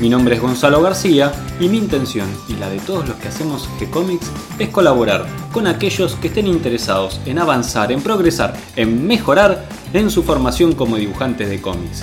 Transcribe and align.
Mi 0.00 0.08
nombre 0.08 0.34
es 0.34 0.40
Gonzalo 0.40 0.80
García 0.80 1.30
y 1.60 1.68
mi 1.68 1.76
intención 1.76 2.26
y 2.48 2.54
la 2.54 2.70
de 2.70 2.78
todos 2.78 3.06
los 3.06 3.18
que 3.18 3.28
hacemos 3.28 3.68
G-Comics 3.78 4.30
es 4.58 4.70
colaborar 4.70 5.26
con 5.52 5.66
aquellos 5.66 6.14
que 6.14 6.28
estén 6.28 6.46
interesados 6.46 7.20
en 7.26 7.38
avanzar, 7.38 7.92
en 7.92 8.00
progresar, 8.00 8.56
en 8.76 9.06
mejorar 9.06 9.66
en 9.92 10.10
su 10.10 10.22
formación 10.22 10.72
como 10.72 10.96
dibujantes 10.96 11.50
de 11.50 11.60
cómics. 11.60 12.02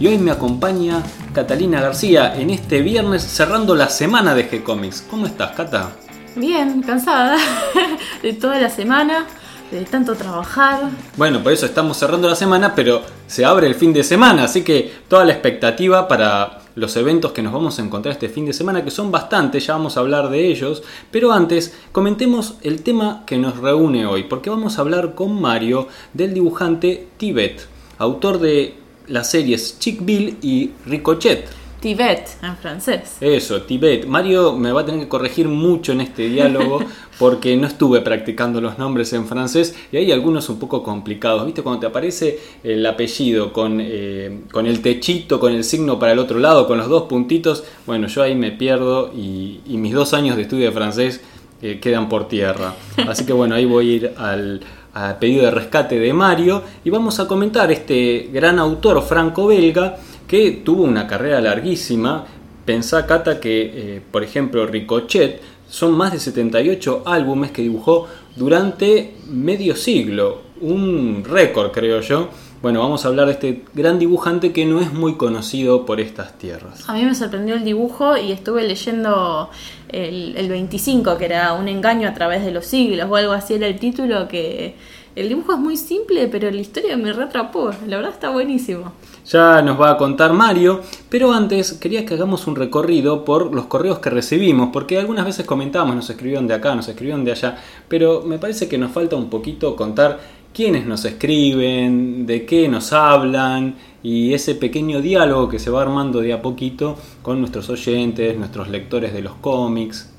Y 0.00 0.08
hoy 0.08 0.18
me 0.18 0.32
acompaña 0.32 1.04
Catalina 1.32 1.80
García 1.80 2.34
en 2.34 2.50
este 2.50 2.80
viernes 2.82 3.22
cerrando 3.22 3.76
la 3.76 3.90
semana 3.90 4.34
de 4.34 4.50
G-Comics. 4.50 5.04
¿Cómo 5.08 5.26
estás, 5.26 5.52
Cata? 5.52 5.92
Bien, 6.34 6.82
cansada 6.82 7.36
de 8.24 8.32
toda 8.32 8.58
la 8.58 8.70
semana, 8.70 9.24
de 9.70 9.84
tanto 9.84 10.16
trabajar. 10.16 10.90
Bueno, 11.16 11.40
por 11.44 11.52
eso 11.52 11.66
estamos 11.66 11.96
cerrando 11.96 12.28
la 12.28 12.34
semana, 12.34 12.74
pero 12.74 13.02
se 13.28 13.44
abre 13.44 13.68
el 13.68 13.76
fin 13.76 13.92
de 13.92 14.02
semana, 14.02 14.42
así 14.42 14.64
que 14.64 14.92
toda 15.06 15.24
la 15.24 15.32
expectativa 15.32 16.08
para 16.08 16.55
los 16.76 16.96
eventos 16.96 17.32
que 17.32 17.42
nos 17.42 17.52
vamos 17.52 17.78
a 17.78 17.82
encontrar 17.82 18.12
este 18.12 18.28
fin 18.28 18.46
de 18.46 18.52
semana, 18.52 18.84
que 18.84 18.90
son 18.90 19.10
bastantes, 19.10 19.66
ya 19.66 19.72
vamos 19.72 19.96
a 19.96 20.00
hablar 20.00 20.30
de 20.30 20.46
ellos, 20.46 20.82
pero 21.10 21.32
antes 21.32 21.74
comentemos 21.90 22.56
el 22.62 22.82
tema 22.82 23.24
que 23.26 23.38
nos 23.38 23.56
reúne 23.56 24.06
hoy, 24.06 24.24
porque 24.24 24.50
vamos 24.50 24.78
a 24.78 24.82
hablar 24.82 25.14
con 25.14 25.40
Mario 25.40 25.88
del 26.12 26.34
dibujante 26.34 27.08
Tibet, 27.16 27.66
autor 27.98 28.38
de 28.38 28.74
las 29.08 29.30
series 29.30 29.78
Chick 29.78 30.04
Bill 30.04 30.36
y 30.42 30.72
Ricochet. 30.86 31.65
Tibet 31.80 32.28
en 32.42 32.56
francés. 32.56 33.16
Eso, 33.20 33.62
Tibet. 33.62 34.06
Mario 34.06 34.54
me 34.54 34.72
va 34.72 34.80
a 34.80 34.86
tener 34.86 35.00
que 35.00 35.08
corregir 35.08 35.48
mucho 35.48 35.92
en 35.92 36.00
este 36.00 36.28
diálogo 36.28 36.80
porque 37.18 37.56
no 37.56 37.66
estuve 37.66 38.00
practicando 38.00 38.60
los 38.60 38.78
nombres 38.78 39.12
en 39.12 39.26
francés 39.26 39.74
y 39.92 39.96
hay 39.96 40.10
algunos 40.12 40.48
un 40.48 40.58
poco 40.58 40.82
complicados. 40.82 41.44
¿Viste? 41.44 41.62
Cuando 41.62 41.80
te 41.80 41.86
aparece 41.86 42.38
el 42.64 42.84
apellido 42.86 43.52
con, 43.52 43.78
eh, 43.80 44.40
con 44.50 44.66
el 44.66 44.80
techito, 44.80 45.38
con 45.38 45.52
el 45.52 45.64
signo 45.64 45.98
para 45.98 46.12
el 46.12 46.18
otro 46.18 46.38
lado, 46.38 46.66
con 46.66 46.78
los 46.78 46.88
dos 46.88 47.04
puntitos, 47.04 47.64
bueno, 47.86 48.06
yo 48.08 48.22
ahí 48.22 48.34
me 48.34 48.52
pierdo 48.52 49.12
y, 49.14 49.60
y 49.66 49.76
mis 49.76 49.92
dos 49.92 50.14
años 50.14 50.36
de 50.36 50.42
estudio 50.42 50.66
de 50.66 50.72
francés 50.72 51.20
eh, 51.62 51.78
quedan 51.80 52.08
por 52.08 52.28
tierra. 52.28 52.74
Así 53.08 53.24
que 53.24 53.32
bueno, 53.32 53.54
ahí 53.54 53.64
voy 53.64 53.90
a 53.90 53.96
ir 53.96 54.12
al, 54.18 54.60
a 54.92 55.18
pedido 55.18 55.44
de 55.44 55.50
rescate 55.50 55.98
de 55.98 56.12
Mario 56.12 56.62
y 56.84 56.90
vamos 56.90 57.18
a 57.20 57.26
comentar 57.26 57.70
este 57.70 58.28
gran 58.32 58.58
autor 58.58 59.02
franco-belga 59.02 59.96
que 60.26 60.62
tuvo 60.64 60.82
una 60.84 61.06
carrera 61.06 61.40
larguísima. 61.40 62.24
Pensá, 62.64 63.06
Cata, 63.06 63.40
que 63.40 63.96
eh, 63.96 64.02
por 64.10 64.24
ejemplo 64.24 64.66
Ricochet 64.66 65.40
son 65.68 65.96
más 65.96 66.12
de 66.12 66.20
78 66.20 67.02
álbumes 67.06 67.50
que 67.50 67.62
dibujó 67.62 68.08
durante 68.36 69.14
medio 69.28 69.76
siglo, 69.76 70.42
un 70.60 71.24
récord 71.24 71.72
creo 71.72 72.00
yo. 72.00 72.28
Bueno, 72.62 72.80
vamos 72.80 73.04
a 73.04 73.08
hablar 73.08 73.26
de 73.26 73.32
este 73.32 73.62
gran 73.74 73.98
dibujante 73.98 74.52
que 74.52 74.64
no 74.64 74.80
es 74.80 74.92
muy 74.92 75.14
conocido 75.16 75.84
por 75.84 76.00
estas 76.00 76.38
tierras. 76.38 76.88
A 76.88 76.94
mí 76.94 77.04
me 77.04 77.14
sorprendió 77.14 77.54
el 77.54 77.64
dibujo 77.64 78.16
y 78.16 78.32
estuve 78.32 78.66
leyendo 78.66 79.50
el, 79.88 80.34
el 80.36 80.48
25, 80.48 81.18
que 81.18 81.26
era 81.26 81.52
un 81.52 81.68
engaño 81.68 82.08
a 82.08 82.14
través 82.14 82.44
de 82.44 82.50
los 82.50 82.66
siglos 82.66 83.08
o 83.10 83.16
algo 83.16 83.32
así 83.32 83.54
era 83.54 83.66
el 83.66 83.78
título, 83.78 84.26
que 84.26 84.74
el 85.16 85.30
dibujo 85.30 85.54
es 85.54 85.58
muy 85.58 85.78
simple, 85.78 86.28
pero 86.28 86.50
la 86.50 86.60
historia 86.60 86.94
me 86.98 87.10
reatrapó. 87.10 87.70
La 87.86 87.96
verdad 87.96 88.12
está 88.12 88.28
buenísimo. 88.28 88.92
Ya 89.24 89.62
nos 89.62 89.80
va 89.80 89.92
a 89.92 89.96
contar 89.96 90.34
Mario, 90.34 90.82
pero 91.08 91.32
antes 91.32 91.72
quería 91.72 92.04
que 92.04 92.14
hagamos 92.14 92.46
un 92.46 92.54
recorrido 92.54 93.24
por 93.24 93.54
los 93.54 93.64
correos 93.64 93.98
que 93.98 94.10
recibimos, 94.10 94.68
porque 94.74 94.98
algunas 94.98 95.24
veces 95.24 95.46
comentábamos, 95.46 95.96
nos 95.96 96.10
escribieron 96.10 96.46
de 96.46 96.52
acá, 96.52 96.74
nos 96.74 96.86
escribieron 96.88 97.24
de 97.24 97.32
allá, 97.32 97.56
pero 97.88 98.22
me 98.22 98.38
parece 98.38 98.68
que 98.68 98.76
nos 98.76 98.92
falta 98.92 99.16
un 99.16 99.30
poquito 99.30 99.74
contar 99.74 100.20
quiénes 100.52 100.86
nos 100.86 101.04
escriben, 101.06 102.26
de 102.26 102.44
qué 102.44 102.68
nos 102.68 102.92
hablan 102.92 103.74
y 104.02 104.34
ese 104.34 104.54
pequeño 104.54 105.00
diálogo 105.00 105.48
que 105.48 105.58
se 105.58 105.70
va 105.70 105.80
armando 105.80 106.20
de 106.20 106.34
a 106.34 106.42
poquito 106.42 106.96
con 107.22 107.40
nuestros 107.40 107.70
oyentes, 107.70 108.36
nuestros 108.36 108.68
lectores 108.68 109.14
de 109.14 109.22
los 109.22 109.34
cómics. 109.34 110.12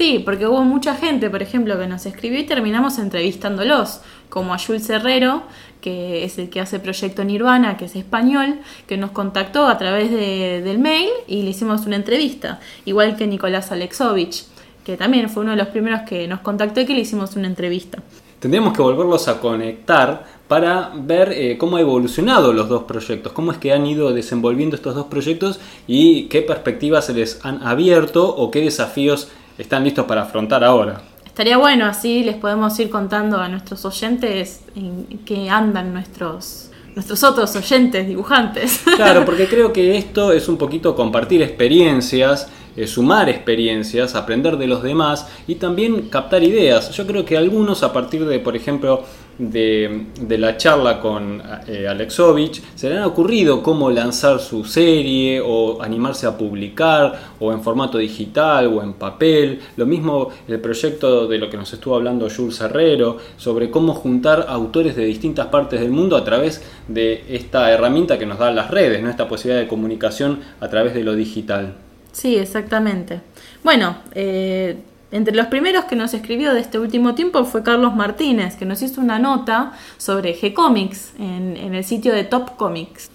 Sí, 0.00 0.18
porque 0.24 0.46
hubo 0.46 0.64
mucha 0.64 0.94
gente, 0.94 1.28
por 1.28 1.42
ejemplo, 1.42 1.78
que 1.78 1.86
nos 1.86 2.06
escribió 2.06 2.38
y 2.38 2.44
terminamos 2.44 2.98
entrevistándolos, 2.98 4.00
como 4.30 4.54
a 4.54 4.58
Jules 4.58 4.88
Herrero, 4.88 5.42
que 5.82 6.24
es 6.24 6.38
el 6.38 6.48
que 6.48 6.58
hace 6.58 6.78
Proyecto 6.78 7.22
Nirvana, 7.22 7.76
que 7.76 7.84
es 7.84 7.94
español, 7.94 8.60
que 8.86 8.96
nos 8.96 9.10
contactó 9.10 9.66
a 9.66 9.76
través 9.76 10.10
de, 10.10 10.62
del 10.62 10.78
mail 10.78 11.10
y 11.26 11.42
le 11.42 11.50
hicimos 11.50 11.84
una 11.84 11.96
entrevista, 11.96 12.60
igual 12.86 13.14
que 13.14 13.26
Nicolás 13.26 13.72
Alexovich, 13.72 14.46
que 14.86 14.96
también 14.96 15.28
fue 15.28 15.42
uno 15.42 15.50
de 15.50 15.58
los 15.58 15.68
primeros 15.68 16.00
que 16.08 16.26
nos 16.26 16.40
contactó 16.40 16.80
y 16.80 16.86
que 16.86 16.94
le 16.94 17.00
hicimos 17.00 17.36
una 17.36 17.48
entrevista. 17.48 17.98
Tendríamos 18.38 18.72
que 18.72 18.80
volverlos 18.80 19.28
a 19.28 19.38
conectar 19.38 20.24
para 20.48 20.92
ver 20.94 21.30
eh, 21.32 21.58
cómo 21.58 21.76
ha 21.76 21.80
evolucionado 21.82 22.54
los 22.54 22.70
dos 22.70 22.84
proyectos, 22.84 23.32
cómo 23.34 23.52
es 23.52 23.58
que 23.58 23.74
han 23.74 23.86
ido 23.86 24.14
desenvolviendo 24.14 24.76
estos 24.76 24.94
dos 24.94 25.08
proyectos 25.08 25.60
y 25.86 26.24
qué 26.28 26.40
perspectivas 26.40 27.04
se 27.04 27.12
les 27.12 27.44
han 27.44 27.62
abierto 27.62 28.34
o 28.34 28.50
qué 28.50 28.62
desafíos 28.62 29.28
están 29.60 29.84
listos 29.84 30.06
para 30.06 30.22
afrontar 30.22 30.64
ahora. 30.64 31.00
Estaría 31.24 31.58
bueno, 31.58 31.86
así 31.86 32.24
les 32.24 32.36
podemos 32.36 32.78
ir 32.80 32.90
contando 32.90 33.38
a 33.38 33.48
nuestros 33.48 33.84
oyentes 33.84 34.62
en 34.74 35.20
qué 35.24 35.48
andan 35.48 35.92
nuestros, 35.92 36.70
nuestros 36.94 37.22
otros 37.22 37.54
oyentes 37.54 38.06
dibujantes. 38.06 38.80
Claro, 38.96 39.24
porque 39.24 39.46
creo 39.46 39.72
que 39.72 39.96
esto 39.96 40.32
es 40.32 40.48
un 40.48 40.58
poquito 40.58 40.94
compartir 40.94 41.42
experiencias, 41.42 42.48
eh, 42.76 42.86
sumar 42.86 43.28
experiencias, 43.28 44.14
aprender 44.14 44.56
de 44.56 44.66
los 44.66 44.82
demás 44.82 45.28
y 45.46 45.54
también 45.56 46.08
captar 46.08 46.42
ideas. 46.42 46.90
Yo 46.90 47.06
creo 47.06 47.24
que 47.24 47.36
algunos 47.36 47.82
a 47.82 47.92
partir 47.92 48.26
de, 48.26 48.38
por 48.38 48.56
ejemplo, 48.56 49.04
de, 49.40 50.38
la 50.38 50.56
charla 50.56 51.00
con 51.00 51.42
eh, 51.66 51.88
Alexovich, 51.88 52.62
se 52.74 52.90
le 52.90 52.98
han 52.98 53.04
ocurrido 53.04 53.62
cómo 53.62 53.90
lanzar 53.90 54.38
su 54.38 54.64
serie 54.64 55.40
o 55.40 55.82
animarse 55.82 56.26
a 56.26 56.36
publicar 56.36 57.34
o 57.40 57.52
en 57.52 57.62
formato 57.62 57.98
digital 57.98 58.66
o 58.66 58.82
en 58.82 58.92
papel. 58.94 59.60
Lo 59.76 59.86
mismo 59.86 60.28
el 60.46 60.60
proyecto 60.60 61.26
de 61.26 61.38
lo 61.38 61.48
que 61.48 61.56
nos 61.56 61.72
estuvo 61.72 61.94
hablando 61.94 62.28
Jules 62.28 62.60
Herrero 62.60 63.16
sobre 63.36 63.70
cómo 63.70 63.94
juntar 63.94 64.46
autores 64.48 64.94
de 64.94 65.04
distintas 65.04 65.46
partes 65.46 65.80
del 65.80 65.90
mundo 65.90 66.16
a 66.16 66.24
través 66.24 66.62
de 66.88 67.24
esta 67.28 67.70
herramienta 67.70 68.18
que 68.18 68.26
nos 68.26 68.38
dan 68.38 68.54
las 68.54 68.70
redes, 68.70 69.02
¿no? 69.02 69.08
esta 69.08 69.28
posibilidad 69.28 69.62
de 69.62 69.68
comunicación 69.68 70.40
a 70.60 70.68
través 70.68 70.94
de 70.94 71.02
lo 71.02 71.14
digital. 71.14 71.74
Sí, 72.12 72.36
exactamente. 72.36 73.20
Bueno, 73.62 73.98
eh, 74.14 74.76
entre 75.12 75.34
los 75.34 75.46
primeros 75.46 75.86
que 75.86 75.96
nos 75.96 76.14
escribió 76.14 76.54
de 76.54 76.60
este 76.60 76.78
último 76.78 77.14
tiempo 77.14 77.44
fue 77.44 77.62
Carlos 77.62 77.94
Martínez, 77.94 78.56
que 78.56 78.64
nos 78.64 78.82
hizo 78.82 79.00
una 79.00 79.18
nota 79.18 79.72
sobre 79.96 80.34
G-Comics 80.38 81.12
en, 81.18 81.56
en 81.56 81.74
el 81.74 81.84
sitio 81.84 82.12
de 82.12 82.24
Top 82.24 82.56
Comics. 82.56 83.10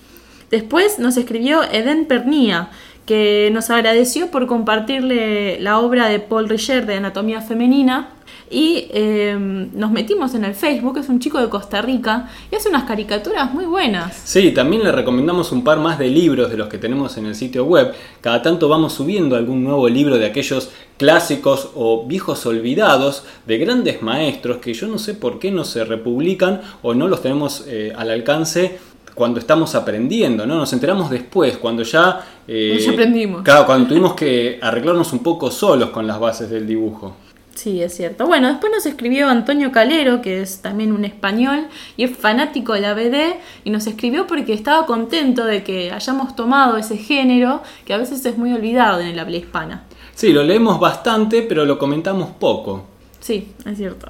Después 0.52 1.00
nos 1.00 1.18
escribió 1.18 1.64
Eden 1.64 2.06
Pernía, 2.06 2.70
que 3.06 3.50
nos 3.54 3.70
agradeció 3.70 4.32
por 4.32 4.48
compartirle 4.48 5.60
la 5.60 5.80
obra 5.80 6.08
de 6.08 6.20
Paul 6.20 6.50
Richer 6.50 6.86
de 6.86 6.96
Anatomía 6.96 7.42
Femenina. 7.42 8.10
Y 8.50 8.88
eh, 8.92 9.36
nos 9.74 9.92
metimos 9.92 10.36
en 10.36 10.46
el 10.46 10.54
Facebook, 10.54 10.98
es 10.98 11.10
un 11.10 11.20
chico 11.20 11.40
de 11.40 11.50
Costa 11.50 11.82
Rica, 11.82 12.30
y 12.52 12.56
hace 12.56 12.70
unas 12.70 12.84
caricaturas 12.84 13.54
muy 13.54 13.66
buenas. 13.66 14.16
Sí, 14.24 14.52
también 14.52 14.84
le 14.84 14.92
recomendamos 14.92 15.52
un 15.52 15.64
par 15.64 15.80
más 15.80 15.98
de 15.98 16.10
libros 16.10 16.50
de 16.52 16.58
los 16.58 16.68
que 16.68 16.78
tenemos 16.78 17.18
en 17.18 17.26
el 17.26 17.36
sitio 17.36 17.66
web. 17.66 17.94
Cada 18.22 18.42
tanto 18.42 18.70
vamos 18.70 18.94
subiendo 18.94 19.36
algún 19.36 19.64
nuevo 19.64 19.90
libro 19.90 20.18
de 20.18 20.28
aquellos 20.28 20.70
clásicos 20.98 21.72
o 21.76 22.06
viejos 22.06 22.46
olvidados 22.46 23.24
de 23.46 23.58
grandes 23.58 24.02
maestros 24.02 24.58
que 24.58 24.74
yo 24.74 24.88
no 24.88 24.98
sé 24.98 25.14
por 25.14 25.40
qué 25.40 25.52
no 25.52 25.66
se 25.66 25.84
republican 25.84 26.62
o 26.84 26.94
no 26.94 27.08
los 27.08 27.22
tenemos 27.22 27.66
eh, 27.68 27.94
al 27.98 28.12
alcance 28.12 28.78
cuando 29.16 29.40
estamos 29.40 29.74
aprendiendo, 29.76 30.46
¿no? 30.46 30.56
Nos 30.56 30.74
enteramos 30.74 31.10
después, 31.10 31.58
cuando 31.58 31.84
ya... 31.84 32.22
Eh, 32.48 32.78
ya 32.86 32.92
aprendimos. 32.92 33.44
Claro, 33.44 33.66
cuando 33.66 33.88
tuvimos 33.88 34.14
que 34.14 34.60
arreglarnos 34.62 35.14
un 35.14 35.20
poco 35.20 35.50
solos 35.50 35.90
con 35.90 36.06
las 36.06 36.20
bases 36.20 36.50
del 36.50 36.68
dibujo. 36.68 37.16
Sí, 37.56 37.82
es 37.82 37.96
cierto. 37.96 38.28
Bueno, 38.28 38.50
después 38.50 38.72
nos 38.72 38.86
escribió 38.86 39.30
Antonio 39.30 39.72
Calero, 39.72 40.22
que 40.22 40.42
es 40.42 40.62
también 40.62 40.92
un 40.92 41.06
español 41.06 41.68
y 41.96 42.04
es 42.04 42.16
fanático 42.16 42.74
de 42.74 42.82
la 42.82 42.94
BD, 42.94 43.38
y 43.64 43.70
nos 43.70 43.88
escribió 43.88 44.28
porque 44.28 44.54
estaba 44.54 44.86
contento 44.86 45.46
de 45.46 45.64
que 45.64 45.92
hayamos 45.92 46.36
tomado 46.36 46.78
ese 46.78 46.98
género 46.98 47.64
que 47.86 47.94
a 47.94 47.98
veces 47.98 48.26
es 48.26 48.38
muy 48.38 48.54
olvidado 48.54 49.00
en 49.00 49.08
el 49.08 49.18
habla 49.18 49.38
hispana. 49.38 49.84
Sí, 50.14 50.34
lo 50.34 50.44
leemos 50.44 50.80
bastante, 50.80 51.42
pero 51.44 51.66
lo 51.66 51.80
comentamos 51.80 52.30
poco. 52.40 52.88
Sí, 53.22 53.54
es 53.66 53.78
cierto. 53.78 54.08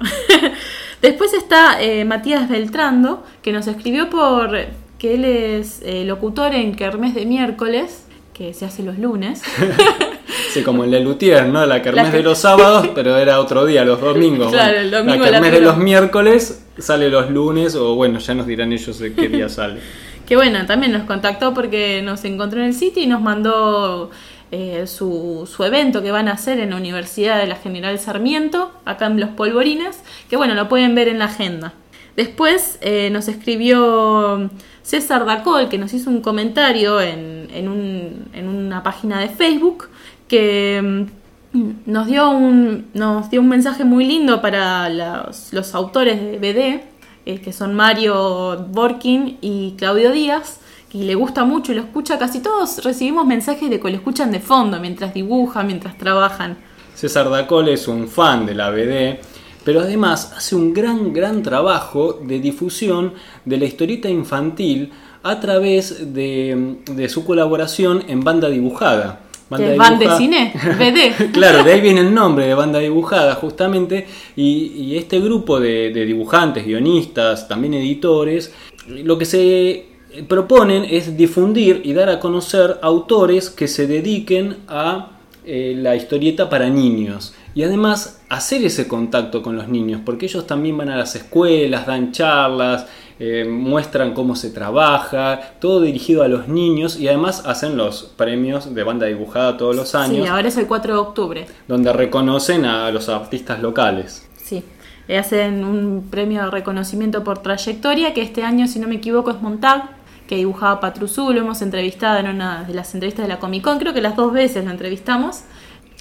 Después 1.00 1.32
está 1.32 1.80
eh, 1.80 2.04
Matías 2.04 2.48
Beltrando, 2.48 3.24
que 3.42 3.52
nos 3.52 3.68
escribió 3.68 4.10
por 4.10 4.56
que 4.98 5.14
él 5.14 5.24
es 5.24 5.82
eh, 5.84 6.04
locutor 6.04 6.52
en 6.54 6.74
Kermés 6.74 7.14
de 7.14 7.26
miércoles, 7.26 8.06
que 8.34 8.52
se 8.54 8.64
hace 8.64 8.82
los 8.82 8.98
lunes. 8.98 9.42
Sí, 10.58 10.64
como 10.64 10.84
el 10.84 10.90
de 10.90 11.00
Lutier, 11.00 11.46
¿no? 11.46 11.64
La 11.66 11.82
kermés 11.82 12.04
La 12.04 12.10
que- 12.10 12.16
de 12.18 12.22
los 12.22 12.38
sábados, 12.38 12.88
pero 12.94 13.16
era 13.16 13.40
otro 13.40 13.64
día, 13.66 13.84
los 13.84 14.00
domingos. 14.00 14.52
Claro, 14.52 14.78
el 14.78 14.90
domingo 14.90 15.24
la 15.24 15.30
la 15.30 15.40
kermés 15.40 15.52
de 15.52 15.60
los 15.60 15.76
miércoles 15.78 16.64
sale 16.78 17.08
los 17.08 17.30
lunes, 17.30 17.74
o 17.74 17.94
bueno, 17.94 18.18
ya 18.18 18.34
nos 18.34 18.46
dirán 18.46 18.72
ellos 18.72 18.98
de 18.98 19.14
qué 19.14 19.28
día 19.28 19.48
sale. 19.48 19.80
Que 20.26 20.34
bueno, 20.34 20.66
también 20.66 20.90
nos 20.90 21.04
contactó 21.04 21.54
porque 21.54 22.02
nos 22.02 22.24
encontró 22.24 22.58
en 22.58 22.66
el 22.66 22.74
sitio 22.74 23.00
y 23.00 23.06
nos 23.06 23.20
mandó 23.22 24.10
eh, 24.50 24.88
su, 24.88 25.48
su 25.48 25.62
evento 25.62 26.02
que 26.02 26.10
van 26.10 26.26
a 26.26 26.32
hacer 26.32 26.58
en 26.58 26.70
la 26.70 26.76
Universidad 26.76 27.38
de 27.38 27.46
la 27.46 27.54
General 27.54 27.96
Sarmiento, 28.00 28.72
acá 28.84 29.06
en 29.06 29.20
Los 29.20 29.28
Polvorines, 29.30 30.00
que 30.28 30.36
bueno, 30.36 30.54
lo 30.54 30.68
pueden 30.68 30.96
ver 30.96 31.06
en 31.06 31.20
la 31.20 31.26
agenda. 31.26 31.74
Después 32.16 32.76
eh, 32.80 33.08
nos 33.12 33.28
escribió 33.28 34.50
César 34.82 35.26
Dacol, 35.26 35.68
que 35.68 35.78
nos 35.78 35.92
hizo 35.94 36.10
un 36.10 36.20
comentario 36.22 37.00
en, 37.00 37.48
en, 37.54 37.68
un- 37.68 38.24
en 38.32 38.48
una 38.48 38.82
página 38.82 39.20
de 39.20 39.28
Facebook, 39.28 39.88
que 40.28 41.06
mm, 41.52 41.70
nos 41.86 42.06
dio 42.06 42.30
un, 42.30 42.86
nos 42.94 43.30
dio 43.30 43.40
un 43.40 43.48
mensaje 43.48 43.84
muy 43.84 44.04
lindo 44.04 44.40
para 44.40 44.88
los, 44.88 45.74
autores 45.74 46.20
de 46.20 46.38
BD, 46.38 46.82
eh, 47.26 47.40
que 47.40 47.52
son 47.52 47.74
Mario 47.74 48.66
Borkin 48.70 49.38
y 49.40 49.74
Claudio 49.76 50.12
Díaz, 50.12 50.60
que 50.90 50.98
le 50.98 51.14
gusta 51.14 51.44
mucho 51.44 51.72
y 51.72 51.76
lo 51.76 51.82
escucha. 51.82 52.18
Casi 52.18 52.40
todos 52.40 52.84
recibimos 52.84 53.26
mensajes 53.26 53.70
de 53.70 53.80
que 53.80 53.90
lo 53.90 53.96
escuchan 53.96 54.30
de 54.30 54.40
fondo, 54.40 54.78
mientras 54.80 55.14
dibujan, 55.14 55.66
mientras 55.66 55.96
trabajan. 55.98 56.56
César 56.94 57.28
Dacol 57.30 57.68
es 57.68 57.88
un 57.88 58.08
fan 58.08 58.46
de 58.46 58.54
la 58.54 58.70
BD, 58.70 59.18
pero 59.64 59.80
además 59.80 60.32
hace 60.36 60.54
un 60.54 60.72
gran, 60.72 61.12
gran 61.12 61.42
trabajo 61.42 62.20
de 62.22 62.38
difusión 62.40 63.14
de 63.44 63.58
la 63.58 63.64
historieta 63.66 64.08
infantil 64.08 64.92
a 65.22 65.40
través 65.40 66.14
de, 66.14 66.76
de 66.90 67.08
su 67.08 67.24
colaboración 67.24 68.04
en 68.08 68.22
banda 68.22 68.48
dibujada. 68.48 69.25
¿Que 69.54 69.72
es 69.72 69.78
Van 69.78 69.98
de 69.98 70.10
Cine? 70.16 70.52
BD. 70.78 71.30
claro, 71.32 71.62
de 71.62 71.72
ahí 71.72 71.80
viene 71.80 72.00
el 72.00 72.12
nombre 72.12 72.46
de 72.46 72.54
banda 72.54 72.78
dibujada, 72.78 73.34
justamente. 73.36 74.06
Y, 74.34 74.72
y 74.76 74.96
este 74.96 75.20
grupo 75.20 75.60
de, 75.60 75.90
de 75.90 76.04
dibujantes, 76.04 76.64
guionistas, 76.66 77.46
también 77.46 77.74
editores, 77.74 78.52
lo 78.88 79.18
que 79.18 79.24
se 79.24 79.86
proponen 80.28 80.86
es 80.88 81.16
difundir 81.16 81.82
y 81.84 81.92
dar 81.92 82.08
a 82.08 82.20
conocer 82.20 82.78
autores 82.82 83.50
que 83.50 83.68
se 83.68 83.86
dediquen 83.86 84.56
a 84.68 85.10
eh, 85.44 85.74
la 85.76 85.94
historieta 85.94 86.48
para 86.48 86.68
niños. 86.68 87.34
Y 87.54 87.62
además 87.62 88.20
hacer 88.28 88.64
ese 88.64 88.88
contacto 88.88 89.42
con 89.42 89.56
los 89.56 89.68
niños, 89.68 90.00
porque 90.04 90.26
ellos 90.26 90.46
también 90.46 90.76
van 90.76 90.90
a 90.90 90.96
las 90.96 91.14
escuelas, 91.14 91.86
dan 91.86 92.12
charlas, 92.12 92.86
eh, 93.18 93.46
muestran 93.48 94.12
cómo 94.12 94.36
se 94.36 94.50
trabaja, 94.50 95.40
todo 95.58 95.80
dirigido 95.80 96.22
a 96.22 96.28
los 96.28 96.48
niños 96.48 97.00
y 97.00 97.08
además 97.08 97.44
hacen 97.46 97.76
los 97.76 98.04
premios 98.16 98.74
de 98.74 98.82
banda 98.82 99.06
dibujada 99.06 99.56
todos 99.56 99.74
los 99.74 99.94
años 99.94 100.22
Sí, 100.22 100.26
ahora 100.26 100.48
es 100.48 100.56
el 100.58 100.66
4 100.66 100.92
de 100.92 100.98
octubre. 100.98 101.46
donde 101.66 101.92
reconocen 101.92 102.64
a 102.66 102.90
los 102.90 103.08
artistas 103.08 103.60
locales. 103.62 104.28
Sí. 104.36 104.62
Le 105.08 105.18
hacen 105.18 105.64
un 105.64 106.08
premio 106.10 106.42
de 106.44 106.50
reconocimiento 106.50 107.22
por 107.24 107.38
trayectoria, 107.38 108.12
que 108.12 108.22
este 108.22 108.42
año, 108.42 108.66
si 108.66 108.80
no 108.80 108.88
me 108.88 108.96
equivoco, 108.96 109.30
es 109.30 109.40
Montag, 109.40 109.90
que 110.26 110.36
dibujaba 110.36 110.80
Patrusú, 110.80 111.32
lo 111.32 111.40
hemos 111.40 111.62
entrevistado 111.62 112.18
en 112.18 112.28
una 112.28 112.64
de 112.64 112.74
las 112.74 112.92
entrevistas 112.92 113.24
de 113.24 113.28
la 113.28 113.38
Comic 113.38 113.62
Con, 113.62 113.78
creo 113.78 113.94
que 113.94 114.00
las 114.00 114.16
dos 114.16 114.32
veces 114.32 114.64
lo 114.64 114.72
entrevistamos. 114.72 115.42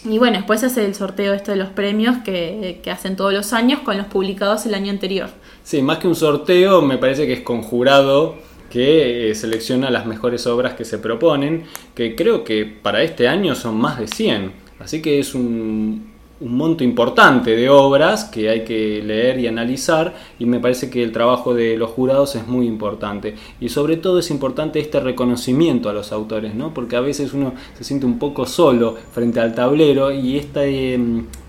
Y 0.03 0.17
bueno, 0.17 0.37
después 0.37 0.63
hace 0.63 0.85
el 0.85 0.95
sorteo 0.95 1.33
este 1.33 1.51
de 1.51 1.57
los 1.57 1.69
premios 1.69 2.17
que, 2.25 2.81
que 2.83 2.91
hacen 2.91 3.15
todos 3.15 3.31
los 3.33 3.53
años 3.53 3.79
con 3.81 3.97
los 3.97 4.07
publicados 4.07 4.65
el 4.65 4.73
año 4.73 4.91
anterior. 4.91 5.29
Sí, 5.65 5.81
más 5.81 5.97
que 5.97 6.07
un 6.07 6.13
sorteo, 6.13 6.83
me 6.83 6.99
parece 6.99 7.25
que 7.25 7.33
es 7.33 7.41
con 7.41 7.63
jurado 7.63 8.35
que 8.69 9.31
eh, 9.31 9.33
selecciona 9.33 9.89
las 9.89 10.05
mejores 10.05 10.45
obras 10.45 10.75
que 10.75 10.85
se 10.85 10.99
proponen, 10.99 11.63
que 11.95 12.15
creo 12.15 12.43
que 12.43 12.65
para 12.67 13.01
este 13.01 13.27
año 13.27 13.55
son 13.55 13.75
más 13.75 13.97
de 13.97 14.07
100. 14.07 14.51
Así 14.77 15.01
que 15.01 15.17
es 15.17 15.33
un, 15.33 16.11
un 16.41 16.57
monto 16.57 16.83
importante 16.83 17.55
de 17.55 17.69
obras 17.69 18.25
que 18.25 18.49
hay 18.49 18.65
que 18.65 19.01
leer 19.01 19.39
y 19.39 19.47
analizar 19.47 20.13
y 20.37 20.45
me 20.45 20.59
parece 20.59 20.89
que 20.89 21.01
el 21.01 21.13
trabajo 21.13 21.53
de 21.53 21.77
los 21.77 21.91
jurados 21.91 22.35
es 22.35 22.45
muy 22.45 22.67
importante 22.67 23.35
y 23.61 23.69
sobre 23.69 23.95
todo 23.95 24.19
es 24.19 24.29
importante 24.31 24.79
este 24.79 24.99
reconocimiento 24.99 25.89
a 25.89 25.93
los 25.93 26.11
autores, 26.11 26.53
¿no? 26.53 26.73
porque 26.73 26.97
a 26.97 27.01
veces 27.01 27.33
uno 27.33 27.53
se 27.77 27.85
siente 27.85 28.05
un 28.05 28.19
poco 28.19 28.45
solo 28.45 28.95
frente 29.13 29.39
al 29.39 29.55
tablero 29.55 30.11
y 30.11 30.37
este, 30.37 30.99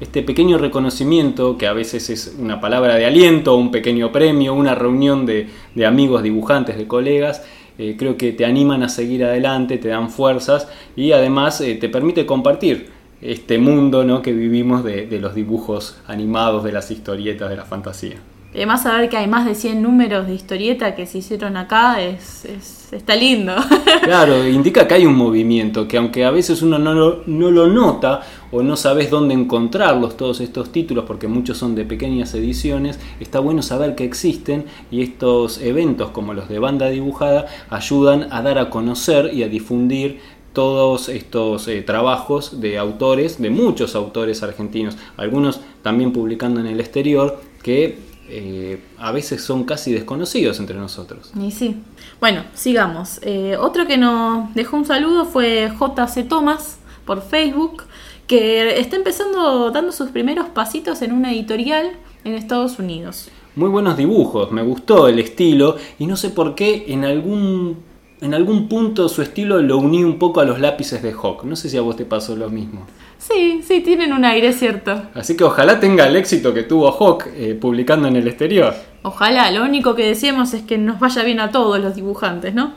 este 0.00 0.22
pequeño 0.22 0.56
reconocimiento 0.56 1.58
que 1.58 1.66
a 1.66 1.72
veces 1.72 2.08
es 2.08 2.36
una 2.38 2.60
palabra 2.60 2.94
de 2.94 3.06
aliento, 3.06 3.56
un 3.56 3.72
pequeño 3.72 4.12
premio, 4.12 4.54
una 4.54 4.76
reunión 4.76 5.26
de, 5.26 5.48
de 5.74 5.86
amigos, 5.86 6.22
dibujantes, 6.22 6.76
de 6.76 6.86
colegas, 6.86 7.42
eh, 7.78 7.96
creo 7.98 8.16
que 8.16 8.32
te 8.32 8.44
animan 8.44 8.82
a 8.82 8.88
seguir 8.88 9.24
adelante, 9.24 9.78
te 9.78 9.88
dan 9.88 10.10
fuerzas 10.10 10.68
y 10.94 11.12
además 11.12 11.60
eh, 11.60 11.74
te 11.74 11.88
permite 11.88 12.24
compartir 12.24 12.95
este 13.20 13.58
mundo 13.58 14.04
¿no? 14.04 14.22
que 14.22 14.32
vivimos 14.32 14.84
de, 14.84 15.06
de 15.06 15.20
los 15.20 15.34
dibujos 15.34 15.98
animados, 16.06 16.64
de 16.64 16.72
las 16.72 16.90
historietas, 16.90 17.50
de 17.50 17.56
la 17.56 17.64
fantasía. 17.64 18.16
Además, 18.54 18.84
saber 18.84 19.10
que 19.10 19.18
hay 19.18 19.26
más 19.26 19.44
de 19.44 19.54
100 19.54 19.82
números 19.82 20.26
de 20.26 20.34
historieta 20.34 20.94
que 20.94 21.04
se 21.04 21.18
hicieron 21.18 21.58
acá 21.58 22.00
es, 22.00 22.46
es- 22.46 22.92
está 22.92 23.14
lindo. 23.16 23.52
Claro, 24.04 24.46
indica 24.46 24.86
que 24.86 24.94
hay 24.94 25.04
un 25.06 25.16
movimiento, 25.16 25.88
que 25.88 25.96
aunque 25.96 26.24
a 26.24 26.30
veces 26.30 26.62
uno 26.62 26.78
no 26.78 26.94
lo, 26.94 27.22
no 27.26 27.50
lo 27.50 27.66
nota 27.66 28.20
o 28.52 28.62
no 28.62 28.76
sabes 28.76 29.10
dónde 29.10 29.34
encontrarlos 29.34 30.16
todos 30.16 30.40
estos 30.40 30.70
títulos, 30.70 31.04
porque 31.06 31.26
muchos 31.26 31.58
son 31.58 31.74
de 31.74 31.84
pequeñas 31.84 32.32
ediciones, 32.34 33.00
está 33.18 33.40
bueno 33.40 33.62
saber 33.62 33.96
que 33.96 34.04
existen 34.04 34.66
y 34.92 35.02
estos 35.02 35.60
eventos 35.60 36.10
como 36.10 36.34
los 36.34 36.48
de 36.48 36.60
banda 36.60 36.88
dibujada 36.88 37.46
ayudan 37.68 38.28
a 38.30 38.42
dar 38.42 38.58
a 38.58 38.70
conocer 38.70 39.34
y 39.34 39.42
a 39.42 39.48
difundir 39.48 40.20
todos 40.56 41.10
estos 41.10 41.68
eh, 41.68 41.82
trabajos 41.82 42.62
de 42.62 42.78
autores, 42.78 43.38
de 43.38 43.50
muchos 43.50 43.94
autores 43.94 44.42
argentinos, 44.42 44.96
algunos 45.18 45.60
también 45.82 46.14
publicando 46.14 46.60
en 46.60 46.66
el 46.66 46.80
exterior, 46.80 47.38
que 47.62 47.98
eh, 48.30 48.80
a 48.96 49.12
veces 49.12 49.44
son 49.44 49.64
casi 49.64 49.92
desconocidos 49.92 50.58
entre 50.58 50.78
nosotros. 50.78 51.30
Y 51.38 51.50
sí. 51.50 51.76
Bueno, 52.20 52.42
sigamos. 52.54 53.20
Eh, 53.20 53.58
otro 53.60 53.86
que 53.86 53.98
nos 53.98 54.54
dejó 54.54 54.78
un 54.78 54.86
saludo 54.86 55.26
fue 55.26 55.70
JC 55.78 56.26
Thomas 56.26 56.78
por 57.04 57.20
Facebook, 57.20 57.82
que 58.26 58.80
está 58.80 58.96
empezando 58.96 59.70
dando 59.70 59.92
sus 59.92 60.08
primeros 60.08 60.48
pasitos 60.48 61.02
en 61.02 61.12
una 61.12 61.32
editorial 61.32 61.90
en 62.24 62.32
Estados 62.32 62.78
Unidos. 62.78 63.28
Muy 63.56 63.68
buenos 63.68 63.98
dibujos, 63.98 64.52
me 64.52 64.62
gustó 64.62 65.06
el 65.06 65.18
estilo 65.18 65.76
y 65.98 66.06
no 66.06 66.16
sé 66.16 66.30
por 66.30 66.54
qué 66.54 66.86
en 66.88 67.04
algún, 67.04 67.76
en 68.20 68.34
algún 68.34 68.68
punto 68.68 69.08
su 69.08 69.22
estilo 69.22 69.60
lo 69.60 69.78
uní 69.78 70.04
un 70.04 70.18
poco 70.18 70.40
a 70.40 70.44
los 70.44 70.60
lápices 70.60 71.02
de 71.02 71.12
Hawk. 71.12 71.44
No 71.44 71.56
sé 71.56 71.68
si 71.68 71.76
a 71.76 71.82
vos 71.82 71.96
te 71.96 72.04
pasó 72.04 72.36
lo 72.36 72.48
mismo. 72.48 72.86
Sí, 73.18 73.62
sí, 73.66 73.80
tienen 73.80 74.12
un 74.12 74.24
aire, 74.24 74.52
cierto. 74.52 75.02
Así 75.14 75.36
que 75.36 75.44
ojalá 75.44 75.80
tenga 75.80 76.06
el 76.06 76.16
éxito 76.16 76.54
que 76.54 76.62
tuvo 76.62 76.90
Hawk 76.92 77.26
eh, 77.34 77.54
publicando 77.54 78.08
en 78.08 78.16
el 78.16 78.28
exterior. 78.28 78.74
Ojalá, 79.02 79.50
lo 79.50 79.62
único 79.64 79.94
que 79.94 80.06
decíamos 80.06 80.52
es 80.54 80.62
que 80.62 80.78
nos 80.78 81.00
vaya 81.00 81.22
bien 81.22 81.40
a 81.40 81.50
todos 81.50 81.80
los 81.80 81.94
dibujantes, 81.94 82.54
¿no? 82.54 82.74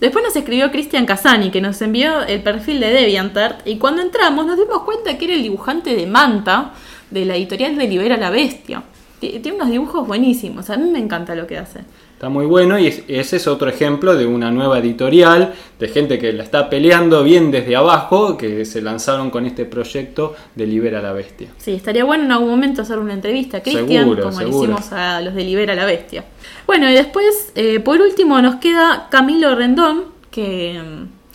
Después 0.00 0.24
nos 0.24 0.36
escribió 0.36 0.70
Cristian 0.70 1.06
Casani, 1.06 1.50
que 1.50 1.60
nos 1.60 1.80
envió 1.82 2.22
el 2.22 2.42
perfil 2.42 2.80
de 2.80 2.90
DeviantArt, 2.90 3.66
y 3.66 3.78
cuando 3.78 4.02
entramos 4.02 4.46
nos 4.46 4.58
dimos 4.58 4.82
cuenta 4.82 5.16
que 5.18 5.24
era 5.26 5.34
el 5.34 5.42
dibujante 5.42 5.94
de 5.94 6.06
Manta, 6.06 6.72
de 7.10 7.24
la 7.24 7.36
editorial 7.36 7.76
de 7.76 7.88
Libera 7.88 8.16
la 8.16 8.30
Bestia. 8.30 8.82
Tiene 9.20 9.52
unos 9.52 9.70
dibujos 9.70 10.06
buenísimos, 10.06 10.68
a 10.70 10.76
mí 10.76 10.90
me 10.90 10.98
encanta 10.98 11.34
lo 11.34 11.46
que 11.46 11.58
hace. 11.58 11.80
Está 12.22 12.30
muy 12.30 12.46
bueno 12.46 12.78
y 12.78 12.86
es- 12.86 13.02
ese 13.08 13.34
es 13.34 13.48
otro 13.48 13.68
ejemplo 13.68 14.14
de 14.14 14.26
una 14.26 14.52
nueva 14.52 14.78
editorial, 14.78 15.54
de 15.80 15.88
gente 15.88 16.20
que 16.20 16.32
la 16.32 16.44
está 16.44 16.70
peleando 16.70 17.24
bien 17.24 17.50
desde 17.50 17.74
abajo, 17.74 18.36
que 18.36 18.64
se 18.64 18.80
lanzaron 18.80 19.28
con 19.28 19.44
este 19.44 19.64
proyecto 19.64 20.36
de 20.54 20.68
Libera 20.68 21.02
la 21.02 21.12
Bestia. 21.12 21.48
Sí, 21.58 21.72
estaría 21.72 22.04
bueno 22.04 22.22
en 22.22 22.30
algún 22.30 22.50
momento 22.50 22.82
hacer 22.82 23.00
una 23.00 23.12
entrevista 23.14 23.56
a 23.56 23.60
Cristian, 23.64 23.88
Seguro, 24.04 24.22
como 24.22 24.40
le 24.40 24.48
hicimos 24.50 24.92
a 24.92 25.20
los 25.20 25.34
de 25.34 25.42
Libera 25.42 25.74
la 25.74 25.84
Bestia. 25.84 26.24
Bueno, 26.64 26.88
y 26.88 26.92
después, 26.92 27.50
eh, 27.56 27.80
por 27.80 28.00
último, 28.00 28.40
nos 28.40 28.54
queda 28.60 29.08
Camilo 29.10 29.56
Rendón, 29.56 30.04
que, 30.30 30.80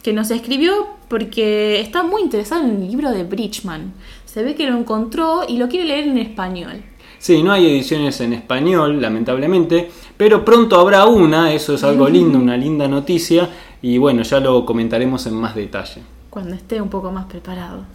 que 0.02 0.14
nos 0.14 0.32
escribió 0.32 0.88
porque 1.10 1.82
está 1.82 2.04
muy 2.04 2.22
interesado 2.22 2.64
en 2.64 2.82
el 2.84 2.88
libro 2.88 3.12
de 3.12 3.26
Bridgman. 3.26 3.92
Se 4.24 4.42
ve 4.42 4.56
que 4.56 4.66
lo 4.72 4.78
encontró 4.78 5.42
y 5.50 5.58
lo 5.58 5.68
quiere 5.68 5.86
leer 5.86 6.08
en 6.08 6.18
español. 6.18 6.82
Sí, 7.20 7.44
no 7.44 7.52
hay 7.52 7.66
ediciones 7.68 8.20
en 8.22 8.34
español, 8.34 9.02
lamentablemente, 9.02 9.90
pero 10.16 10.46
pronto 10.46 10.80
habrá 10.80 11.06
una, 11.06 11.52
eso 11.54 11.74
es 11.74 11.84
algo 11.84 12.08
lindo, 12.08 12.38
una 12.38 12.56
linda 12.58 12.88
noticia, 12.88 13.50
y 13.82 13.98
bueno, 13.98 14.24
ya 14.24 14.40
lo 14.40 14.66
comentaremos 14.66 15.26
en 15.28 15.36
más 15.36 15.56
detalle. 15.56 16.02
cuando 16.30 16.56
esté 16.56 16.82
un 16.82 16.90
poco 16.90 17.12
más 17.12 17.26
preparado. 17.26 17.86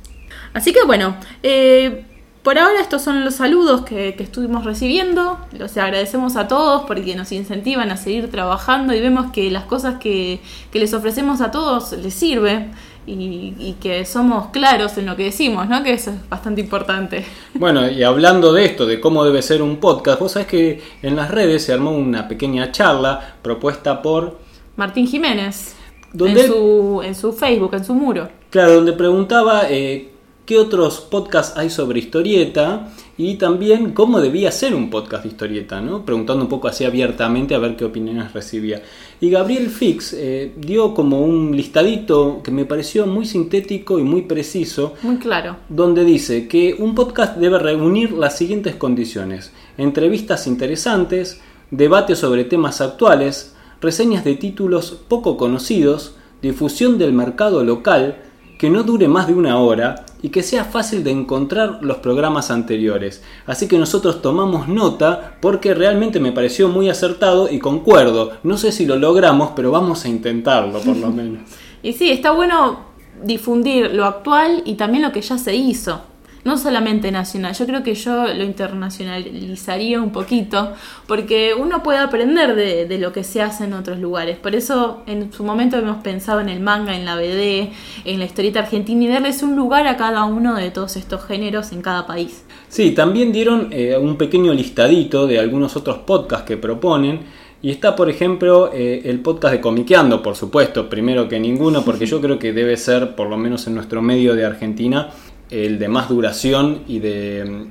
Así 0.52 0.72
que 0.72 0.84
bueno, 0.84 1.16
eh, 1.42 2.04
por 2.42 2.58
ahora 2.58 2.80
estos 2.80 3.02
son 3.02 3.24
los 3.24 3.36
saludos 3.36 3.82
que, 3.82 4.14
que 4.16 4.24
estuvimos 4.24 4.64
recibiendo. 4.64 5.38
Los 5.52 5.76
agradecemos 5.76 6.36
a 6.36 6.48
todos 6.48 6.82
porque 6.88 7.14
nos 7.14 7.30
incentivan 7.30 7.90
a 7.92 7.96
seguir 7.96 8.30
trabajando 8.30 8.94
y 8.94 9.00
vemos 9.00 9.30
que 9.30 9.48
las 9.50 9.64
cosas 9.64 10.00
que, 10.00 10.40
que 10.72 10.80
les 10.80 10.92
ofrecemos 10.92 11.40
a 11.40 11.52
todos 11.52 11.92
les 11.92 12.14
sirve 12.14 12.68
y, 13.06 13.54
y 13.58 13.76
que 13.80 14.04
somos 14.04 14.48
claros 14.48 14.96
en 14.98 15.06
lo 15.06 15.16
que 15.16 15.24
decimos, 15.24 15.68
¿no? 15.68 15.82
Que 15.82 15.92
eso 15.94 16.10
es 16.10 16.28
bastante 16.28 16.60
importante. 16.60 17.24
Bueno, 17.54 17.90
y 17.90 18.02
hablando 18.02 18.52
de 18.52 18.64
esto, 18.64 18.86
de 18.86 19.00
cómo 19.00 19.24
debe 19.24 19.42
ser 19.42 19.62
un 19.62 19.78
podcast, 19.78 20.20
vos 20.20 20.32
sabés 20.32 20.48
que 20.48 20.82
en 21.02 21.16
las 21.16 21.30
redes 21.30 21.64
se 21.64 21.72
armó 21.72 21.90
una 21.92 22.28
pequeña 22.28 22.70
charla 22.72 23.36
propuesta 23.42 24.02
por, 24.02 24.38
Martín 24.76 25.06
Jiménez, 25.06 25.74
¿Dónde? 26.12 26.40
en 26.42 26.46
su, 26.46 27.02
en 27.04 27.14
su 27.14 27.32
Facebook, 27.32 27.74
en 27.74 27.84
su 27.84 27.94
muro. 27.94 28.28
claro, 28.50 28.74
donde 28.74 28.92
preguntaba 28.94 29.62
eh, 29.68 30.10
qué 30.46 30.58
otros 30.58 31.00
podcasts 31.00 31.56
hay 31.58 31.68
sobre 31.70 31.98
historieta 31.98 32.88
y 33.18 33.34
también 33.34 33.92
cómo 33.92 34.20
debía 34.20 34.50
ser 34.50 34.74
un 34.74 34.88
podcast 34.90 35.24
de 35.24 35.28
historieta, 35.30 35.80
¿no? 35.80 36.04
preguntando 36.04 36.42
un 36.42 36.48
poco 36.48 36.68
así 36.68 36.84
abiertamente 36.84 37.54
a 37.54 37.58
ver 37.58 37.76
qué 37.76 37.84
opiniones 37.84 38.32
recibía. 38.32 38.82
Y 39.22 39.30
Gabriel 39.30 39.70
Fix 39.70 40.14
eh, 40.14 40.52
dio 40.56 40.94
como 40.94 41.20
un 41.20 41.56
listadito 41.56 42.40
que 42.42 42.50
me 42.50 42.64
pareció 42.64 43.06
muy 43.06 43.24
sintético 43.24 44.00
y 44.00 44.02
muy 44.02 44.22
preciso. 44.22 44.94
Muy 45.02 45.18
claro. 45.18 45.58
Donde 45.68 46.04
dice 46.04 46.48
que 46.48 46.74
un 46.76 46.96
podcast 46.96 47.36
debe 47.36 47.60
reunir 47.60 48.10
las 48.10 48.36
siguientes 48.36 48.74
condiciones. 48.74 49.52
Entrevistas 49.78 50.48
interesantes, 50.48 51.40
debate 51.70 52.16
sobre 52.16 52.42
temas 52.42 52.80
actuales, 52.80 53.54
reseñas 53.80 54.24
de 54.24 54.34
títulos 54.34 54.98
poco 55.06 55.36
conocidos, 55.36 56.16
difusión 56.42 56.98
del 56.98 57.12
mercado 57.12 57.62
local, 57.62 58.16
que 58.62 58.70
no 58.70 58.84
dure 58.84 59.08
más 59.08 59.26
de 59.26 59.34
una 59.34 59.58
hora 59.58 60.04
y 60.22 60.28
que 60.28 60.44
sea 60.44 60.64
fácil 60.64 61.02
de 61.02 61.10
encontrar 61.10 61.80
los 61.80 61.96
programas 61.96 62.48
anteriores. 62.52 63.20
Así 63.44 63.66
que 63.66 63.76
nosotros 63.76 64.22
tomamos 64.22 64.68
nota 64.68 65.36
porque 65.40 65.74
realmente 65.74 66.20
me 66.20 66.30
pareció 66.30 66.68
muy 66.68 66.88
acertado 66.88 67.50
y 67.50 67.58
concuerdo. 67.58 68.34
No 68.44 68.56
sé 68.56 68.70
si 68.70 68.86
lo 68.86 68.94
logramos, 68.94 69.50
pero 69.56 69.72
vamos 69.72 70.04
a 70.04 70.08
intentarlo 70.08 70.78
por 70.78 70.96
lo 70.96 71.10
menos. 71.10 71.42
y 71.82 71.92
sí, 71.94 72.08
está 72.10 72.30
bueno 72.30 72.84
difundir 73.24 73.92
lo 73.94 74.04
actual 74.04 74.62
y 74.64 74.74
también 74.74 75.02
lo 75.02 75.10
que 75.10 75.22
ya 75.22 75.38
se 75.38 75.56
hizo 75.56 76.00
no 76.44 76.58
solamente 76.58 77.12
nacional, 77.12 77.54
yo 77.54 77.66
creo 77.66 77.82
que 77.82 77.94
yo 77.94 78.26
lo 78.34 78.42
internacionalizaría 78.42 80.00
un 80.00 80.10
poquito, 80.10 80.72
porque 81.06 81.54
uno 81.58 81.82
puede 81.82 81.98
aprender 81.98 82.54
de, 82.54 82.98
lo 82.98 83.12
que 83.12 83.24
se 83.24 83.42
hace 83.42 83.64
en 83.64 83.72
otros 83.74 83.98
lugares. 83.98 84.38
Por 84.38 84.54
eso 84.54 85.02
en 85.06 85.32
su 85.32 85.44
momento 85.44 85.76
hemos 85.76 86.02
pensado 86.02 86.40
en 86.40 86.48
el 86.48 86.60
manga, 86.60 86.96
en 86.96 87.04
la 87.04 87.16
BD, 87.16 87.72
en 88.04 88.18
la 88.18 88.24
historieta 88.24 88.60
argentina 88.60 89.04
y 89.04 89.08
darles 89.08 89.42
un 89.42 89.56
lugar 89.56 89.86
a 89.86 89.96
cada 89.96 90.24
uno 90.24 90.54
de 90.54 90.70
todos 90.70 90.96
estos 90.96 91.24
géneros 91.24 91.72
en 91.72 91.82
cada 91.82 92.06
país. 92.06 92.44
Sí, 92.68 92.92
también 92.92 93.32
dieron 93.32 93.68
eh, 93.70 93.96
un 93.96 94.16
pequeño 94.16 94.52
listadito 94.52 95.26
de 95.26 95.38
algunos 95.38 95.76
otros 95.76 95.98
podcasts 95.98 96.46
que 96.46 96.56
proponen. 96.56 97.20
Y 97.64 97.70
está, 97.70 97.94
por 97.94 98.10
ejemplo, 98.10 98.72
eh, 98.72 99.02
el 99.04 99.20
podcast 99.20 99.54
de 99.54 99.60
Comiqueando, 99.60 100.20
por 100.20 100.34
supuesto, 100.34 100.88
primero 100.88 101.28
que 101.28 101.38
ninguno, 101.38 101.84
porque 101.84 102.06
yo 102.12 102.20
creo 102.20 102.38
que 102.38 102.52
debe 102.52 102.76
ser, 102.76 103.14
por 103.14 103.28
lo 103.28 103.36
menos 103.36 103.68
en 103.68 103.76
nuestro 103.76 104.02
medio 104.02 104.34
de 104.34 104.44
Argentina, 104.44 105.10
el 105.52 105.78
de 105.78 105.86
más 105.86 106.08
duración 106.08 106.80
y 106.88 106.98
de, 106.98 107.66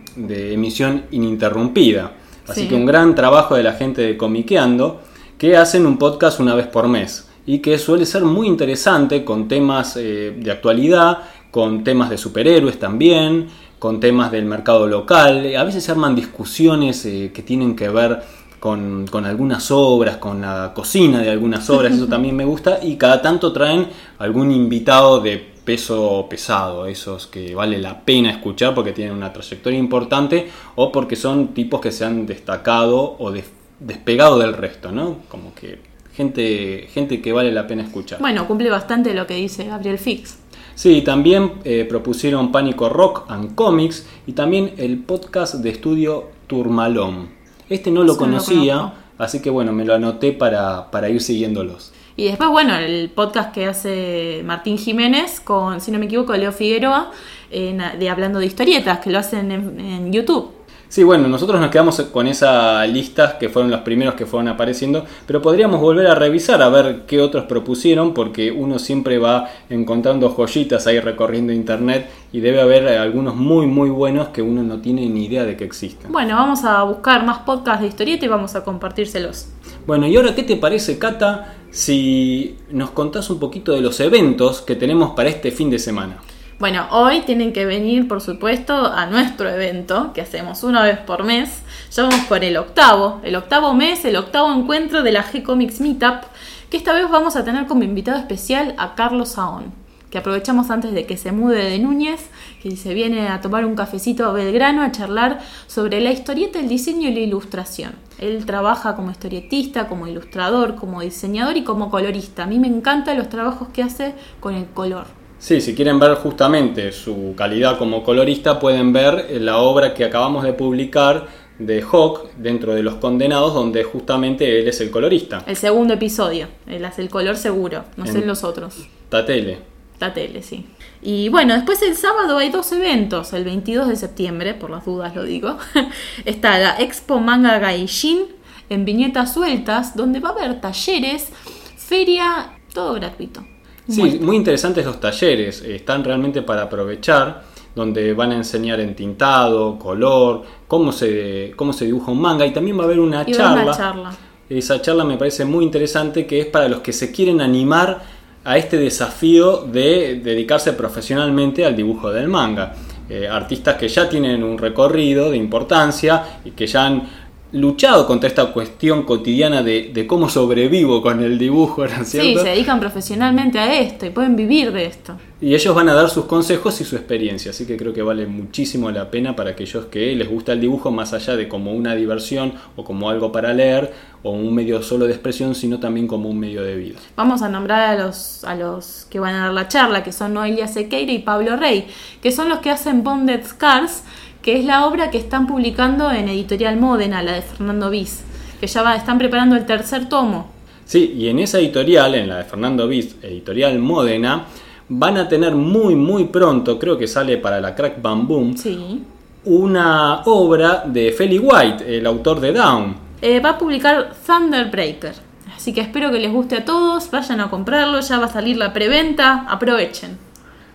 emisión 0.53 1.05
ininterrumpida. 1.11 2.13
Así 2.47 2.67
que 2.67 2.75
un 2.75 2.85
gran 2.85 3.15
trabajo 3.15 3.55
de 3.55 3.63
la 3.63 3.73
gente 3.73 4.01
de 4.01 4.17
Comiqueando, 4.17 5.01
que 5.37 5.57
hacen 5.57 5.87
un 5.87 5.97
podcast 5.97 6.39
una 6.39 6.53
vez 6.53 6.67
por 6.67 6.87
mes 6.87 7.27
y 7.45 7.59
que 7.59 7.79
suele 7.79 8.05
ser 8.05 8.23
muy 8.23 8.47
interesante 8.47 9.25
con 9.25 9.47
temas 9.47 9.97
eh, 9.97 10.35
de 10.37 10.51
actualidad, 10.51 11.19
con 11.49 11.83
temas 11.83 12.11
de 12.11 12.17
superhéroes 12.17 12.77
también, 12.77 13.47
con 13.79 13.99
temas 13.99 14.31
del 14.31 14.45
mercado 14.45 14.85
local. 14.85 15.55
A 15.55 15.63
veces 15.63 15.83
se 15.83 15.91
arman 15.91 16.13
discusiones 16.15 17.03
eh, 17.05 17.31
que 17.33 17.41
tienen 17.41 17.75
que 17.75 17.89
ver 17.89 18.21
con, 18.59 19.07
con, 19.09 19.25
algunas 19.25 19.71
obras, 19.71 20.17
con 20.17 20.41
la 20.41 20.71
cocina 20.75 21.19
de 21.19 21.31
algunas 21.31 21.67
obras, 21.71 21.93
eso 21.93 22.07
también 22.09 22.35
me 22.35 22.45
gusta, 22.45 22.77
y 22.83 22.95
cada 22.97 23.23
tanto 23.23 23.51
traen 23.51 23.87
algún 24.19 24.51
invitado 24.51 25.19
de 25.19 25.51
peso 25.71 26.27
pesado, 26.29 26.85
esos 26.85 27.27
que 27.27 27.55
vale 27.55 27.79
la 27.79 28.01
pena 28.01 28.29
escuchar 28.29 28.75
porque 28.75 28.91
tienen 28.91 29.15
una 29.15 29.31
trayectoria 29.31 29.79
importante 29.79 30.49
o 30.75 30.91
porque 30.91 31.15
son 31.15 31.53
tipos 31.53 31.79
que 31.79 31.93
se 31.93 32.03
han 32.03 32.25
destacado 32.25 33.15
o 33.17 33.31
despegado 33.79 34.37
del 34.37 34.51
resto, 34.51 34.91
¿no? 34.91 35.19
Como 35.29 35.55
que 35.55 35.79
gente, 36.13 36.89
gente 36.93 37.21
que 37.21 37.31
vale 37.31 37.53
la 37.53 37.67
pena 37.67 37.83
escuchar. 37.83 38.19
Bueno, 38.19 38.45
cumple 38.47 38.69
bastante 38.69 39.13
lo 39.13 39.25
que 39.25 39.35
dice 39.35 39.63
Gabriel 39.63 39.97
Fix. 39.97 40.39
Sí, 40.75 41.03
también 41.03 41.53
eh, 41.63 41.85
propusieron 41.87 42.51
Pánico 42.51 42.89
Rock 42.89 43.23
and 43.29 43.55
Comics 43.55 44.05
y 44.27 44.33
también 44.33 44.73
el 44.75 44.97
podcast 44.97 45.55
de 45.55 45.69
estudio 45.69 46.31
Turmalón. 46.47 47.29
Este 47.69 47.91
no 47.91 48.03
lo 48.03 48.17
conocía, 48.17 48.93
así 49.17 49.41
que 49.41 49.49
bueno, 49.49 49.71
me 49.71 49.85
lo 49.85 49.93
anoté 49.93 50.33
para, 50.33 50.91
para 50.91 51.07
ir 51.07 51.21
siguiéndolos. 51.21 51.93
Y 52.15 52.25
después, 52.25 52.49
bueno, 52.49 52.75
el 52.75 53.09
podcast 53.09 53.53
que 53.53 53.67
hace 53.67 54.41
Martín 54.45 54.77
Jiménez 54.77 55.39
con, 55.39 55.81
si 55.81 55.91
no 55.91 55.99
me 55.99 56.05
equivoco, 56.05 56.33
Leo 56.35 56.51
Figueroa, 56.51 57.11
de 57.49 58.09
Hablando 58.09 58.39
de 58.39 58.45
Historietas, 58.45 58.99
que 58.99 59.09
lo 59.09 59.19
hacen 59.19 59.51
en 59.51 60.11
YouTube. 60.11 60.61
Sí, 60.91 61.05
bueno, 61.05 61.29
nosotros 61.29 61.61
nos 61.61 61.71
quedamos 61.71 62.01
con 62.11 62.27
esa 62.27 62.85
lista 62.85 63.37
que 63.37 63.47
fueron 63.47 63.71
los 63.71 63.79
primeros 63.79 64.15
que 64.15 64.25
fueron 64.25 64.49
apareciendo, 64.49 65.05
pero 65.25 65.41
podríamos 65.41 65.79
volver 65.79 66.05
a 66.07 66.15
revisar 66.15 66.61
a 66.61 66.67
ver 66.67 67.03
qué 67.07 67.21
otros 67.21 67.45
propusieron, 67.45 68.13
porque 68.13 68.51
uno 68.51 68.77
siempre 68.77 69.17
va 69.17 69.47
encontrando 69.69 70.29
joyitas 70.35 70.87
ahí 70.87 70.99
recorriendo 70.99 71.53
internet 71.53 72.09
y 72.33 72.41
debe 72.41 72.59
haber 72.59 72.89
algunos 72.89 73.37
muy 73.37 73.67
muy 73.67 73.89
buenos 73.89 74.27
que 74.29 74.41
uno 74.41 74.63
no 74.63 74.81
tiene 74.81 75.07
ni 75.07 75.27
idea 75.27 75.45
de 75.45 75.55
que 75.55 75.63
existen. 75.63 76.11
Bueno, 76.11 76.35
vamos 76.35 76.65
a 76.65 76.83
buscar 76.83 77.25
más 77.25 77.39
podcasts 77.39 77.83
de 77.83 77.87
historieta 77.87 78.25
y 78.25 78.27
vamos 78.27 78.55
a 78.55 78.65
compartírselos. 78.65 79.47
Bueno, 79.87 80.07
y 80.07 80.17
ahora, 80.17 80.35
¿qué 80.35 80.43
te 80.43 80.57
parece, 80.57 80.99
Cata, 80.99 81.55
si 81.71 82.57
nos 82.69 82.91
contás 82.91 83.29
un 83.29 83.39
poquito 83.39 83.71
de 83.73 83.81
los 83.81 83.99
eventos 83.99 84.61
que 84.61 84.75
tenemos 84.75 85.11
para 85.11 85.29
este 85.29 85.51
fin 85.51 85.69
de 85.69 85.79
semana? 85.79 86.17
Bueno, 86.59 86.85
hoy 86.91 87.21
tienen 87.21 87.53
que 87.53 87.65
venir, 87.65 88.07
por 88.07 88.21
supuesto, 88.21 88.85
a 88.85 89.07
nuestro 89.07 89.49
evento 89.49 90.11
que 90.13 90.21
hacemos 90.21 90.63
una 90.63 90.83
vez 90.83 90.99
por 90.99 91.23
mes. 91.23 91.63
Ya 91.91 92.03
vamos 92.03 92.23
por 92.27 92.43
el 92.43 92.55
octavo, 92.55 93.19
el 93.23 93.35
octavo 93.35 93.73
mes, 93.73 94.05
el 94.05 94.15
octavo 94.15 94.53
encuentro 94.53 95.01
de 95.01 95.11
la 95.11 95.23
G-Comics 95.23 95.81
Meetup, 95.81 96.21
que 96.69 96.77
esta 96.77 96.93
vez 96.93 97.09
vamos 97.09 97.35
a 97.35 97.43
tener 97.43 97.65
como 97.65 97.83
invitado 97.83 98.19
especial 98.19 98.75
a 98.77 98.93
Carlos 98.93 99.29
Saón, 99.29 99.73
que 100.11 100.17
aprovechamos 100.17 100.69
antes 100.69 100.93
de 100.93 101.05
que 101.05 101.17
se 101.17 101.31
mude 101.31 101.63
de 101.63 101.79
Núñez, 101.79 102.29
que 102.61 102.75
se 102.75 102.93
viene 102.93 103.29
a 103.29 103.41
tomar 103.41 103.65
un 103.65 103.75
cafecito 103.75 104.25
a 104.25 104.33
Belgrano 104.33 104.83
a 104.83 104.91
charlar 104.91 105.39
sobre 105.67 106.01
la 106.01 106.11
historieta, 106.11 106.59
el 106.59 106.67
diseño 106.67 107.09
y 107.09 107.13
la 107.13 107.21
ilustración. 107.21 107.93
Él 108.19 108.45
trabaja 108.45 108.95
como 108.95 109.09
historietista, 109.09 109.87
como 109.87 110.07
ilustrador, 110.07 110.75
como 110.75 111.01
diseñador 111.01 111.57
y 111.57 111.63
como 111.63 111.89
colorista. 111.89 112.43
A 112.43 112.47
mí 112.47 112.59
me 112.59 112.67
encantan 112.67 113.17
los 113.17 113.29
trabajos 113.29 113.69
que 113.69 113.81
hace 113.81 114.13
con 114.39 114.53
el 114.53 114.65
color. 114.65 115.05
Sí, 115.39 115.59
si 115.59 115.73
quieren 115.73 115.97
ver 115.97 116.13
justamente 116.15 116.91
su 116.91 117.33
calidad 117.35 117.79
como 117.79 118.03
colorista, 118.03 118.59
pueden 118.59 118.93
ver 118.93 119.41
la 119.41 119.57
obra 119.57 119.93
que 119.95 120.05
acabamos 120.05 120.43
de 120.43 120.53
publicar 120.53 121.25
de 121.57 121.81
Hawk 121.81 122.31
dentro 122.37 122.75
de 122.75 122.83
Los 122.83 122.95
Condenados, 122.95 123.53
donde 123.53 123.83
justamente 123.83 124.59
él 124.59 124.67
es 124.67 124.81
el 124.81 124.91
colorista. 124.91 125.43
El 125.47 125.55
segundo 125.55 125.93
episodio, 125.93 126.47
él 126.67 126.83
hace 126.85 127.01
el 127.01 127.09
color 127.09 127.37
seguro, 127.37 127.85
no 127.97 128.05
sé 128.05 128.23
los 128.25 128.43
otros. 128.43 128.87
Tatele. 129.09 129.70
Tatele, 130.01 130.41
sí. 130.41 130.65
Y 131.03 131.29
bueno, 131.29 131.53
después 131.53 131.79
el 131.83 131.95
sábado 131.95 132.39
hay 132.39 132.49
dos 132.49 132.71
eventos, 132.71 133.33
el 133.33 133.43
22 133.43 133.87
de 133.87 133.95
septiembre, 133.95 134.55
por 134.55 134.71
las 134.71 134.83
dudas 134.83 135.15
lo 135.15 135.23
digo, 135.23 135.57
está 136.25 136.57
la 136.57 136.81
Expo 136.81 137.19
Manga 137.19 137.59
Gaijin 137.59 138.23
en 138.69 138.83
Viñetas 138.83 139.35
Sueltas, 139.35 139.95
donde 139.95 140.19
va 140.19 140.29
a 140.29 140.31
haber 140.31 140.59
talleres, 140.59 141.29
feria, 141.77 142.57
todo 142.73 142.95
gratuito. 142.95 143.45
Sí, 143.87 144.19
muy 144.19 144.37
interesantes 144.37 144.83
los 144.87 144.99
talleres, 144.99 145.61
están 145.61 146.03
realmente 146.03 146.41
para 146.41 146.63
aprovechar, 146.63 147.43
donde 147.75 148.15
van 148.15 148.31
a 148.31 148.37
enseñar 148.37 148.79
en 148.79 148.95
tintado, 148.95 149.77
color, 149.77 150.41
cómo 150.67 150.91
se, 150.91 151.53
cómo 151.55 151.73
se 151.73 151.85
dibuja 151.85 152.11
un 152.11 152.21
manga 152.21 152.43
y 152.43 152.53
también 152.53 152.75
va 152.75 152.81
a 152.81 152.85
haber 152.85 152.99
una 152.99 153.23
charla. 153.23 153.77
charla. 153.77 154.11
Esa 154.49 154.81
charla 154.81 155.03
me 155.03 155.17
parece 155.17 155.45
muy 155.45 155.63
interesante 155.63 156.25
que 156.25 156.39
es 156.41 156.47
para 156.47 156.67
los 156.67 156.79
que 156.79 156.91
se 156.91 157.11
quieren 157.11 157.39
animar 157.39 158.20
a 158.43 158.57
este 158.57 158.77
desafío 158.77 159.57
de 159.57 160.19
dedicarse 160.23 160.73
profesionalmente 160.73 161.65
al 161.65 161.75
dibujo 161.75 162.11
del 162.11 162.27
manga. 162.27 162.73
Eh, 163.09 163.27
artistas 163.27 163.75
que 163.75 163.89
ya 163.89 164.07
tienen 164.07 164.41
un 164.41 164.57
recorrido 164.57 165.29
de 165.31 165.37
importancia 165.37 166.39
y 166.45 166.51
que 166.51 166.65
ya 166.65 166.85
han 166.85 167.03
luchado 167.51 168.07
contra 168.07 168.29
esta 168.29 168.53
cuestión 168.53 169.03
cotidiana 169.03 169.61
de, 169.61 170.05
cómo 170.07 170.29
sobrevivo 170.29 171.01
con 171.01 171.21
el 171.21 171.37
dibujo, 171.37 171.85
¿no 171.85 172.01
es 172.01 172.09
cierto? 172.09 172.29
Sí, 172.29 172.35
se 172.37 172.49
dedican 172.49 172.79
profesionalmente 172.79 173.59
a 173.59 173.79
esto 173.79 174.05
y 174.05 174.09
pueden 174.09 174.35
vivir 174.35 174.71
de 174.71 174.85
esto. 174.85 175.17
Y 175.41 175.55
ellos 175.55 175.73
van 175.73 175.89
a 175.89 175.93
dar 175.93 176.09
sus 176.09 176.25
consejos 176.25 176.79
y 176.81 176.83
su 176.83 176.95
experiencia, 176.95 177.49
así 177.49 177.65
que 177.65 177.75
creo 177.75 177.93
que 177.93 178.03
vale 178.03 178.27
muchísimo 178.27 178.91
la 178.91 179.09
pena 179.09 179.35
para 179.35 179.51
aquellos 179.51 179.85
que 179.85 180.15
les 180.15 180.29
gusta 180.29 180.53
el 180.53 180.61
dibujo 180.61 180.91
más 180.91 181.13
allá 181.13 181.35
de 181.35 181.47
como 181.47 181.73
una 181.73 181.95
diversión 181.95 182.53
o 182.75 182.83
como 182.83 183.09
algo 183.09 183.31
para 183.31 183.51
leer 183.51 183.91
o 184.23 184.31
un 184.31 184.53
medio 184.53 184.83
solo 184.83 185.07
de 185.07 185.13
expresión, 185.13 185.55
sino 185.55 185.79
también 185.79 186.07
como 186.07 186.29
un 186.29 186.39
medio 186.39 186.61
de 186.61 186.75
vida. 186.75 186.99
Vamos 187.15 187.41
a 187.41 187.49
nombrar 187.49 187.97
a 187.99 188.03
los, 188.03 188.43
a 188.43 188.55
los 188.55 189.07
que 189.09 189.19
van 189.19 189.33
a 189.33 189.45
dar 189.45 189.53
la 189.53 189.67
charla, 189.67 190.03
que 190.03 190.11
son 190.11 190.35
Noelia 190.35 190.67
Sequeira 190.67 191.11
y 191.11 191.19
Pablo 191.19 191.57
Rey, 191.57 191.87
que 192.21 192.31
son 192.31 192.47
los 192.47 192.59
que 192.59 192.69
hacen 192.69 193.03
Bonded 193.03 193.43
Scars, 193.43 194.03
que 194.41 194.57
es 194.57 194.65
la 194.65 194.85
obra 194.85 195.11
que 195.11 195.17
están 195.17 195.47
publicando 195.47 196.11
en 196.11 196.27
Editorial 196.27 196.77
Módena, 196.77 197.21
la 197.21 197.33
de 197.33 197.41
Fernando 197.41 197.89
Viz, 197.89 198.23
que 198.59 198.67
ya 198.67 198.81
va, 198.81 198.95
están 198.95 199.17
preparando 199.17 199.55
el 199.55 199.65
tercer 199.65 200.09
tomo. 200.09 200.49
Sí, 200.85 201.13
y 201.17 201.27
en 201.29 201.39
esa 201.39 201.59
editorial, 201.59 202.15
en 202.15 202.27
la 202.27 202.37
de 202.37 202.43
Fernando 202.43 202.87
Viz, 202.87 203.15
Editorial 203.21 203.77
Módena, 203.79 204.45
van 204.89 205.17
a 205.17 205.27
tener 205.27 205.55
muy, 205.55 205.95
muy 205.95 206.25
pronto, 206.25 206.77
creo 206.77 206.97
que 206.97 207.07
sale 207.07 207.37
para 207.37 207.61
la 207.61 207.75
Crack 207.75 208.01
Bam 208.01 208.27
Boom, 208.27 208.57
sí. 208.57 209.03
una 209.45 210.23
obra 210.25 210.83
de 210.85 211.11
Feli 211.11 211.39
White, 211.39 211.97
el 211.97 212.05
autor 212.05 212.39
de 212.39 212.51
Down. 212.51 212.95
Eh, 213.21 213.39
va 213.39 213.51
a 213.51 213.57
publicar 213.57 214.11
Thunderbreaker. 214.25 215.13
Así 215.55 215.73
que 215.73 215.81
espero 215.81 216.11
que 216.11 216.19
les 216.19 216.31
guste 216.31 216.57
a 216.57 216.65
todos, 216.65 217.11
vayan 217.11 217.39
a 217.39 217.49
comprarlo, 217.49 217.99
ya 217.99 218.17
va 218.17 218.25
a 218.25 218.31
salir 218.31 218.57
la 218.57 218.73
preventa, 218.73 219.45
aprovechen. 219.47 220.17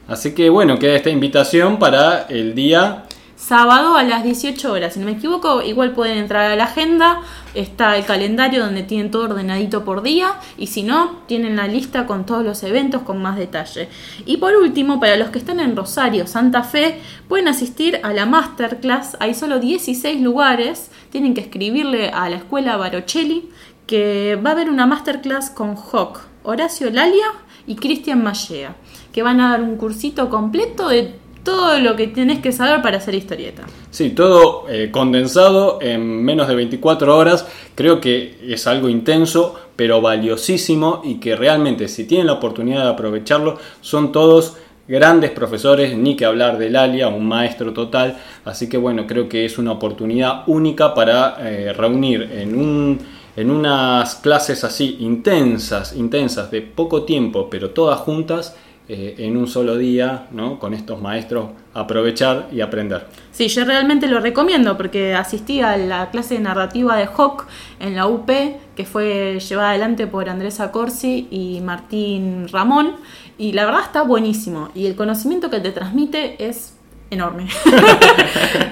Así 0.07 0.33
que 0.33 0.49
bueno, 0.49 0.79
queda 0.79 0.95
esta 0.95 1.11
invitación 1.11 1.81
para 1.81 2.27
el 2.29 2.55
día 2.55 3.03
sábado 3.37 3.97
a 3.97 4.03
las 4.03 4.25
18 4.25 4.73
horas. 4.73 4.95
Si 4.95 5.01
no 5.01 5.07
me 5.07 5.13
equivoco, 5.13 5.63
igual 5.63 5.93
pueden 5.93 6.19
entrar 6.19 6.51
a 6.51 6.57
la 6.57 6.65
agenda, 6.65 7.21
está 7.55 7.97
el 7.97 8.05
calendario 8.05 8.65
donde 8.65 8.83
tienen 8.83 9.11
todo 9.11 9.25
ordenadito 9.25 9.85
por 9.85 10.03
día 10.03 10.35
y 10.57 10.67
si 10.69 10.83
no, 10.83 11.21
tienen 11.27 11.57
la 11.57 11.69
lista 11.69 12.07
con 12.07 12.27
todos 12.27 12.45
los 12.45 12.63
eventos 12.63 13.03
con 13.03 13.21
más 13.23 13.37
detalle. 13.37 13.89
Y 14.25 14.39
por 14.39 14.57
último, 14.57 14.99
para 14.99 15.17
los 15.17 15.29
que 15.29 15.39
están 15.39 15.61
en 15.61 15.77
Rosario, 15.77 16.27
Santa 16.27 16.63
Fe, 16.63 17.01
pueden 17.29 17.49
asistir 17.49 18.01
a 18.03 18.13
la 18.13 18.27
masterclass. 18.27 19.17
Hay 19.21 19.35
solo 19.35 19.61
16 19.61 20.21
lugares, 20.21 20.91
tienen 21.11 21.35
que 21.35 21.43
escribirle 21.43 22.09
a 22.09 22.29
la 22.29 22.37
escuela 22.37 22.77
Barocelli 22.77 23.51
que 23.87 24.37
va 24.45 24.51
a 24.51 24.53
haber 24.55 24.69
una 24.69 24.87
masterclass 24.87 25.51
con 25.51 25.77
Hawk, 25.77 26.21
Horacio 26.43 26.91
Lalia 26.91 27.27
y 27.67 27.77
Cristian 27.77 28.23
Mallea, 28.23 28.75
que 29.13 29.23
van 29.23 29.41
a 29.41 29.51
dar 29.51 29.63
un 29.63 29.77
cursito 29.77 30.29
completo 30.29 30.89
de 30.89 31.15
todo 31.47 31.79
lo 31.79 31.95
que 31.95 32.09
tienes 32.09 32.41
que 32.41 32.51
saber 32.51 32.83
para 32.83 32.99
hacer 32.99 33.15
historieta. 33.15 33.63
Sí, 33.91 34.11
todo 34.11 34.67
eh, 34.69 34.91
condensado 34.91 35.79
en 35.81 36.25
menos 36.25 36.49
de 36.49 36.57
24 36.57 37.17
horas. 37.17 37.47
Creo 37.77 38.01
que 38.01 38.37
es 38.43 38.67
algo 38.67 38.89
intenso, 38.89 39.55
pero 39.77 40.01
valiosísimo 40.01 41.03
y 41.05 41.15
que 41.15 41.37
realmente 41.37 41.87
si 41.87 42.05
tienen 42.05 42.27
la 42.27 42.35
oportunidad 42.35 42.83
de 42.83 42.91
aprovecharlo, 42.91 43.59
son 43.81 44.11
todos 44.11 44.57
grandes 44.89 45.31
profesores, 45.31 45.97
ni 45.97 46.17
que 46.17 46.25
hablar 46.25 46.59
del 46.59 46.75
Alia, 46.75 47.07
un 47.07 47.27
maestro 47.27 47.73
total. 47.73 48.19
Así 48.45 48.69
que 48.69 48.77
bueno, 48.77 49.07
creo 49.07 49.29
que 49.29 49.45
es 49.45 49.57
una 49.57 49.71
oportunidad 49.71 50.43
única 50.49 50.95
para 50.95 51.37
eh, 51.39 51.73
reunir 51.73 52.29
en 52.35 52.59
un 52.59 52.99
en 53.37 53.51
unas 53.51 54.15
clases 54.17 54.65
así 54.65 54.97
intensas, 55.01 55.95
intensas, 55.95 56.51
de 56.51 56.63
poco 56.63 57.03
tiempo, 57.03 57.49
pero 57.51 57.69
todas 57.69 58.01
juntas, 58.01 58.57
eh, 58.89 59.17
en 59.19 59.37
un 59.37 59.49
solo 59.49 59.77
día, 59.77 60.29
¿no? 60.31 60.61
con 60.61 60.73
estos 60.73 61.03
maestros, 61.03 61.51
aprovechar 61.75 62.49
y 62.53 62.61
aprender. 62.61 63.09
Sí, 63.33 63.49
yo 63.49 63.65
realmente 63.65 64.07
lo 64.07 64.21
recomiendo 64.21 64.77
porque 64.77 65.13
asistí 65.13 65.61
a 65.61 65.77
la 65.77 66.11
clase 66.11 66.35
de 66.35 66.41
narrativa 66.41 66.97
de 66.97 67.07
Hawk 67.07 67.47
en 67.81 67.97
la 67.97 68.07
UP, 68.07 68.31
que 68.77 68.85
fue 68.85 69.41
llevada 69.41 69.71
adelante 69.71 70.07
por 70.07 70.29
Andrés 70.29 70.63
Corsi 70.71 71.27
y 71.33 71.61
Martín 71.63 72.47
Ramón, 72.47 72.95
y 73.37 73.53
la 73.53 73.65
verdad 73.65 73.83
está 73.83 74.03
buenísimo, 74.03 74.71
y 74.73 74.87
el 74.87 74.95
conocimiento 74.95 75.51
que 75.51 75.59
te 75.59 75.73
transmite 75.73 76.47
es 76.47 76.76
enorme. 77.11 77.49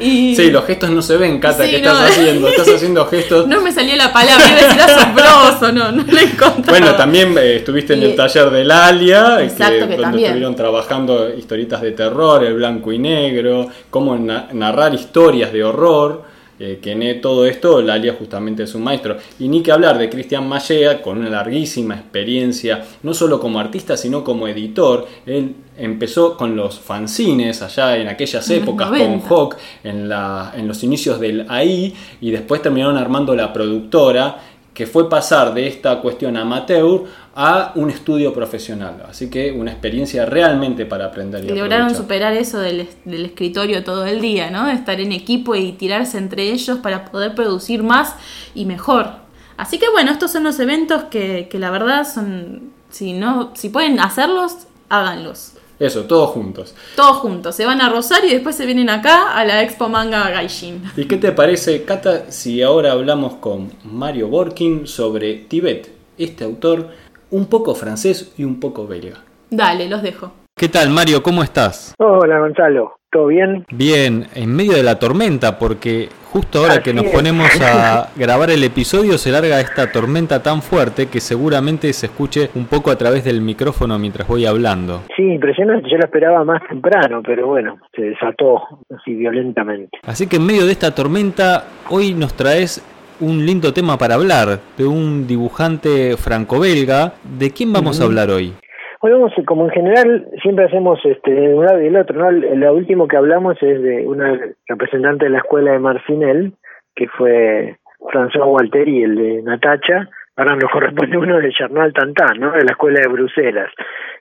Sí, 0.01 0.51
los 0.51 0.67
gestos 0.67 0.91
no 0.91 1.01
se 1.01 1.17
ven, 1.17 1.39
Cata, 1.39 1.65
que 1.65 1.77
estás 1.77 2.11
haciendo? 2.11 2.49
Estás 2.49 2.69
haciendo 2.69 3.07
gestos. 3.07 3.47
No 3.55 3.61
me 3.61 3.73
salía 3.73 3.97
la 3.97 4.13
palabra, 4.13 4.47
iba 4.49 4.59
a 4.59 4.65
decir 4.65 4.81
asombroso, 4.83 5.73
no, 5.73 5.93
no 5.93 6.03
lo 6.03 6.19
encontré. 6.19 6.71
Bueno, 6.71 6.95
también 6.95 7.37
eh, 7.39 7.57
estuviste 7.57 7.95
en 7.95 8.03
el 8.03 8.15
taller 8.17 8.51
del 8.51 8.71
Alia, 8.71 9.43
Exacto, 9.43 9.89
que, 9.89 9.97
donde 9.97 10.23
estuvieron 10.23 10.55
trabajando 10.55 11.33
historietas 11.35 11.81
de 11.81 11.93
terror, 11.93 12.45
el 12.45 12.55
blanco 12.55 12.93
y 12.93 12.99
negro, 12.99 13.69
cómo 13.89 14.17
narrar 14.17 14.95
historias 14.95 15.53
de 15.53 15.65
horror. 15.65 16.25
Eh, 16.65 16.79
que 16.81 16.93
en 16.93 17.21
todo 17.21 17.45
esto 17.45 17.83
Lalia 17.83 18.15
justamente 18.19 18.63
es 18.63 18.75
un 18.75 18.83
maestro. 18.83 19.19
Y 19.39 19.49
ni 19.49 19.63
que 19.63 19.71
hablar 19.71 19.99
de 19.99 20.09
Cristian 20.09 20.49
Mallea, 20.49 21.03
con 21.03 21.19
una 21.19 21.29
larguísima 21.29 21.95
experiencia, 21.95 22.83
no 23.03 23.13
solo 23.13 23.39
como 23.39 23.61
artista, 23.61 23.99
sino 23.99 24.25
como 24.25 24.49
editor. 24.49 25.07
Él 25.27 25.57
empezó 25.77 26.39
con 26.39 26.57
los 26.57 26.79
fanzines 26.81 27.61
allá 27.61 27.99
en 27.99 28.09
aquellas 28.09 28.49
épocas, 28.49 28.89
con 28.89 29.21
Hawk, 29.29 29.57
en, 29.83 30.09
la, 30.09 30.55
en 30.57 30.67
los 30.67 30.83
inicios 30.83 31.21
del 31.21 31.45
AI, 31.51 31.95
y 32.23 32.31
después 32.31 32.63
terminaron 32.63 32.97
armando 32.97 33.37
la 33.37 33.53
productora 33.53 34.39
que 34.75 34.89
fue 34.89 35.09
pasar 35.09 35.55
de 35.55 35.69
esta 35.69 36.01
cuestión 36.01 36.37
amateur 36.37 37.05
a 37.37 37.73
un 37.77 37.91
estudio 37.91 38.35
profesional. 38.35 39.05
Así 39.09 39.31
que 39.31 39.53
una 39.53 39.71
experiencia 39.71 40.27
realmente 40.27 40.85
para 40.85 41.07
aprender. 41.07 41.45
Y, 41.45 41.49
lograron 41.49 41.95
superar 41.95 42.35
eso 42.35 42.59
del, 42.59 42.89
escritorio 43.07 43.85
todo 43.85 44.05
el 44.05 44.21
día, 44.21 44.51
¿no? 44.51 44.69
estar 44.69 45.01
en 45.01 45.13
equipo 45.13 45.55
y 45.55 45.73
tirarse 45.73 46.19
entre 46.19 46.51
ellos 46.51 46.79
para 46.81 47.05
poder 47.07 47.37
producir 47.37 47.85
más 47.85 48.17
y 48.55 48.67
mejor. 48.67 49.23
Así 49.57 49.79
que 49.79 49.89
bueno, 49.89 50.11
estos 50.11 50.33
son 50.33 50.43
los 50.43 50.59
eventos 50.59 51.05
que, 51.05 51.47
que 51.49 51.61
la 51.61 51.71
verdad 51.71 52.05
son, 52.13 52.73
si 52.91 53.13
no, 53.13 53.53
si 53.55 53.69
pueden 53.69 54.01
hacerlos, 54.01 54.67
háganlos. 54.89 55.53
Eso, 55.79 56.05
todos 56.05 56.31
juntos. 56.31 56.75
Todos 56.95 57.17
juntos. 57.17 57.55
Se 57.57 57.67
van 57.67 57.81
a 57.81 57.89
Rosario 57.89 58.31
y 58.31 58.35
después 58.35 58.55
se 58.57 58.67
vienen 58.67 58.91
acá 58.91 59.37
a 59.37 59.45
la 59.45 59.63
Expo 59.63 59.89
Manga 59.89 60.31
Gaijin. 60.31 60.83
¿Y 60.97 61.07
qué 61.07 61.17
te 61.17 61.33
parece, 61.33 61.85
Cata, 61.85 62.31
si 62.31 62.63
ahora 62.63 62.93
hablamos 62.93 63.35
con 63.35 63.73
Mario 63.85 64.29
Borkin 64.29 64.87
sobre 64.87 65.35
Tibet? 65.35 65.91
Este 66.17 66.45
autor, 66.45 66.91
un 67.31 67.47
poco 67.47 67.75
francés 67.75 68.33
y 68.39 68.45
un 68.45 68.61
poco 68.61 68.87
belga. 68.87 69.25
Dale, 69.51 69.89
los 69.89 70.03
dejo. 70.03 70.33
¿Qué 70.57 70.69
tal, 70.69 70.91
Mario? 70.91 71.23
¿Cómo 71.23 71.43
estás? 71.43 71.95
Hola, 71.99 72.39
Gonzalo. 72.39 72.97
¿Todo 73.15 73.29
bien? 73.29 73.65
Bien, 73.73 74.27
en 74.35 74.57
medio 74.57 74.73
de 74.73 74.83
la 74.83 74.99
tormenta, 74.99 75.57
porque 75.57 76.09
justo 76.33 76.59
ahora 76.59 76.83
que 76.83 76.93
nos 76.93 77.05
ponemos 77.05 77.47
a 77.61 78.09
grabar 78.17 78.51
el 78.51 78.65
episodio 78.65 79.19
se 79.19 79.31
larga 79.31 79.61
esta 79.61 79.93
tormenta 79.93 80.43
tan 80.43 80.63
fuerte 80.63 81.07
que 81.07 81.21
seguramente 81.21 81.93
se 81.93 82.07
escuche 82.07 82.51
un 82.57 82.67
poco 82.67 82.91
a 82.91 82.99
través 82.99 83.23
del 83.23 83.41
micrófono 83.41 84.01
mientras 84.01 84.27
voy 84.27 84.47
hablando. 84.47 85.03
Sí, 85.17 85.23
impresionante, 85.23 85.89
yo 85.89 85.97
la 85.97 86.07
esperaba 86.07 86.43
más 86.43 86.61
temprano, 86.69 87.23
pero 87.25 87.47
bueno, 87.47 87.79
se 87.95 88.03
desató 88.03 88.61
así 88.99 89.15
violentamente. 89.15 89.97
Así 90.05 90.27
que 90.27 90.35
en 90.35 90.47
medio 90.47 90.67
de 90.67 90.73
esta 90.73 90.93
tormenta, 90.93 91.67
hoy 91.91 92.15
nos 92.15 92.35
traes 92.35 92.85
un 93.21 93.47
lindo 93.47 93.73
tema 93.73 93.97
para 93.97 94.17
hablar, 94.17 94.59
de 94.77 94.87
un 94.87 95.29
dibujante 95.29 96.17
franco-belga. 96.17 97.15
¿De 97.39 97.53
quién 97.53 97.73
vamos 97.73 98.01
a 98.01 98.05
hablar 98.07 98.31
hoy? 98.31 98.55
Bueno, 99.05 99.29
como 99.45 99.67
en 99.67 99.71
general 99.71 100.29
siempre 100.41 100.65
hacemos 100.65 100.99
este, 101.05 101.31
de 101.31 101.53
un 101.53 101.67
lado 101.67 101.79
y 101.79 101.85
del 101.85 101.97
otro, 101.99 102.19
¿no? 102.19 102.31
Lo 102.31 102.73
último 102.73 103.07
que 103.07 103.19
hablamos 103.19 103.63
es 103.63 103.83
de 103.83 104.07
una 104.07 104.41
representante 104.67 105.27
de 105.27 105.31
la 105.31 105.41
escuela 105.41 105.73
de 105.73 105.79
Marcinel, 105.79 106.55
que 106.95 107.09
fue 107.09 107.77
François 107.99 108.47
Walteri, 108.47 109.03
el 109.03 109.15
de 109.15 109.43
Natacha, 109.43 110.09
ahora 110.37 110.57
nos 110.57 110.71
corresponde 110.73 111.19
uno 111.19 111.39
de 111.39 111.53
Charnal 111.53 111.93
Tantán. 111.93 112.41
De 112.41 112.65
la 112.65 112.71
escuela 112.71 113.01
de 113.03 113.09
Bruselas, 113.09 113.71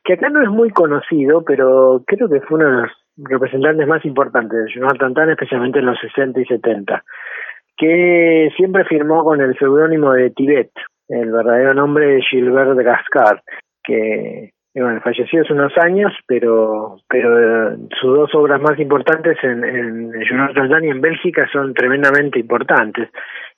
que 0.03 0.15
acá 0.15 0.27
no 0.27 0.41
es 0.41 0.49
muy 0.49 0.69
conocido, 0.71 1.45
pero 1.45 2.03
creo 2.05 2.27
que 2.27 2.41
fue 2.41 2.57
uno 2.57 2.65
de 2.65 2.81
los 2.81 2.91
representantes 3.19 3.87
más 3.87 4.03
importantes 4.03 4.65
de 4.65 4.73
Charnal 4.73 4.97
Tantán, 4.97 5.29
especialmente 5.29 5.79
en 5.79 5.85
los 5.85 5.99
60 6.01 6.41
y 6.41 6.45
70, 6.45 7.05
que 7.77 8.51
siempre 8.57 8.83
firmó 8.83 9.23
con 9.23 9.39
el 9.39 9.57
seudónimo 9.57 10.11
de 10.11 10.31
Tibet, 10.31 10.71
el 11.07 11.31
verdadero 11.31 11.73
nombre 11.73 12.05
de 12.07 12.21
Gilbert 12.23 12.77
Gascard, 12.77 13.39
que 13.81 14.52
bueno, 14.81 15.01
falleció 15.01 15.41
hace 15.41 15.53
unos 15.53 15.77
años, 15.77 16.11
pero 16.27 16.97
pero 17.07 17.73
eh, 17.73 17.77
sus 18.01 18.17
dos 18.17 18.35
obras 18.35 18.59
más 18.61 18.79
importantes 18.79 19.37
en, 19.43 19.63
en 19.63 20.11
Jonathan 20.23 20.83
y 20.83 20.89
en 20.89 21.01
Bélgica 21.01 21.47
son 21.51 21.73
tremendamente 21.73 22.39
importantes. 22.39 23.09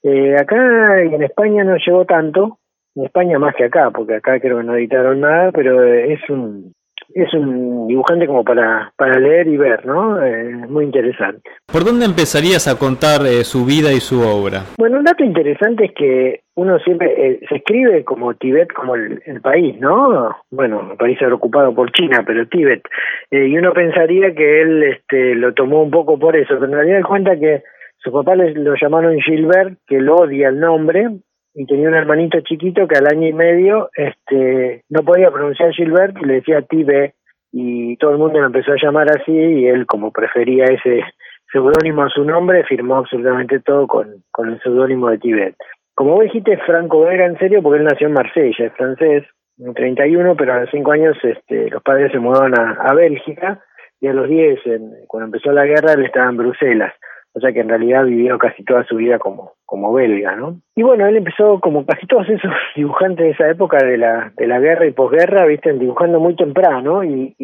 Eh, 0.02 0.36
acá 0.36 1.02
y 1.04 1.14
en 1.14 1.22
España 1.22 1.64
no 1.64 1.76
llegó 1.76 2.04
tanto, 2.04 2.58
en 2.94 3.04
España 3.04 3.38
más 3.38 3.54
que 3.54 3.64
acá, 3.64 3.90
porque 3.90 4.16
acá 4.16 4.38
creo 4.40 4.58
que 4.58 4.64
no 4.64 4.76
editaron 4.76 5.20
nada, 5.20 5.52
pero 5.52 5.82
es 5.82 6.20
un 6.28 6.74
es 7.14 7.32
un 7.34 7.86
dibujante 7.88 8.26
como 8.26 8.44
para, 8.44 8.92
para 8.96 9.18
leer 9.18 9.46
y 9.48 9.56
ver, 9.56 9.86
¿no? 9.86 10.22
Eh, 10.22 10.50
es 10.62 10.70
muy 10.70 10.84
interesante. 10.84 11.42
¿Por 11.70 11.84
dónde 11.84 12.04
empezarías 12.04 12.68
a 12.68 12.78
contar 12.78 13.22
eh, 13.26 13.44
su 13.44 13.64
vida 13.64 13.92
y 13.92 14.00
su 14.00 14.20
obra? 14.20 14.64
Bueno, 14.78 14.98
un 14.98 15.04
dato 15.04 15.24
interesante 15.24 15.86
es 15.86 15.92
que 15.92 16.40
uno 16.54 16.78
siempre 16.80 17.12
eh, 17.16 17.40
se 17.48 17.56
escribe 17.56 18.04
como 18.04 18.34
Tibet, 18.34 18.72
como 18.72 18.94
el, 18.94 19.20
país, 19.42 19.78
¿no? 19.78 20.36
Bueno, 20.50 20.88
el 20.92 20.96
país 20.96 21.18
era 21.20 21.34
ocupado 21.34 21.74
por 21.74 21.92
China, 21.92 22.24
pero 22.26 22.48
Tibet. 22.48 22.82
y 23.30 23.56
uno 23.56 23.72
pensaría 23.72 24.34
que 24.34 24.62
él 24.62 24.82
este, 24.82 25.34
lo 25.34 25.52
tomó 25.54 25.82
un 25.82 25.90
poco 25.90 26.18
por 26.18 26.36
eso, 26.36 26.54
pero 26.54 26.66
en 26.66 26.72
realidad 26.72 27.00
da 27.00 27.08
cuenta 27.08 27.38
que 27.38 27.62
su 27.98 28.10
papá 28.12 28.34
lo 28.36 28.74
llamaron 28.80 29.20
Gilbert, 29.20 29.78
que 29.86 30.00
lo 30.00 30.16
odia 30.16 30.48
el 30.48 30.60
nombre, 30.60 31.08
y 31.56 31.64
tenía 31.64 31.88
un 31.88 31.94
hermanito 31.94 32.38
chiquito 32.42 32.86
que 32.86 32.98
al 32.98 33.06
año 33.06 33.26
y 33.26 33.32
medio 33.32 33.88
este 33.96 34.84
no 34.90 35.02
podía 35.02 35.30
pronunciar 35.30 35.72
Gilbert 35.72 36.14
y 36.20 36.26
le 36.26 36.34
decía 36.34 36.60
Tibe 36.60 37.14
y 37.50 37.96
todo 37.96 38.10
el 38.10 38.18
mundo 38.18 38.38
lo 38.38 38.46
empezó 38.46 38.72
a 38.72 38.80
llamar 38.80 39.08
así 39.10 39.32
y 39.32 39.66
él 39.66 39.86
como 39.86 40.12
prefería 40.12 40.66
ese 40.66 41.02
seudónimo 41.50 42.02
a 42.02 42.10
su 42.10 42.24
nombre 42.24 42.64
firmó 42.64 42.96
absolutamente 42.96 43.60
todo 43.60 43.86
con, 43.86 44.22
con 44.30 44.52
el 44.52 44.60
seudónimo 44.60 45.08
de 45.08 45.16
Tibet. 45.16 45.56
Como 45.94 46.16
vos 46.16 46.24
dijiste, 46.24 46.58
Franco 46.58 47.00
Vega 47.00 47.24
en 47.24 47.38
serio 47.38 47.62
porque 47.62 47.78
él 47.78 47.84
nació 47.84 48.08
en 48.08 48.12
Marsella, 48.12 48.66
es 48.66 48.72
francés, 48.74 49.24
en 49.58 49.72
31, 49.72 50.36
pero 50.36 50.52
a 50.52 50.60
los 50.60 50.70
5 50.70 50.92
años 50.92 51.16
este, 51.22 51.70
los 51.70 51.82
padres 51.82 52.12
se 52.12 52.18
mudaron 52.18 52.52
a, 52.60 52.72
a 52.72 52.92
Bélgica 52.92 53.62
y 53.98 54.08
a 54.08 54.12
los 54.12 54.28
10, 54.28 54.60
cuando 55.06 55.28
empezó 55.28 55.52
la 55.52 55.64
guerra, 55.64 55.94
él 55.94 56.04
estaba 56.04 56.28
en 56.28 56.36
Bruselas 56.36 56.92
o 57.36 57.40
sea 57.40 57.52
que 57.52 57.60
en 57.60 57.68
realidad 57.68 58.06
vivió 58.06 58.38
casi 58.38 58.64
toda 58.64 58.82
su 58.84 58.96
vida 58.96 59.18
como, 59.18 59.52
como 59.66 59.92
belga, 59.92 60.34
¿no? 60.36 60.58
Y 60.74 60.82
bueno, 60.82 61.06
él 61.06 61.18
empezó 61.18 61.60
como 61.60 61.84
casi 61.84 62.06
todos 62.06 62.26
esos 62.30 62.50
dibujantes 62.74 63.26
de 63.26 63.30
esa 63.32 63.50
época 63.50 63.76
de 63.84 63.98
la, 63.98 64.32
de 64.38 64.46
la 64.46 64.58
guerra 64.58 64.86
y 64.86 64.92
posguerra, 64.92 65.44
viste, 65.44 65.70
dibujando 65.74 66.18
muy 66.18 66.34
temprano 66.34 67.04
y, 67.04 67.34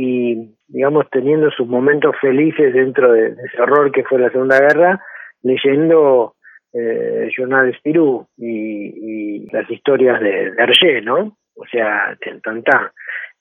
digamos 0.67 1.05
teniendo 1.11 1.51
sus 1.51 1.69
momentos 1.69 2.15
felices 2.23 2.73
dentro 2.73 3.13
de, 3.13 3.35
ese 3.45 3.61
horror 3.61 3.93
que 3.93 4.05
fue 4.05 4.19
la 4.19 4.31
Segunda 4.31 4.59
Guerra, 4.59 4.99
leyendo 5.43 6.37
eh, 6.73 7.29
Journal 7.37 7.75
Spirou 7.77 8.29
y, 8.39 9.47
las 9.53 9.71
historias 9.71 10.19
de, 10.21 10.53
de 10.53 10.63
Hergé, 10.63 11.03
¿no? 11.03 11.37
O 11.55 11.67
sea, 11.71 12.17
Tantán. 12.43 12.89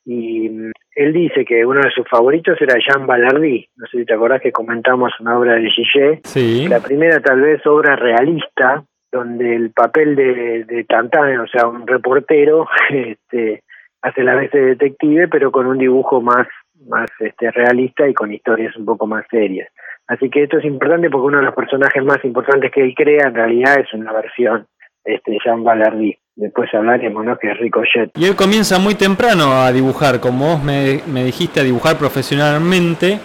Y 0.06 0.50
mm, 0.50 0.72
él 0.96 1.14
dice 1.14 1.46
que 1.46 1.66
uno 1.66 1.82
de 1.82 1.92
sus 1.92 2.08
favoritos 2.10 2.62
era 2.62 2.76
Jean 2.76 3.08
Ballardy. 3.08 3.68
No 3.76 3.88
sé 3.88 4.00
si 4.00 4.06
te 4.06 4.14
acordás 4.14 4.42
que 4.42 4.52
comentamos 4.52 5.12
una 5.20 5.38
obra 5.38 5.56
de 5.56 5.70
Gillet. 5.70 6.22
Sí. 6.26 6.68
La 6.68 6.80
primera 6.80 7.20
tal 7.22 7.42
vez 7.42 7.66
obra 7.66 7.96
realista, 7.96 8.84
donde 9.12 9.56
el 9.56 9.72
papel 9.72 10.16
de, 10.16 10.66
de 10.66 10.84
Tantan, 10.84 11.40
o 11.40 11.48
sea, 11.48 11.68
un 11.68 11.88
reportero, 11.88 12.68
este, 12.90 13.64
hace 14.02 14.24
la 14.24 14.36
vez 14.36 14.52
de 14.52 14.62
detective, 14.62 15.28
pero 15.28 15.52
con 15.52 15.66
un 15.66 15.78
dibujo 15.78 16.22
más, 16.22 16.48
más 16.88 17.10
este, 17.20 17.52
realista 17.52 18.08
y 18.08 18.14
con 18.14 18.32
historias 18.32 18.76
un 18.76 18.86
poco 18.86 19.08
más 19.08 19.26
serias. 19.30 19.70
Así 20.08 20.30
que 20.30 20.44
esto 20.44 20.58
es 20.58 20.66
importante 20.66 21.10
porque 21.10 21.28
uno 21.28 21.38
de 21.38 21.46
los 21.46 21.56
personajes 21.56 22.04
más 22.04 22.24
importantes 22.26 22.72
que 22.72 22.82
él 22.82 22.94
crea 22.96 23.28
en 23.28 23.36
realidad 23.36 23.80
es 23.80 23.94
una 23.94 24.12
versión 24.12 24.68
de 25.06 25.16
este 25.16 25.38
Jean 25.44 25.64
Ballardy. 25.64 26.18
Después 26.36 26.74
hablaremos, 26.74 27.26
¿no? 27.26 27.38
Que 27.38 27.52
es 27.52 27.58
Ricochet. 27.60 28.12
Y 28.16 28.26
él 28.26 28.36
comienza 28.36 28.80
muy 28.80 28.96
temprano 28.96 29.54
a 29.54 29.72
dibujar, 29.72 30.20
como 30.20 30.54
vos 30.54 30.64
me, 30.64 31.02
me 31.08 31.24
dijiste, 31.24 31.60
a 31.60 31.64
dibujar 31.64 31.98
profesionalmente. 31.98 33.20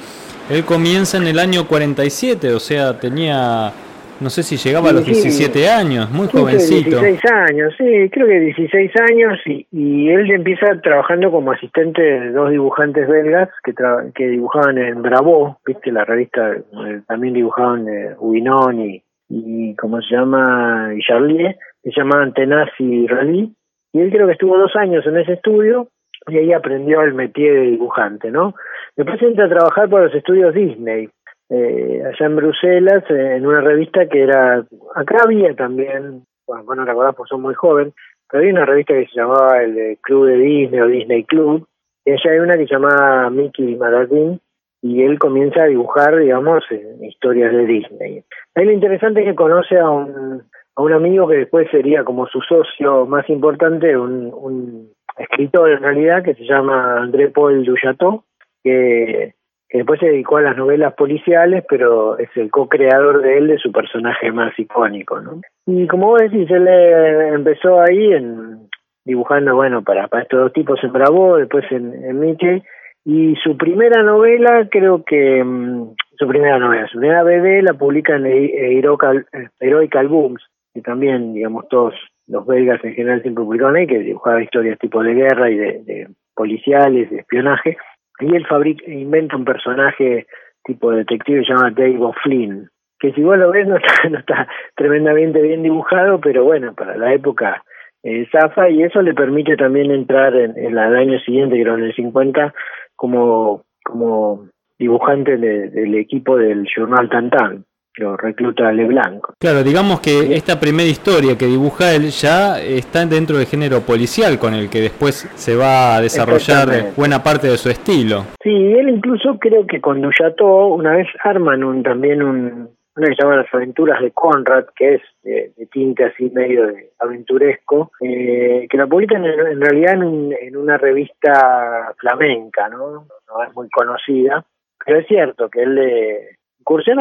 Él 0.50 0.64
comienza 0.64 1.16
en 1.16 1.26
el 1.26 1.38
año 1.38 1.66
47, 1.66 2.52
o 2.52 2.60
sea, 2.60 2.98
tenía 2.98 3.72
no 4.20 4.30
sé 4.30 4.42
si 4.42 4.56
llegaba 4.56 4.90
a 4.90 4.92
los 4.92 5.04
17 5.04 5.68
años, 5.68 6.10
muy 6.10 6.26
jovencito. 6.28 7.00
16 7.00 7.20
años, 7.30 7.74
sí, 7.76 8.08
creo 8.10 8.26
que 8.26 8.40
16 8.40 8.92
años 9.10 9.38
y, 9.44 9.66
y 9.70 10.08
él 10.08 10.30
empieza 10.30 10.80
trabajando 10.80 11.30
como 11.30 11.52
asistente 11.52 12.00
de 12.00 12.30
dos 12.30 12.50
dibujantes 12.50 13.06
belgas 13.08 13.50
que, 13.62 13.74
que 14.14 14.28
dibujaban 14.28 14.78
en 14.78 15.02
Bravo, 15.02 15.58
viste 15.66 15.92
la 15.92 16.04
revista, 16.04 16.52
eh, 16.52 17.00
también 17.06 17.34
dibujaban 17.34 17.88
eh, 17.88 18.14
Ubinon 18.18 18.80
y, 18.80 19.02
y 19.28 19.74
¿cómo 19.76 20.00
se 20.00 20.14
llama? 20.14 20.92
Y 20.96 21.00
Charlier, 21.02 21.56
se 21.90 22.00
llamaban 22.00 22.32
Tenaz 22.32 22.70
y 22.78 23.06
Rally. 23.06 23.52
Y 23.92 24.00
él 24.00 24.10
creo 24.10 24.26
que 24.26 24.32
estuvo 24.32 24.58
dos 24.58 24.74
años 24.76 25.06
en 25.06 25.16
ese 25.18 25.34
estudio 25.34 25.88
y 26.28 26.38
ahí 26.38 26.52
aprendió 26.52 27.02
el 27.02 27.14
métier 27.14 27.54
de 27.54 27.70
dibujante, 27.72 28.30
¿no? 28.30 28.54
Después 28.96 29.22
entra 29.22 29.46
a 29.46 29.48
trabajar 29.48 29.88
por 29.88 30.02
los 30.02 30.14
estudios 30.14 30.54
Disney, 30.54 31.08
eh, 31.50 32.02
allá 32.04 32.26
en 32.26 32.36
Bruselas, 32.36 33.04
eh, 33.10 33.36
en 33.36 33.46
una 33.46 33.60
revista 33.60 34.06
que 34.08 34.22
era, 34.22 34.64
acá 34.94 35.18
había 35.24 35.54
también, 35.54 36.24
bueno, 36.46 36.64
bueno 36.64 36.82
no 36.82 36.88
recordás 36.88 37.14
porque 37.14 37.28
son 37.28 37.42
muy 37.42 37.54
joven, 37.54 37.92
pero 38.28 38.40
había 38.40 38.54
una 38.54 38.66
revista 38.66 38.94
que 38.94 39.06
se 39.06 39.20
llamaba 39.20 39.62
el 39.62 39.98
Club 40.02 40.26
de 40.26 40.36
Disney 40.38 40.80
o 40.80 40.86
Disney 40.86 41.24
Club, 41.24 41.66
y 42.04 42.12
allá 42.12 42.32
hay 42.32 42.38
una 42.40 42.54
que 42.54 42.66
se 42.66 42.74
llamaba 42.74 43.30
Mickey 43.30 43.76
Magazine, 43.76 44.40
y 44.82 45.02
él 45.02 45.18
comienza 45.18 45.62
a 45.62 45.66
dibujar, 45.66 46.16
digamos, 46.16 46.64
historias 47.02 47.52
de 47.52 47.66
Disney. 47.66 48.22
Ahí 48.54 48.64
lo 48.66 48.72
interesante 48.72 49.20
es 49.20 49.26
que 49.26 49.34
conoce 49.34 49.78
a 49.78 49.88
un, 49.88 50.42
a 50.76 50.82
un 50.82 50.92
amigo 50.92 51.26
que 51.26 51.38
después 51.38 51.68
sería 51.70 52.04
como 52.04 52.26
su 52.26 52.40
socio 52.42 53.06
más 53.06 53.28
importante, 53.28 53.96
un, 53.96 54.32
un 54.32 54.92
escritor 55.18 55.70
en 55.70 55.82
realidad 55.82 56.22
que 56.22 56.34
se 56.34 56.44
llama 56.44 56.98
André 56.98 57.28
Paul 57.30 57.64
Duchateau, 57.64 58.22
que 58.62 59.34
que 59.68 59.78
después 59.78 59.98
se 59.98 60.06
dedicó 60.06 60.36
a 60.36 60.42
las 60.42 60.56
novelas 60.56 60.94
policiales, 60.94 61.64
pero 61.68 62.18
es 62.18 62.28
el 62.36 62.50
co-creador 62.50 63.22
de 63.22 63.38
él, 63.38 63.48
de 63.48 63.58
su 63.58 63.72
personaje 63.72 64.30
más 64.30 64.56
icónico, 64.58 65.20
¿no? 65.20 65.40
Y 65.66 65.86
como 65.88 66.08
vos 66.08 66.20
decís, 66.20 66.48
él 66.50 66.68
eh, 66.68 67.28
empezó 67.34 67.80
ahí 67.80 68.12
en 68.12 68.68
dibujando, 69.04 69.54
bueno, 69.54 69.82
para, 69.82 70.08
para 70.08 70.24
estos 70.24 70.40
dos 70.40 70.52
tipos 70.52 70.82
en 70.82 70.92
Bravo, 70.92 71.36
después 71.36 71.64
en, 71.70 71.94
en 72.04 72.62
y 73.04 73.36
su 73.36 73.56
primera 73.56 74.02
novela, 74.02 74.68
creo 74.68 75.04
que, 75.04 75.42
mm, 75.44 75.94
su 76.18 76.26
primera 76.26 76.58
novela, 76.58 76.88
su 76.88 76.98
primera 76.98 77.22
bebé 77.22 77.62
la 77.62 77.74
publica 77.74 78.16
en 78.16 78.26
Heroic 78.26 79.96
Albums, 79.96 80.42
que 80.76 80.82
también, 80.82 81.32
digamos, 81.32 81.66
todos 81.68 81.94
los 82.26 82.46
belgas 82.46 82.84
en 82.84 82.92
general 82.92 83.22
siempre 83.22 83.44
publicaron 83.44 83.76
ahí, 83.76 83.86
que 83.86 83.98
dibujaba 83.98 84.42
historias 84.42 84.78
tipo 84.78 85.02
de 85.02 85.14
guerra 85.14 85.50
y 85.50 85.56
de, 85.56 85.82
de 85.84 86.08
policiales, 86.34 87.08
de 87.08 87.20
espionaje, 87.20 87.78
y 88.20 88.34
él 88.34 88.46
fabrica, 88.46 88.84
inventa 88.90 89.36
un 89.36 89.46
personaje 89.46 90.26
tipo 90.64 90.90
detective 90.90 91.40
que 91.40 91.46
se 91.46 91.52
llama 91.54 91.70
Dave 91.70 91.96
O'Flynn, 91.98 92.68
que 92.98 93.12
si 93.12 93.22
vos 93.22 93.38
lo 93.38 93.50
ves 93.50 93.66
no 93.66 93.76
está, 93.76 94.08
no 94.10 94.18
está 94.18 94.48
tremendamente 94.74 95.40
bien 95.40 95.62
dibujado, 95.62 96.20
pero 96.20 96.44
bueno, 96.44 96.74
para 96.74 96.98
la 96.98 97.14
época 97.14 97.64
eh, 98.02 98.28
zafa 98.30 98.68
y 98.68 98.82
eso 98.82 99.00
le 99.00 99.14
permite 99.14 99.56
también 99.56 99.90
entrar 99.90 100.36
en, 100.36 100.58
el 100.58 100.76
año 100.76 101.18
siguiente, 101.20 101.58
creo 101.58 101.76
en 101.76 101.84
el 101.84 101.94
50, 101.94 102.52
como, 102.96 103.62
como 103.82 104.50
dibujante 104.78 105.38
del 105.38 105.94
equipo 105.94 106.36
del 106.36 106.66
Journal 106.66 107.08
Tantan 107.08 107.64
lo 107.96 108.16
recluta 108.16 108.72
LeBlanc. 108.72 109.24
Claro, 109.38 109.62
digamos 109.62 110.00
que 110.00 110.34
esta 110.34 110.60
primera 110.60 110.88
historia 110.88 111.36
que 111.36 111.46
dibuja 111.46 111.94
él 111.94 112.10
ya 112.10 112.60
está 112.60 113.04
dentro 113.06 113.38
del 113.38 113.46
género 113.46 113.80
policial 113.80 114.38
con 114.38 114.54
el 114.54 114.68
que 114.68 114.80
después 114.80 115.28
se 115.34 115.56
va 115.56 115.96
a 115.96 116.00
desarrollar 116.00 116.92
buena 116.96 117.22
parte 117.22 117.48
de 117.48 117.56
su 117.56 117.70
estilo. 117.70 118.24
Sí, 118.42 118.50
él 118.50 118.88
incluso 118.88 119.38
creo 119.38 119.66
que 119.66 119.80
con 119.80 120.00
Duchateau 120.00 120.74
una 120.74 120.96
vez 120.96 121.06
arman 121.24 121.64
un, 121.64 121.82
también 121.82 122.22
un, 122.22 122.70
una 122.96 123.08
que 123.08 123.14
se 123.14 123.22
llama 123.22 123.36
Las 123.36 123.54
aventuras 123.54 124.00
de 124.00 124.10
Conrad, 124.10 124.66
que 124.74 124.94
es 124.94 125.02
de, 125.22 125.52
tinte 125.70 126.04
así 126.04 126.30
medio 126.30 126.66
de 126.66 126.90
aventuresco, 126.98 127.92
eh, 128.00 128.66
que 128.70 128.76
la 128.76 128.86
publican 128.86 129.24
en, 129.24 129.60
realidad 129.60 129.94
en, 129.94 130.32
en, 130.32 130.56
una 130.56 130.78
revista 130.78 131.94
flamenca, 131.98 132.68
¿no? 132.68 133.06
No 133.28 133.42
es 133.46 133.54
muy 133.54 133.68
conocida, 133.70 134.44
pero 134.84 135.00
es 135.00 135.06
cierto 135.06 135.48
que 135.50 135.62
él 135.62 135.74
le 135.74 136.38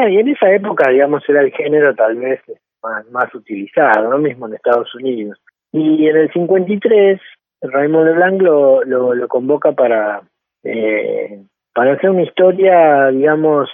y 0.08 0.18
en 0.18 0.28
esa 0.28 0.52
época, 0.52 0.90
digamos, 0.90 1.22
era 1.28 1.40
el 1.40 1.52
género 1.52 1.94
tal 1.94 2.16
vez 2.16 2.40
más, 2.82 3.10
más 3.10 3.34
utilizado, 3.34 4.10
¿no? 4.10 4.18
Mismo 4.18 4.46
en 4.46 4.54
Estados 4.54 4.94
Unidos. 4.94 5.38
Y 5.72 6.06
en 6.06 6.16
el 6.16 6.32
53, 6.32 7.20
Raymond 7.62 8.06
Leblanc 8.06 8.42
lo, 8.42 8.84
lo, 8.84 9.14
lo 9.14 9.28
convoca 9.28 9.72
para, 9.72 10.22
eh, 10.62 11.40
para 11.74 11.94
hacer 11.94 12.10
una 12.10 12.22
historia, 12.22 13.08
digamos, 13.08 13.68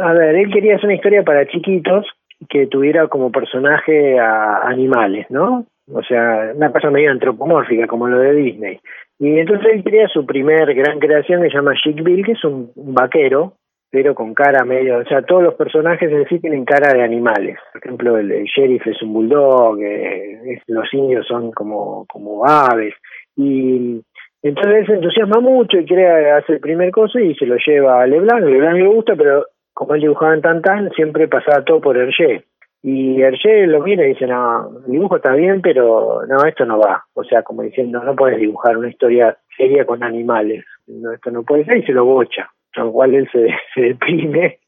a 0.00 0.12
ver, 0.12 0.36
él 0.36 0.52
quería 0.52 0.76
hacer 0.76 0.86
una 0.86 0.96
historia 0.96 1.22
para 1.22 1.46
chiquitos 1.48 2.06
que 2.48 2.66
tuviera 2.66 3.08
como 3.08 3.32
personaje 3.32 4.18
a 4.18 4.68
animales, 4.68 5.26
¿no? 5.30 5.66
O 5.92 6.02
sea, 6.02 6.52
una 6.54 6.70
cosa 6.70 6.90
medio 6.90 7.10
antropomórfica, 7.10 7.86
como 7.86 8.06
lo 8.06 8.18
de 8.18 8.34
Disney. 8.34 8.80
Y 9.18 9.38
entonces 9.38 9.66
él 9.72 9.82
crea 9.82 10.06
su 10.08 10.26
primer 10.26 10.72
gran 10.74 10.98
creación 11.00 11.42
que 11.42 11.48
se 11.48 11.56
llama 11.56 11.74
Chick 11.82 12.02
Bill, 12.02 12.24
que 12.24 12.32
es 12.32 12.44
un 12.44 12.70
vaquero 12.76 13.54
pero 13.90 14.14
con 14.14 14.34
cara 14.34 14.64
medio, 14.64 14.98
o 14.98 15.04
sea, 15.04 15.22
todos 15.22 15.42
los 15.42 15.54
personajes 15.54 16.10
en 16.12 16.26
sí 16.28 16.38
tienen 16.40 16.64
cara 16.64 16.92
de 16.92 17.02
animales. 17.02 17.58
Por 17.72 17.82
ejemplo, 17.82 18.18
el, 18.18 18.44
sheriff 18.44 18.86
es 18.86 19.02
un 19.02 19.14
bulldog, 19.14 19.80
eh, 19.80 20.60
los 20.66 20.92
indios 20.92 21.26
son 21.26 21.52
como, 21.52 22.04
como 22.06 22.46
aves. 22.46 22.94
Y 23.36 24.02
entonces 24.42 24.86
se 24.86 24.94
entusiasma 24.94 25.40
mucho 25.40 25.78
y 25.78 25.86
quiere 25.86 26.30
hacer 26.32 26.56
el 26.56 26.60
primer 26.60 26.90
cosa 26.90 27.20
y 27.20 27.34
se 27.34 27.46
lo 27.46 27.56
lleva 27.56 28.02
a 28.02 28.06
Leblanc. 28.06 28.44
Leblanc 28.44 28.76
le 28.76 28.88
gusta, 28.88 29.16
pero 29.16 29.46
como 29.72 29.94
él 29.94 30.02
dibujaba 30.02 30.34
en 30.34 30.42
tan 30.42 30.90
siempre 30.90 31.28
pasaba 31.28 31.64
todo 31.64 31.80
por 31.80 31.96
Hergé. 31.96 32.44
Y 32.82 33.22
Hergé 33.22 33.66
lo 33.66 33.82
mira 33.82 34.04
y 34.04 34.10
dice, 34.10 34.26
no, 34.26 34.80
el 34.84 34.92
dibujo 34.92 35.16
está 35.16 35.32
bien, 35.32 35.62
pero 35.62 36.20
no, 36.28 36.44
esto 36.44 36.66
no 36.66 36.78
va. 36.78 37.04
O 37.14 37.24
sea, 37.24 37.42
como 37.42 37.62
diciendo, 37.62 38.02
no 38.04 38.14
puedes 38.14 38.38
dibujar 38.38 38.76
una 38.76 38.90
historia 38.90 39.36
seria 39.56 39.86
con 39.86 40.02
animales. 40.04 40.64
No, 40.86 41.12
esto 41.12 41.30
no 41.30 41.42
puede 41.42 41.64
ser 41.64 41.78
y 41.78 41.82
se 41.84 41.92
lo 41.92 42.04
bocha 42.04 42.50
lo 42.76 42.92
cual 42.92 43.14
él 43.14 43.28
se, 43.32 43.48
se 43.74 43.80
deprime 43.80 44.58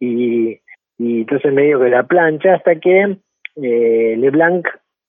y, 0.00 0.60
y 0.98 1.20
entonces 1.20 1.52
medio 1.52 1.80
que 1.80 1.88
la 1.88 2.04
plancha 2.04 2.54
hasta 2.54 2.76
que 2.76 3.16
eh, 3.56 4.16
Leblanc 4.16 4.66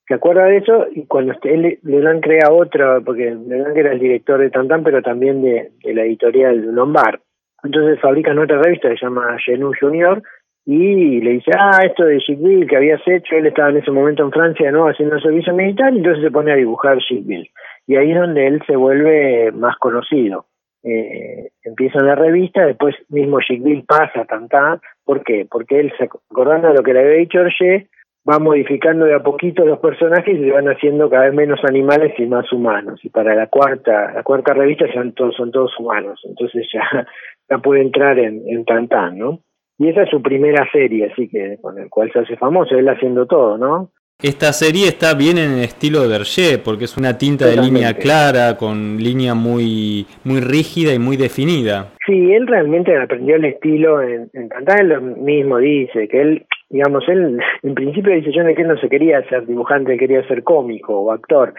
se 0.08 0.16
acuerda 0.16 0.46
de 0.46 0.58
eso 0.58 0.88
y 0.92 1.06
cuando 1.06 1.36
él, 1.44 1.78
Leblanc 1.84 2.24
crea 2.24 2.52
otra, 2.52 3.00
porque 3.02 3.26
Leblanc 3.26 3.78
era 3.78 3.92
el 3.92 4.00
director 4.00 4.40
de 4.40 4.50
Tantan, 4.50 4.84
pero 4.84 5.04
también 5.04 5.44
de, 5.44 5.72
de 5.84 5.94
la 5.94 6.04
editorial 6.04 6.74
Lombard. 6.74 7.20
Entonces 7.64 8.00
fabrican 8.00 8.40
otra 8.40 8.60
revista 8.60 8.90
que 8.90 8.98
se 8.98 9.06
llama 9.06 9.38
Genú 9.46 9.72
Junior 9.80 10.24
y 10.66 11.22
le 11.22 11.32
dice, 11.32 11.52
ah, 11.56 11.82
esto 11.84 12.06
de 12.06 12.20
Chickville 12.20 12.68
que 12.68 12.78
habías 12.78 13.02
hecho, 13.08 13.36
él 13.36 13.46
estaba 13.46 13.70
en 13.70 13.78
ese 13.78 13.92
momento 13.92 14.24
en 14.24 14.32
Francia, 14.32 14.72
¿no? 14.72 14.88
Haciendo 14.88 15.20
servicio 15.20 15.54
militar, 15.54 15.94
y 15.94 15.98
entonces 15.98 16.24
se 16.24 16.32
pone 16.32 16.52
a 16.52 16.56
dibujar 16.56 16.98
Chickville. 17.00 17.50
Y 17.88 17.96
ahí 17.96 18.12
es 18.12 18.20
donde 18.20 18.48
él 18.48 18.62
se 18.66 18.76
vuelve 18.76 19.52
más 19.52 19.76
conocido 19.78 20.46
eh, 20.84 21.50
empieza 21.64 22.02
la 22.02 22.16
revista, 22.16 22.66
después 22.66 22.96
mismo 23.10 23.40
Chickville 23.42 23.84
pasa 23.88 24.22
a 24.22 24.26
Tantá, 24.26 24.80
¿por 25.04 25.24
qué? 25.24 25.46
Porque 25.50 25.80
él, 25.80 25.94
acordando 26.00 26.70
de 26.70 26.74
lo 26.76 26.84
que 26.84 26.94
le 26.94 27.00
había 27.02 27.18
dicho 27.20 27.40
Hergé, 27.40 27.90
va 28.30 28.40
modificando 28.40 29.06
de 29.06 29.16
a 29.16 29.24
poquito 29.24 29.66
los 29.66 29.80
personajes 29.80 30.38
y 30.38 30.44
se 30.44 30.52
van 30.52 30.68
haciendo 30.68 31.10
cada 31.10 31.26
vez 31.26 31.34
menos 31.34 31.60
animales 31.68 32.14
y 32.18 32.26
más 32.26 32.52
humanos. 32.52 33.00
Y 33.04 33.10
para 33.10 33.34
la 33.36 33.48
cuarta, 33.48 34.12
la 34.14 34.24
cuarta 34.24 34.54
revista 34.54 34.86
son 34.94 35.14
todos, 35.14 35.36
son 35.36 35.52
todos 35.52 35.72
humanos, 35.80 36.20
entonces 36.26 36.68
ya, 36.74 36.84
ya 37.50 37.58
puede 37.58 37.82
entrar 37.82 38.20
en, 38.20 38.44
en 38.48 38.66
Tantán, 38.66 39.18
¿no? 39.18 39.40
Y 39.78 39.88
esa 39.88 40.04
es 40.04 40.10
su 40.10 40.22
primera 40.22 40.70
serie, 40.72 41.10
así 41.12 41.30
que 41.30 41.58
con 41.62 41.80
el 41.80 41.90
cual 41.90 42.12
se 42.12 42.20
hace 42.20 42.36
famoso, 42.36 42.76
él 42.76 42.90
haciendo 42.90 43.28
todo, 43.28 43.58
¿no? 43.58 43.92
Esta 44.22 44.52
serie 44.52 44.90
está 44.90 45.14
bien 45.14 45.38
en 45.38 45.52
el 45.54 45.64
estilo 45.64 46.06
de 46.06 46.14
Hergé, 46.14 46.58
porque 46.58 46.84
es 46.84 46.98
una 46.98 47.18
tinta 47.18 47.46
de 47.46 47.56
línea 47.56 47.94
clara, 47.94 48.58
con 48.58 48.98
línea 48.98 49.34
muy, 49.34 50.06
muy 50.26 50.42
rígida 50.42 50.94
y 50.94 51.00
muy 51.00 51.16
definida. 51.16 51.94
Sí, 52.06 52.34
él 52.34 52.46
realmente 52.46 52.98
aprendió 52.98 53.38
el 53.38 53.46
estilo 53.46 54.02
en, 54.02 54.30
en 54.34 54.50
él 54.78 54.88
lo 54.90 55.00
mismo 55.00 55.58
dice, 55.60 56.10
que 56.10 56.22
él 56.22 56.46
digamos, 56.70 57.08
él 57.08 57.40
en 57.64 57.76
principio 57.76 58.14
dice 58.14 58.34
yo 58.34 58.44
que 58.44 58.62
él 58.62 58.68
no 58.68 58.78
se 58.78 58.90
quería 58.90 59.24
ser 59.30 59.48
dibujante, 59.48 59.98
quería 59.98 60.28
ser 60.28 60.44
cómico 60.44 61.00
o 61.00 61.12
actor. 61.14 61.54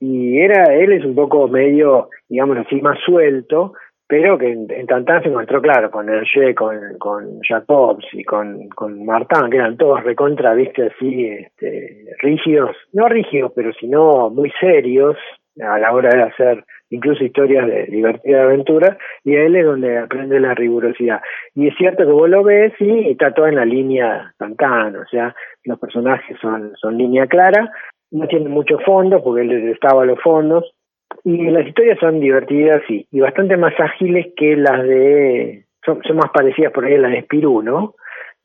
Y 0.00 0.38
era, 0.38 0.74
él 0.74 0.92
es 0.92 1.04
un 1.04 1.14
poco 1.14 1.48
medio, 1.48 2.08
digamos 2.30 2.56
así, 2.58 2.80
más 2.80 2.98
suelto, 3.04 3.74
pero 4.08 4.38
que 4.38 4.52
en, 4.52 4.66
en 4.70 4.86
Tantan 4.86 5.22
se 5.22 5.28
encontró 5.28 5.60
claro 5.60 5.90
con 5.90 6.08
Hergé, 6.08 6.54
con, 6.54 6.78
con 6.98 7.40
Jacobs 7.40 8.06
y 8.12 8.24
con, 8.24 8.68
con 8.68 9.04
Martin, 9.04 9.50
que 9.50 9.56
eran 9.56 9.76
todos 9.76 10.04
recontra, 10.04 10.54
viste, 10.54 10.84
así, 10.86 11.26
este, 11.26 12.04
rígidos, 12.20 12.76
no 12.92 13.08
rígidos, 13.08 13.52
pero 13.54 13.72
sino 13.72 14.30
muy 14.30 14.52
serios 14.60 15.16
a 15.60 15.78
la 15.78 15.92
hora 15.92 16.10
de 16.10 16.22
hacer 16.22 16.64
incluso 16.90 17.24
historias 17.24 17.66
de 17.66 17.86
divertida 17.86 18.44
aventura, 18.44 18.96
y 19.24 19.34
él 19.34 19.56
es 19.56 19.64
donde 19.64 19.98
aprende 19.98 20.38
la 20.38 20.54
rigurosidad. 20.54 21.20
Y 21.54 21.68
es 21.68 21.74
cierto 21.76 22.04
que 22.04 22.12
vos 22.12 22.28
lo 22.28 22.44
ves 22.44 22.72
y 22.78 23.10
está 23.10 23.32
todo 23.32 23.48
en 23.48 23.56
la 23.56 23.64
línea 23.64 24.32
Tantan, 24.38 24.96
o 24.96 25.06
sea, 25.06 25.34
los 25.64 25.78
personajes 25.80 26.36
son, 26.40 26.76
son 26.76 26.96
línea 26.96 27.26
clara, 27.26 27.72
no 28.12 28.28
tienen 28.28 28.50
mucho 28.50 28.78
fondo 28.80 29.22
porque 29.22 29.42
él 29.42 29.48
detestaba 29.48 30.04
los 30.04 30.20
fondos, 30.20 30.75
y 31.24 31.50
las 31.50 31.66
historias 31.66 31.98
son 31.98 32.20
divertidas 32.20 32.82
y, 32.88 33.06
bastante 33.20 33.56
más 33.56 33.74
ágiles 33.78 34.28
que 34.36 34.56
las 34.56 34.82
de 34.84 35.64
son, 35.84 36.02
son 36.02 36.16
más 36.16 36.30
parecidas 36.32 36.72
por 36.72 36.84
ahí 36.84 36.94
a 36.94 36.98
las 36.98 37.12
de 37.12 37.22
Spirú, 37.22 37.62
¿no? 37.62 37.94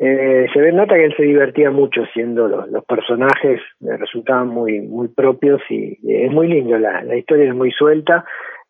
Eh, 0.03 0.47
se 0.51 0.59
ve 0.59 0.71
nota 0.71 0.95
que 0.95 1.05
él 1.05 1.13
se 1.15 1.21
divertía 1.21 1.69
mucho 1.69 2.03
siendo 2.11 2.47
los, 2.47 2.67
los 2.69 2.83
personajes 2.85 3.61
le 3.81 3.97
resultaban 3.97 4.47
muy 4.47 4.81
muy 4.81 5.09
propios 5.09 5.61
y, 5.69 5.99
es 6.03 6.31
muy 6.31 6.47
lindo 6.47 6.77
la, 6.79 7.03
la 7.03 7.15
historia 7.15 7.49
es 7.49 7.55
muy 7.55 7.71
suelta. 7.71 8.25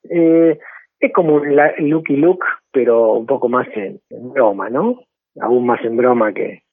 Eh, 0.09 0.59
es 0.99 1.13
como 1.13 1.35
un 1.35 1.55
Lucky 1.79 2.17
Luke 2.17 2.45
pero 2.73 3.13
un 3.13 3.25
poco 3.25 3.47
más 3.47 3.67
en, 3.75 4.01
en, 4.09 4.33
broma 4.33 4.69
no 4.69 4.99
aún 5.39 5.65
más 5.65 5.83
en 5.85 5.95
broma 5.95 6.33
que 6.33 6.63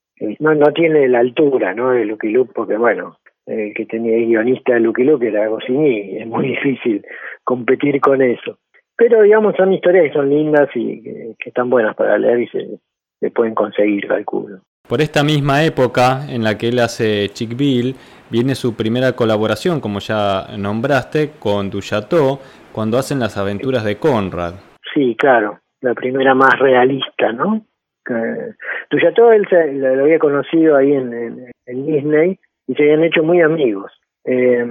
no 0.41 0.55
no 0.55 0.73
tiene 0.73 1.07
la 1.09 1.21
altura 1.21 1.73
no 1.75 1.91
de 1.91 2.05
Lucky 2.05 2.31
Luke 2.31 2.53
porque 2.53 2.77
bueno 2.77 3.17
el 3.49 3.75
que 3.75 3.87
tenía 3.87 4.17
el 4.17 4.27
guionista 4.27 4.75
de 4.75 4.81
Lucky 4.81 5.05
Luke 5.05 5.27
era 5.27 5.49
Goscinny, 5.49 6.19
es 6.19 6.27
muy 6.27 6.49
difícil 6.55 7.05
competir 7.45 8.01
con 8.01 8.23
eso. 8.23 8.59
Pero 8.97 9.23
digamos, 9.23 9.55
son 9.57 9.73
historias 9.73 10.07
que 10.07 10.13
son 10.13 10.29
lindas 10.29 10.69
y 10.75 11.03
que, 11.03 11.35
que 11.39 11.49
están 11.51 11.71
buenas 11.71 11.95
para 11.95 12.19
leer 12.19 12.41
y 12.41 12.49
se, 12.49 12.79
se, 13.21 13.31
pueden 13.31 13.55
conseguir, 13.55 14.07
calculo. 14.09 14.61
Por 14.89 15.01
esta 15.01 15.23
misma 15.23 15.65
época 15.65 16.27
en 16.29 16.43
la 16.43 16.59
que 16.59 16.69
él 16.69 16.79
hace 16.81 17.29
Chick 17.29 17.57
Bill, 17.57 17.95
viene 18.31 18.55
su 18.55 18.75
primera 18.75 19.13
colaboración, 19.13 19.81
como 19.81 20.01
ya 20.01 20.47
nombraste, 20.59 21.33
con 21.39 21.71
Duchateau, 21.71 22.41
cuando 22.73 22.99
hacen 22.99 23.21
las 23.21 23.37
aventuras 23.37 23.85
de 23.85 23.97
Conrad. 23.97 24.55
Sí, 24.93 25.15
claro, 25.17 25.61
la 25.81 25.95
primera 25.95 26.35
más 26.35 26.59
realista, 26.59 27.33
¿no? 27.33 27.65
Eh, 28.11 28.55
Duchateau 28.91 29.31
él 29.31 29.47
se, 29.49 29.75
lo 29.75 30.05
había 30.05 30.19
conocido 30.19 30.77
ahí 30.77 30.93
en, 30.93 31.13
en, 31.13 31.51
en 31.67 31.87
Disney, 31.87 32.39
y 32.69 32.75
se 32.75 32.83
habían 32.83 33.05
hecho 33.05 33.25
muy 33.25 33.41
amigos. 33.41 33.91
Eh, 34.25 34.65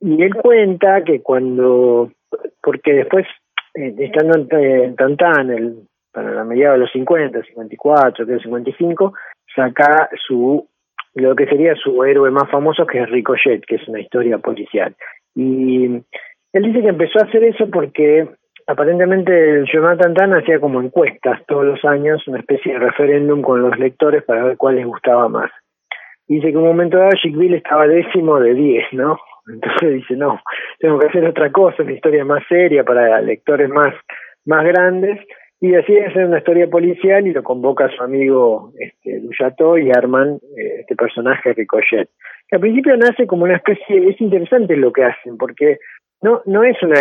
y 0.00 0.22
él 0.22 0.34
cuenta 0.34 1.04
que 1.04 1.20
cuando, 1.22 2.10
porque 2.60 2.94
después, 2.94 3.26
eh, 3.74 3.94
estando 3.98 4.46
en, 4.58 4.96
Tantan, 4.96 5.50
el, 5.50 5.76
para 6.10 6.32
la 6.32 6.44
mediados 6.44 6.76
de 6.76 6.80
los 6.80 6.92
50, 6.92 7.42
54, 7.42 8.26
creo 8.26 8.40
55, 8.40 9.12
saca 9.54 10.08
su 10.26 10.66
lo 11.14 11.36
que 11.36 11.44
sería 11.44 11.74
su 11.74 12.02
héroe 12.04 12.30
más 12.30 12.50
famoso, 12.50 12.86
que 12.86 13.02
es 13.02 13.10
Ricochet, 13.10 13.62
que 13.66 13.74
es 13.76 13.86
una 13.86 14.00
historia 14.00 14.38
policial. 14.38 14.96
Y 15.34 15.84
él 15.84 16.62
dice 16.62 16.80
que 16.80 16.88
empezó 16.88 17.18
a 17.20 17.26
hacer 17.26 17.44
eso 17.44 17.68
porque 17.70 18.26
aparentemente 18.66 19.58
el 19.58 19.66
Jonathan 19.70 20.14
Tan 20.14 20.32
hacía 20.32 20.58
como 20.58 20.80
encuestas 20.80 21.44
todos 21.46 21.66
los 21.66 21.84
años, 21.84 22.26
una 22.26 22.38
especie 22.38 22.72
de 22.72 22.78
referéndum 22.78 23.42
con 23.42 23.60
los 23.60 23.78
lectores 23.78 24.22
para 24.22 24.42
ver 24.42 24.56
cuál 24.56 24.76
les 24.76 24.86
gustaba 24.86 25.28
más 25.28 25.50
dice 26.36 26.50
que 26.50 26.56
un 26.56 26.64
momento 26.64 26.98
dado 26.98 27.10
Bill 27.24 27.54
estaba 27.54 27.86
décimo 27.86 28.38
de 28.40 28.54
10, 28.54 28.92
¿no? 28.92 29.18
Entonces 29.52 29.94
dice, 29.94 30.16
no, 30.16 30.40
tengo 30.78 30.98
que 30.98 31.08
hacer 31.08 31.24
otra 31.24 31.50
cosa, 31.50 31.82
una 31.82 31.92
historia 31.92 32.24
más 32.24 32.42
seria 32.48 32.84
para 32.84 33.20
lectores 33.20 33.68
más, 33.68 33.94
más 34.44 34.64
grandes, 34.64 35.18
y 35.60 35.70
decide 35.70 36.06
hacer 36.06 36.26
una 36.26 36.38
historia 36.38 36.68
policial 36.68 37.26
y 37.26 37.32
lo 37.32 37.42
convoca 37.42 37.86
a 37.86 37.96
su 37.96 38.02
amigo 38.02 38.72
este, 38.78 39.20
y 39.20 39.90
arman 39.96 40.40
eh, 40.56 40.80
este 40.80 40.96
personaje 40.96 41.52
Ricochet, 41.52 42.08
que 42.48 42.56
al 42.56 42.60
principio 42.60 42.96
nace 42.96 43.26
como 43.26 43.44
una 43.44 43.56
especie, 43.56 44.08
es 44.08 44.20
interesante 44.20 44.76
lo 44.76 44.92
que 44.92 45.04
hacen, 45.04 45.36
porque 45.38 45.78
no, 46.20 46.42
no 46.46 46.64
es 46.64 46.76
una, 46.82 47.00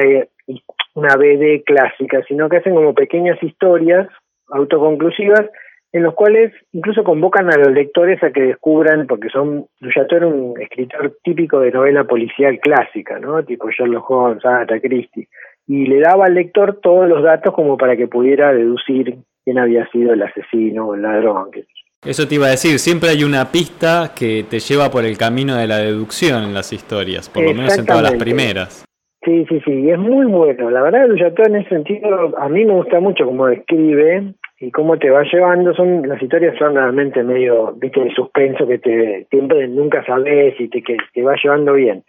una 0.96 1.16
BD 1.16 1.64
clásica, 1.64 2.22
sino 2.28 2.50
que 2.50 2.58
hacen 2.58 2.76
como 2.76 2.94
pequeñas 2.94 3.42
historias 3.42 4.08
autoconclusivas 4.50 5.50
en 5.94 6.04
los 6.04 6.14
cuales 6.14 6.54
incluso 6.72 7.04
convocan 7.04 7.52
a 7.52 7.58
los 7.58 7.74
lectores 7.74 8.24
a 8.24 8.32
que 8.32 8.42
descubran, 8.42 9.08
porque 9.08 9.30
son, 9.30 9.66
Duchateau 9.80 10.18
era 10.18 10.28
un 10.28 10.62
escritor 10.62 11.18
típico 11.24 11.60
de 11.60 11.72
novela 11.72 12.06
policial 12.06 12.60
clásica, 12.60 13.20
¿no? 13.20 13.44
Tipo 13.44 13.70
Sherlock 13.70 14.10
Holmes, 14.10 14.46
Agatha 14.46 14.80
Christie, 14.80 15.28
y 15.68 15.86
le 15.88 16.00
daba 16.00 16.26
al 16.26 16.36
lector 16.36 16.80
todos 16.82 17.10
los 17.10 17.24
datos 17.24 17.54
como 17.54 17.78
para 17.78 17.98
que 17.98 18.08
pudiera 18.08 18.54
deducir 18.54 19.18
quién 19.44 19.60
había 19.60 19.88
sido 19.90 20.14
el 20.14 20.22
asesino 20.22 20.88
o 20.88 20.96
el 20.96 21.02
ladrón. 21.02 21.52
Que... 21.52 21.66
Eso 22.04 22.28
te 22.28 22.36
iba 22.36 22.48
a 22.48 22.52
decir, 22.52 22.80
siempre 22.80 23.10
hay 23.10 23.24
una 23.24 23.52
pista 23.52 24.12
que 24.18 24.46
te 24.50 24.60
lleva 24.60 24.90
por 24.90 25.06
el 25.06 25.18
camino 25.18 25.56
de 25.56 25.68
la 25.68 25.78
deducción 25.78 26.44
en 26.44 26.54
las 26.54 26.72
historias, 26.72 27.30
por 27.30 27.44
lo 27.44 27.54
menos 27.54 27.78
en 27.78 27.86
todas 27.86 28.04
las 28.04 28.16
primeras. 28.16 28.86
Sí, 29.24 29.46
sí, 29.50 29.62
sí, 29.64 29.90
es 29.90 30.00
muy 30.00 30.26
bueno. 30.26 30.72
La 30.72 30.82
verdad, 30.82 31.08
Duchateau 31.08 31.46
en 31.46 31.58
ese 31.58 31.70
sentido, 31.70 32.36
a 32.40 32.50
mí 32.50 32.66
me 32.66 32.74
gusta 32.74 33.00
mucho 33.00 33.26
cómo 33.26 33.48
escribe, 33.50 34.34
y 34.62 34.70
cómo 34.70 34.98
te 35.00 35.10
va 35.10 35.24
llevando 35.24 35.74
son 35.74 36.08
las 36.08 36.22
historias 36.22 36.56
son 36.60 36.76
realmente 36.76 37.24
medio 37.24 37.74
viste 37.74 38.00
de 38.00 38.14
suspenso 38.14 38.68
que 38.68 38.78
te 38.78 39.26
siempre 39.32 39.68
nunca 39.68 40.06
sabes 40.06 40.54
y 40.60 40.70
te 40.70 40.84
que 40.84 40.98
te 41.14 41.24
va 41.24 41.34
llevando 41.44 41.74
bien. 41.74 42.04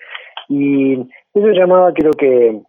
Y 0.51 1.01
eso 1.33 1.49
llamaba 1.49 1.95
creo 1.95 2.13
que 2.13 2.61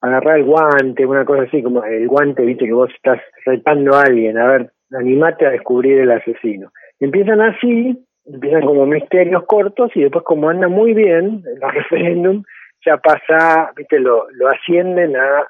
agarrar 0.00 0.38
el 0.38 0.44
guante 0.44 1.06
una 1.06 1.24
cosa 1.24 1.42
así 1.42 1.62
como 1.62 1.84
el 1.84 2.08
guante 2.08 2.44
viste 2.44 2.64
que 2.64 2.72
vos 2.72 2.90
estás 2.92 3.20
retando 3.46 3.94
a 3.94 4.02
alguien. 4.02 4.36
A 4.36 4.48
ver 4.48 4.72
animate 4.92 5.46
a 5.46 5.50
descubrir 5.50 6.00
el 6.00 6.10
asesino. 6.10 6.72
Empiezan 6.98 7.40
así 7.40 8.04
empiezan 8.26 8.62
como 8.62 8.84
misterios 8.84 9.44
cortos 9.46 9.92
y 9.94 10.02
después 10.02 10.24
como 10.24 10.48
anda 10.48 10.66
muy 10.66 10.92
bien 10.92 11.44
el 11.46 11.60
referéndum 11.72 12.42
ya 12.84 12.96
pasa 12.96 13.70
viste 13.76 14.00
lo 14.00 14.26
lo 14.32 14.48
ascienden 14.48 15.14
a, 15.14 15.38
a, 15.38 15.44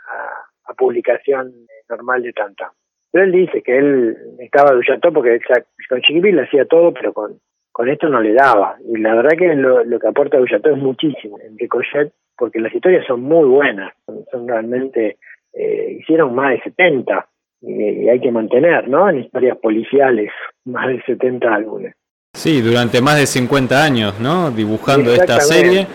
a 0.66 0.74
publicación 0.74 1.50
normal 1.88 2.22
de 2.22 2.32
tanta 2.34 2.70
pero 3.12 3.24
él 3.24 3.32
dice 3.32 3.62
que 3.62 3.76
él 3.76 4.16
estaba 4.38 4.72
Duchateau 4.72 5.12
porque 5.12 5.40
con 5.88 6.00
Chiquipil 6.00 6.36
le 6.36 6.42
hacía 6.42 6.64
todo, 6.64 6.92
pero 6.92 7.12
con, 7.12 7.40
con 7.72 7.88
esto 7.88 8.08
no 8.08 8.20
le 8.20 8.32
daba. 8.32 8.76
Y 8.86 8.98
la 8.98 9.14
verdad 9.14 9.36
que 9.38 9.54
lo, 9.54 9.84
lo 9.84 9.98
que 9.98 10.08
aporta 10.08 10.38
Duchateau 10.38 10.74
es 10.74 10.82
muchísimo 10.82 11.38
en 11.40 11.58
Ricochet, 11.58 12.12
porque 12.36 12.60
las 12.60 12.74
historias 12.74 13.06
son 13.06 13.22
muy 13.22 13.48
buenas, 13.48 13.92
son, 14.30 14.48
realmente, 14.48 15.18
eh, 15.52 15.96
hicieron 16.00 16.34
más 16.34 16.52
de 16.52 16.62
70, 16.62 17.28
y, 17.62 18.04
y, 18.04 18.08
hay 18.08 18.20
que 18.20 18.30
mantener, 18.30 18.88
¿no? 18.88 19.10
En 19.10 19.18
historias 19.18 19.58
policiales, 19.58 20.30
más 20.64 20.88
de 20.88 21.02
70 21.02 21.54
álbumes. 21.54 21.94
Sí, 22.32 22.62
durante 22.62 23.02
más 23.02 23.18
de 23.18 23.26
50 23.26 23.84
años, 23.84 24.18
¿no? 24.20 24.50
Dibujando 24.50 25.12
esta 25.12 25.40
serie, 25.40 25.86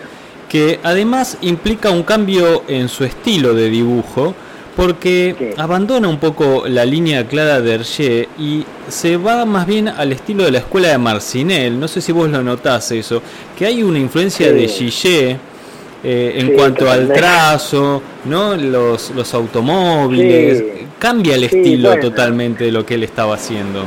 que 0.48 0.78
además 0.84 1.38
implica 1.42 1.90
un 1.90 2.04
cambio 2.04 2.62
en 2.68 2.88
su 2.88 3.04
estilo 3.04 3.54
de 3.54 3.68
dibujo, 3.68 4.34
porque 4.76 5.54
abandona 5.56 6.06
un 6.06 6.20
poco 6.20 6.64
la 6.68 6.84
línea 6.84 7.26
clara 7.26 7.60
de 7.62 7.74
Hergé 7.74 8.28
y 8.38 8.64
se 8.88 9.16
va 9.16 9.46
más 9.46 9.66
bien 9.66 9.88
al 9.88 10.12
estilo 10.12 10.44
de 10.44 10.52
la 10.52 10.58
escuela 10.58 10.88
de 10.88 10.98
Marcinel. 10.98 11.80
No 11.80 11.88
sé 11.88 12.02
si 12.02 12.12
vos 12.12 12.28
lo 12.28 12.42
notás 12.42 12.92
eso, 12.92 13.22
que 13.58 13.64
hay 13.64 13.82
una 13.82 13.98
influencia 13.98 14.48
sí. 14.48 14.54
de 14.54 14.68
Gillet 14.68 15.36
eh, 16.04 16.32
en 16.36 16.48
sí, 16.48 16.52
cuanto 16.54 16.90
al 16.90 17.08
trazo, 17.08 18.02
¿no? 18.26 18.54
Los, 18.54 19.12
los 19.14 19.34
automóviles. 19.34 20.62
Cambia 20.98 21.36
el 21.36 21.44
estilo 21.44 21.88
bueno. 21.88 22.02
totalmente 22.02 22.64
de 22.64 22.72
lo 22.72 22.84
que 22.84 22.94
él 22.94 23.02
estaba 23.02 23.34
haciendo. 23.34 23.82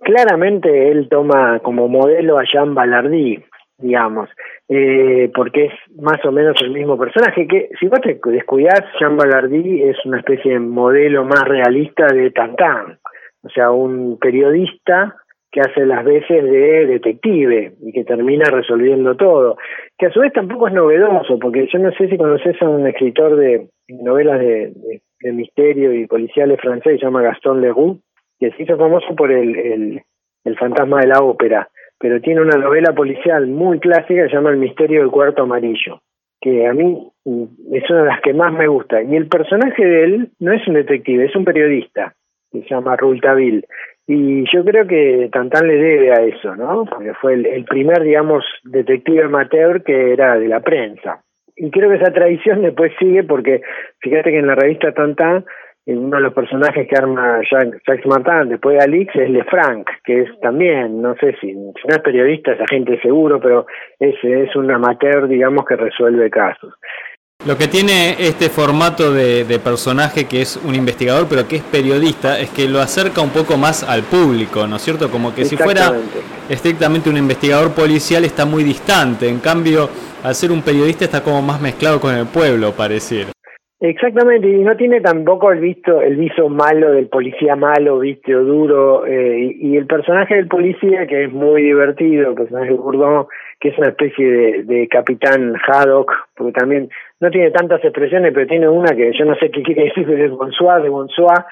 Claramente 0.00 0.90
él 0.90 1.08
toma 1.10 1.58
como 1.58 1.88
modelo 1.88 2.38
a 2.38 2.44
Jean 2.50 2.74
Ballardy, 2.74 3.44
digamos 3.78 4.28
eh, 4.68 5.30
porque 5.34 5.66
es 5.66 5.72
más 5.96 6.22
o 6.24 6.32
menos 6.32 6.60
el 6.62 6.70
mismo 6.70 6.98
personaje, 6.98 7.46
que 7.46 7.70
si 7.80 7.86
vos 7.88 8.00
te 8.00 8.18
descuidás, 8.30 8.82
Jean 9.00 9.16
Ballardy 9.16 9.82
es 9.82 9.96
una 10.04 10.18
especie 10.18 10.52
de 10.52 10.60
modelo 10.60 11.24
más 11.24 11.42
realista 11.46 12.06
de 12.06 12.30
Tantan, 12.30 12.98
o 13.42 13.48
sea, 13.48 13.70
un 13.70 14.18
periodista 14.18 15.16
que 15.50 15.62
hace 15.62 15.86
las 15.86 16.04
veces 16.04 16.44
de 16.44 16.86
detective 16.86 17.72
y 17.80 17.92
que 17.92 18.04
termina 18.04 18.44
resolviendo 18.50 19.16
todo, 19.16 19.56
que 19.96 20.06
a 20.06 20.10
su 20.10 20.20
vez 20.20 20.32
tampoco 20.34 20.68
es 20.68 20.74
novedoso, 20.74 21.38
porque 21.38 21.66
yo 21.72 21.78
no 21.78 21.90
sé 21.92 22.08
si 22.08 22.18
conoces 22.18 22.60
a 22.60 22.68
un 22.68 22.86
escritor 22.86 23.36
de 23.36 23.68
novelas 23.88 24.38
de 24.40 25.32
misterio 25.32 25.94
y 25.94 26.06
policiales 26.06 26.60
francés, 26.60 27.00
se 27.00 27.06
llama 27.06 27.22
Gaston 27.22 27.62
Leroux, 27.62 27.98
que 28.38 28.50
se 28.52 28.62
hizo 28.62 28.76
famoso 28.76 29.14
por 29.16 29.32
el, 29.32 29.56
el, 29.56 30.02
el 30.44 30.58
fantasma 30.58 31.00
de 31.00 31.08
la 31.08 31.20
ópera, 31.20 31.68
pero 31.98 32.20
tiene 32.20 32.40
una 32.40 32.56
novela 32.56 32.92
policial 32.92 33.46
muy 33.46 33.80
clásica 33.80 34.22
que 34.22 34.28
se 34.28 34.34
llama 34.34 34.50
El 34.50 34.58
misterio 34.58 35.00
del 35.00 35.10
cuarto 35.10 35.42
amarillo, 35.42 36.00
que 36.40 36.66
a 36.66 36.72
mí 36.72 37.10
mm, 37.24 37.44
es 37.72 37.90
una 37.90 38.02
de 38.02 38.08
las 38.08 38.20
que 38.20 38.34
más 38.34 38.52
me 38.52 38.68
gusta. 38.68 39.02
Y 39.02 39.16
el 39.16 39.28
personaje 39.28 39.84
de 39.84 40.04
él 40.04 40.28
no 40.38 40.52
es 40.52 40.66
un 40.68 40.74
detective, 40.74 41.24
es 41.24 41.34
un 41.34 41.44
periodista, 41.44 42.14
que 42.52 42.62
se 42.62 42.68
llama 42.68 42.96
Rouletabille. 42.96 43.64
Y 44.06 44.44
yo 44.50 44.64
creo 44.64 44.86
que 44.86 45.28
Tantán 45.30 45.68
le 45.68 45.76
debe 45.76 46.12
a 46.12 46.22
eso, 46.22 46.56
¿no? 46.56 46.86
Porque 46.86 47.12
fue 47.14 47.34
el, 47.34 47.64
primer, 47.64 48.02
digamos, 48.02 48.42
detective 48.64 49.24
amateur 49.24 49.82
que 49.82 50.12
era 50.14 50.38
de 50.38 50.48
la 50.48 50.60
prensa. 50.60 51.20
Y 51.54 51.70
creo 51.70 51.90
que 51.90 51.96
esa 51.96 52.12
tradición 52.12 52.62
después 52.62 52.92
sigue 52.98 53.24
porque, 53.24 53.60
fíjate 53.98 54.30
que 54.30 54.38
en 54.38 54.46
la 54.46 54.54
revista 54.54 54.92
Tantán, 54.92 55.44
uno 55.86 56.16
de 56.16 56.22
los 56.22 56.34
personajes 56.34 56.86
que 56.86 56.96
arma 56.96 57.40
Jacques, 57.50 58.06
Martin 58.06 58.50
después 58.50 58.76
de 58.76 58.84
Alix 58.84 59.14
es 59.16 59.30
Lefranc, 59.30 59.88
que 60.04 60.22
es 60.22 60.40
también, 60.40 61.00
no 61.00 61.14
sé 61.16 61.34
si, 61.40 61.54
no 61.54 61.72
es 61.88 61.98
periodista, 62.00 62.52
es 62.52 62.60
agente 62.60 63.00
seguro, 63.00 63.40
pero 63.40 63.66
es, 63.98 64.14
es 64.22 64.54
un 64.54 64.70
amateur, 64.70 65.26
digamos, 65.28 65.64
que 65.64 65.76
resuelve 65.76 66.28
casos. 66.28 66.74
Lo 67.46 67.56
que 67.56 67.68
tiene 67.68 68.16
este 68.18 68.50
formato 68.50 69.12
de, 69.12 69.60
personaje 69.62 70.26
que 70.26 70.42
es 70.42 70.56
un 70.56 70.74
investigador 70.74 71.28
pero 71.28 71.46
que 71.46 71.56
es 71.56 71.62
periodista 71.62 72.38
es 72.40 72.50
que 72.50 72.68
lo 72.68 72.80
acerca 72.80 73.20
un 73.20 73.30
poco 73.30 73.56
más 73.56 73.84
al 73.84 74.02
público, 74.02 74.66
¿no 74.66 74.76
es 74.76 74.82
cierto? 74.82 75.08
Como 75.08 75.32
que 75.32 75.44
si 75.44 75.56
fuera 75.56 75.94
estrictamente 76.48 77.08
un 77.08 77.16
investigador 77.16 77.72
policial 77.72 78.24
está 78.24 78.44
muy 78.44 78.64
distante, 78.64 79.28
en 79.28 79.38
cambio 79.38 79.88
al 80.24 80.34
ser 80.34 80.50
un 80.50 80.62
periodista 80.62 81.04
está 81.04 81.22
como 81.22 81.40
más 81.40 81.60
mezclado 81.60 82.00
con 82.00 82.12
el 82.12 82.26
pueblo, 82.26 82.72
pareciera. 82.72 83.30
Exactamente, 83.80 84.48
y 84.48 84.64
no 84.64 84.76
tiene 84.76 85.00
tampoco 85.00 85.52
el 85.52 85.60
visto, 85.60 86.02
el 86.02 86.16
viso 86.16 86.48
malo 86.48 86.90
del 86.90 87.06
policía 87.06 87.54
malo, 87.54 88.00
viste, 88.00 88.34
o 88.34 88.42
duro, 88.42 89.06
eh, 89.06 89.54
y, 89.56 89.76
el 89.76 89.86
personaje 89.86 90.34
del 90.34 90.48
policía 90.48 91.06
que 91.06 91.24
es 91.24 91.32
muy 91.32 91.62
divertido, 91.62 92.30
el 92.30 92.34
personaje 92.34 92.70
de 92.70 92.76
Bourdon, 92.76 93.26
que 93.60 93.68
es 93.68 93.78
una 93.78 93.90
especie 93.90 94.26
de, 94.26 94.62
de 94.64 94.88
capitán 94.88 95.54
Haddock, 95.64 96.12
porque 96.36 96.58
también 96.58 96.88
no 97.20 97.30
tiene 97.30 97.52
tantas 97.52 97.84
expresiones, 97.84 98.32
pero 98.34 98.48
tiene 98.48 98.68
una 98.68 98.96
que 98.96 99.12
yo 99.16 99.24
no 99.24 99.36
sé 99.36 99.48
qué 99.52 99.62
quiere 99.62 99.84
decir, 99.84 100.04
pero 100.08 100.24
es 100.24 100.32
bonsoir, 100.32 100.82
de 100.82 100.88
bonsoir, 100.88 101.44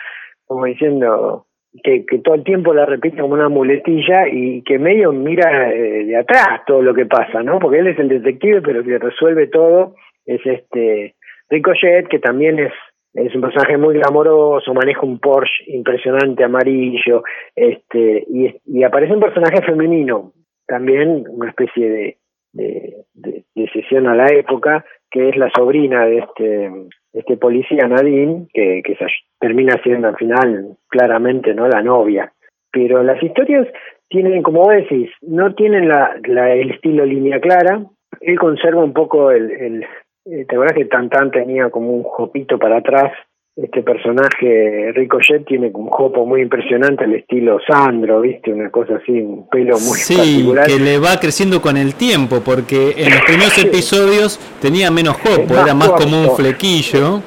como 0.47 0.65
diciendo 0.65 1.47
que, 1.85 2.05
que 2.07 2.19
todo 2.19 2.35
el 2.35 2.43
tiempo 2.43 2.75
la 2.75 2.87
repite 2.87 3.21
como 3.21 3.35
una 3.35 3.49
muletilla 3.49 4.27
y 4.27 4.63
que 4.63 4.81
medio 4.81 5.13
mira 5.13 5.73
eh, 5.73 6.05
de 6.05 6.17
atrás 6.17 6.63
todo 6.67 6.83
lo 6.83 6.93
que 6.93 7.07
pasa, 7.07 7.45
¿no? 7.45 7.61
Porque 7.61 7.79
él 7.79 7.87
es 7.87 7.99
el 8.01 8.09
detective, 8.09 8.63
pero 8.63 8.83
que 8.83 8.99
resuelve 8.99 9.47
todo 9.47 9.95
es 10.25 10.45
este 10.45 11.15
Ricochet, 11.49 12.09
que 12.09 12.19
también 12.19 12.59
es 12.59 12.73
es 13.17 13.35
un 13.35 13.41
personaje 13.41 13.79
muy 13.79 13.95
glamoroso, 13.95 14.75
maneja 14.75 15.01
un 15.03 15.19
Porsche 15.19 15.65
impresionante 15.69 16.45
amarillo, 16.45 17.23
este 17.55 18.25
y, 18.29 18.55
y 18.67 18.83
aparece 18.83 19.15
un 19.15 19.21
personaje 19.21 19.63
femenino, 19.63 20.33
también 20.67 21.25
una 21.29 21.49
especie 21.49 21.89
de, 21.89 22.17
de, 22.53 23.45
sesión 23.73 24.07
a 24.07 24.15
la 24.15 24.27
época, 24.29 24.85
que 25.11 25.29
es 25.29 25.37
la 25.37 25.51
sobrina 25.55 26.07
de 26.07 26.19
este, 26.19 26.71
este 27.13 27.37
policía 27.37 27.89
Nadine, 27.89 28.47
que, 28.53 28.83
que 28.85 28.97
termina 29.41 29.81
siendo 29.83 30.09
al 30.09 30.17
final 30.17 30.77
claramente 30.89 31.53
no 31.53 31.69
la 31.69 31.83
novia. 31.83 32.33
Pero 32.71 33.03
las 33.03 33.23
historias 33.23 33.67
tienen, 34.09 34.43
como 34.43 34.63
vos 34.63 34.75
decís, 34.75 35.11
no 35.23 35.55
tienen 35.55 35.89
la, 35.89 36.17
la, 36.27 36.53
el 36.53 36.71
estilo 36.71 37.05
línea 37.05 37.41
clara. 37.41 37.83
Él 38.21 38.39
conserva 38.39 38.85
un 38.85 38.93
poco 38.93 39.31
el 39.31 39.85
eh, 40.27 40.45
¿Te 40.49 40.55
acuerdas 40.55 40.77
que 40.77 40.85
Tantan 40.87 41.31
tenía 41.31 41.71
como 41.71 41.91
un 41.91 42.03
jopito 42.03 42.59
para 42.59 42.79
atrás? 42.79 43.13
este 43.57 43.83
personaje 43.83 44.93
Ricochet 44.95 45.47
tiene 45.47 45.71
un 45.73 45.89
jopo 45.89 46.27
muy 46.27 46.43
impresionante 46.43 47.05
al 47.05 47.15
estilo 47.15 47.59
Sandro, 47.67 48.21
¿viste? 48.21 48.53
Una 48.53 48.71
cosa 48.71 48.97
así, 48.97 49.13
un 49.13 49.49
pelo 49.49 49.79
muy 49.79 49.99
sí, 49.99 50.47
que 50.67 50.79
le 50.79 50.99
va 50.99 51.19
creciendo 51.19 51.63
con 51.63 51.79
el 51.79 51.95
tiempo, 51.95 52.43
porque 52.45 52.95
en 52.99 53.13
los 53.13 53.23
primeros 53.23 53.57
episodios 53.57 54.39
tenía 54.61 54.91
menos 54.91 55.17
jopo, 55.17 55.55
era 55.55 55.73
más 55.73 55.89
como 55.93 56.21
un 56.21 56.37
flequillo, 56.37 57.23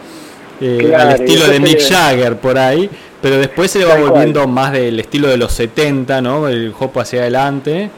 eh, 0.61 0.93
al 0.95 1.19
estilo 1.19 1.47
de 1.47 1.59
Mick 1.59 1.79
Jagger 1.79 2.35
por 2.35 2.59
ahí, 2.59 2.87
pero 3.23 3.37
después 3.37 3.71
se 3.71 3.79
le 3.79 3.85
va 3.85 3.95
volviendo 3.95 4.47
más 4.47 4.71
del 4.71 4.99
estilo 4.99 5.29
de 5.29 5.37
los 5.37 5.51
70, 5.53 6.21
¿no? 6.21 6.47
El 6.47 6.73
jopo 6.73 6.99
hacia 6.99 7.21
adelante 7.21 7.89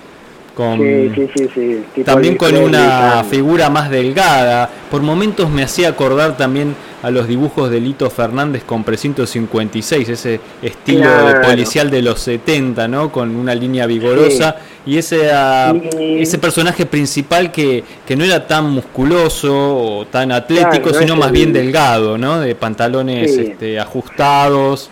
también 2.05 2.35
con 2.35 2.55
una 2.55 3.23
figura 3.23 3.69
más 3.69 3.89
delgada. 3.89 4.69
Por 4.89 5.01
momentos 5.01 5.49
me 5.49 5.63
hacía 5.63 5.89
acordar 5.89 6.37
también 6.37 6.75
a 7.01 7.09
los 7.09 7.27
dibujos 7.27 7.69
de 7.69 7.79
Lito 7.79 8.09
Fernández 8.09 8.63
con 8.63 8.83
Precinto 8.83 9.25
56, 9.25 10.09
ese 10.09 10.39
estilo 10.61 11.09
policial 11.41 11.89
de 11.89 12.01
los 12.01 12.19
70, 12.19 12.87
¿no? 12.87 13.11
Con 13.11 13.35
una 13.35 13.55
línea 13.55 13.85
vigorosa. 13.85 14.57
Y 14.85 14.97
ese, 14.97 15.31
ah, 15.31 15.73
ese 15.99 16.37
personaje 16.37 16.85
principal 16.85 17.51
que, 17.51 17.83
que 18.05 18.15
no 18.15 18.23
era 18.23 18.45
tan 18.45 18.69
musculoso 18.69 19.77
o 19.77 20.05
tan 20.05 20.31
atlético, 20.31 20.93
sino 20.93 21.15
más 21.15 21.31
bien 21.31 21.53
delgado, 21.53 22.17
¿no? 22.17 22.39
De 22.39 22.55
pantalones 22.55 23.31
este, 23.31 23.79
ajustados, 23.79 24.89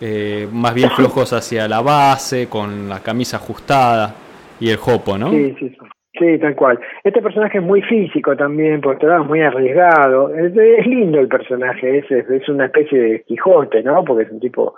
eh, 0.00 0.48
más 0.50 0.74
bien 0.74 0.90
flojos 0.96 1.32
hacia 1.32 1.68
la 1.68 1.80
base, 1.80 2.48
con 2.48 2.88
la 2.88 3.00
camisa 3.00 3.36
ajustada 3.36 4.14
y 4.60 4.70
el 4.70 4.76
Jopo, 4.76 5.18
¿no? 5.18 5.30
Sí, 5.30 5.54
sí, 5.58 5.76
sí. 6.18 6.38
tal 6.38 6.54
cual. 6.56 6.78
Este 7.04 7.22
personaje 7.22 7.58
es 7.58 7.64
muy 7.64 7.82
físico 7.82 8.36
también, 8.36 8.80
por 8.80 8.96
otro 8.96 9.08
lado, 9.08 9.24
muy 9.24 9.40
arriesgado. 9.40 10.34
Es, 10.34 10.54
lindo 10.86 11.20
el 11.20 11.28
personaje, 11.28 11.98
es, 11.98 12.10
es 12.10 12.48
una 12.48 12.66
especie 12.66 12.98
de 12.98 13.22
Quijote, 13.22 13.82
¿no? 13.82 14.04
Porque 14.04 14.24
es 14.24 14.30
un 14.30 14.40
tipo 14.40 14.74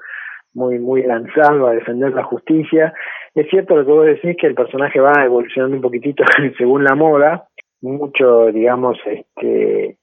muy 0.55 0.79
muy 0.79 1.03
lanzado 1.03 1.69
a 1.69 1.75
defender 1.75 2.13
la 2.13 2.25
justicia. 2.25 2.93
Es 3.35 3.49
cierto 3.49 3.77
lo 3.77 3.87
que 3.87 3.93
vos 3.93 4.07
decís 4.07 4.37
que 4.39 4.49
el 4.49 4.55
personaje 4.55 5.01
va 5.01 5.25
evolucionando 5.25 5.77
un 5.77 5.83
poquitito 5.83 6.25
según 6.59 6.85
la 6.85 6.95
moda, 6.95 7.49
mucho, 7.81 8.47
digamos, 8.47 8.99
este... 9.07 9.97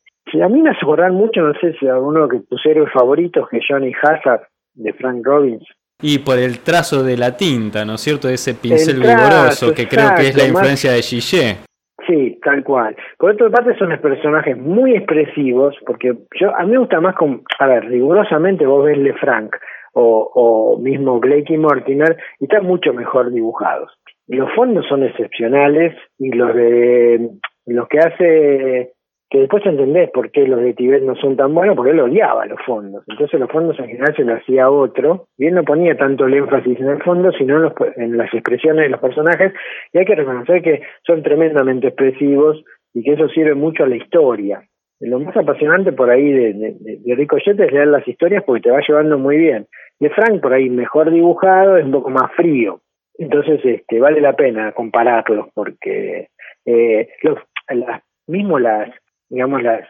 A 0.43 0.49
mí 0.49 0.61
me 0.61 0.71
hace 0.71 0.85
mucho, 1.11 1.41
no 1.41 1.53
sé 1.53 1.73
si 1.79 1.87
alguno 1.87 2.27
de 2.27 2.41
tus 2.41 2.65
héroes 2.65 2.91
favoritos, 2.91 3.47
que 3.47 3.61
Johnny 3.65 3.93
Hazard, 4.01 4.41
de 4.73 4.91
Frank 4.91 5.25
Robbins, 5.25 5.65
y 6.01 6.19
por 6.19 6.38
el 6.38 6.60
trazo 6.60 7.03
de 7.03 7.17
la 7.17 7.36
tinta, 7.36 7.83
¿no 7.86 7.95
es 7.95 8.01
cierto? 8.01 8.29
Ese 8.29 8.53
pincel 8.53 8.99
vigoroso 8.99 9.73
que 9.73 9.88
creo 9.88 10.10
que 10.15 10.27
es 10.27 10.38
la 10.38 10.47
influencia 10.47 10.91
de 10.91 11.01
Gillet. 11.01 11.57
Sí, 12.05 12.39
tal 12.43 12.63
cual. 12.63 12.95
Por 13.17 13.31
otra 13.31 13.49
parte 13.49 13.77
son 13.77 13.89
personajes 13.99 14.57
muy 14.57 14.95
expresivos, 14.95 15.75
porque 15.86 16.13
yo 16.39 16.55
a 16.55 16.63
mí 16.63 16.71
me 16.71 16.77
gusta 16.77 17.01
más 17.01 17.15
con, 17.15 17.41
a 17.60 17.67
ver, 17.67 17.86
rigurosamente 17.86 18.65
vos 18.65 18.86
ves 18.86 18.97
Frank 19.19 19.55
o, 19.93 20.31
o 20.33 20.79
mismo 20.79 21.19
Blake 21.19 21.53
y 21.53 21.57
Mortimer 21.57 22.15
y 22.39 22.45
están 22.45 22.65
mucho 22.65 22.93
mejor 22.93 23.31
dibujados. 23.31 23.91
Los 24.27 24.53
fondos 24.53 24.86
son 24.88 25.03
excepcionales 25.03 25.95
y 26.19 26.31
los 26.31 26.53
de 26.53 27.29
los 27.65 27.88
que 27.89 27.99
hace 27.99 28.93
que 29.29 29.39
después 29.39 29.65
entendés 29.65 30.09
por 30.11 30.31
qué 30.31 30.47
los 30.47 30.61
de 30.61 30.73
Tibet 30.73 31.03
no 31.03 31.15
son 31.15 31.35
tan 31.35 31.53
buenos, 31.53 31.75
porque 31.75 31.91
él 31.91 31.99
odiaba 31.99 32.45
los 32.45 32.59
fondos. 32.65 33.03
Entonces 33.07 33.39
los 33.39 33.51
fondos 33.51 33.77
en 33.79 33.87
general 33.87 34.15
se 34.15 34.23
lo 34.23 34.35
hacía 34.35 34.69
otro, 34.69 35.27
y 35.37 35.47
él 35.47 35.55
no 35.55 35.63
ponía 35.63 35.97
tanto 35.97 36.25
el 36.25 36.33
énfasis 36.35 36.79
en 36.79 36.89
el 36.89 37.03
fondo, 37.03 37.31
sino 37.33 37.57
en, 37.57 37.61
los, 37.63 37.73
en 37.97 38.17
las 38.17 38.33
expresiones 38.33 38.83
de 38.83 38.89
los 38.89 39.01
personajes, 39.01 39.53
y 39.93 39.97
hay 39.97 40.05
que 40.05 40.15
reconocer 40.15 40.61
que 40.61 40.81
son 41.05 41.23
tremendamente 41.23 41.87
expresivos 41.87 42.63
y 42.93 43.03
que 43.03 43.13
eso 43.13 43.27
sirve 43.29 43.53
mucho 43.53 43.83
a 43.83 43.87
la 43.87 43.97
historia. 43.97 44.63
Lo 44.99 45.19
más 45.19 45.35
apasionante 45.37 45.91
por 45.91 46.09
ahí 46.09 46.31
de, 46.31 46.53
de, 46.53 46.99
de 47.03 47.15
Ricochet 47.15 47.59
es 47.59 47.71
leer 47.71 47.87
las 47.87 48.07
historias 48.07 48.43
porque 48.43 48.61
te 48.61 48.71
va 48.71 48.79
llevando 48.79 49.19
muy 49.19 49.37
bien. 49.37 49.67
De 49.99 50.09
Frank 50.09 50.41
por 50.41 50.53
ahí 50.53 50.69
mejor 50.69 51.11
dibujado, 51.11 51.77
es 51.77 51.85
un 51.85 51.91
poco 51.91 52.09
más 52.09 52.31
frío. 52.35 52.79
Entonces 53.19 53.59
este 53.63 53.99
vale 53.99 54.21
la 54.21 54.33
pena 54.35 54.71
compararlos 54.71 55.47
porque 55.53 56.29
eh, 56.65 57.09
los, 57.21 57.37
las, 57.69 58.01
mismo 58.27 58.59
las 58.59 58.89
digamos, 59.29 59.63
las, 59.63 59.87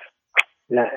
la, 0.68 0.92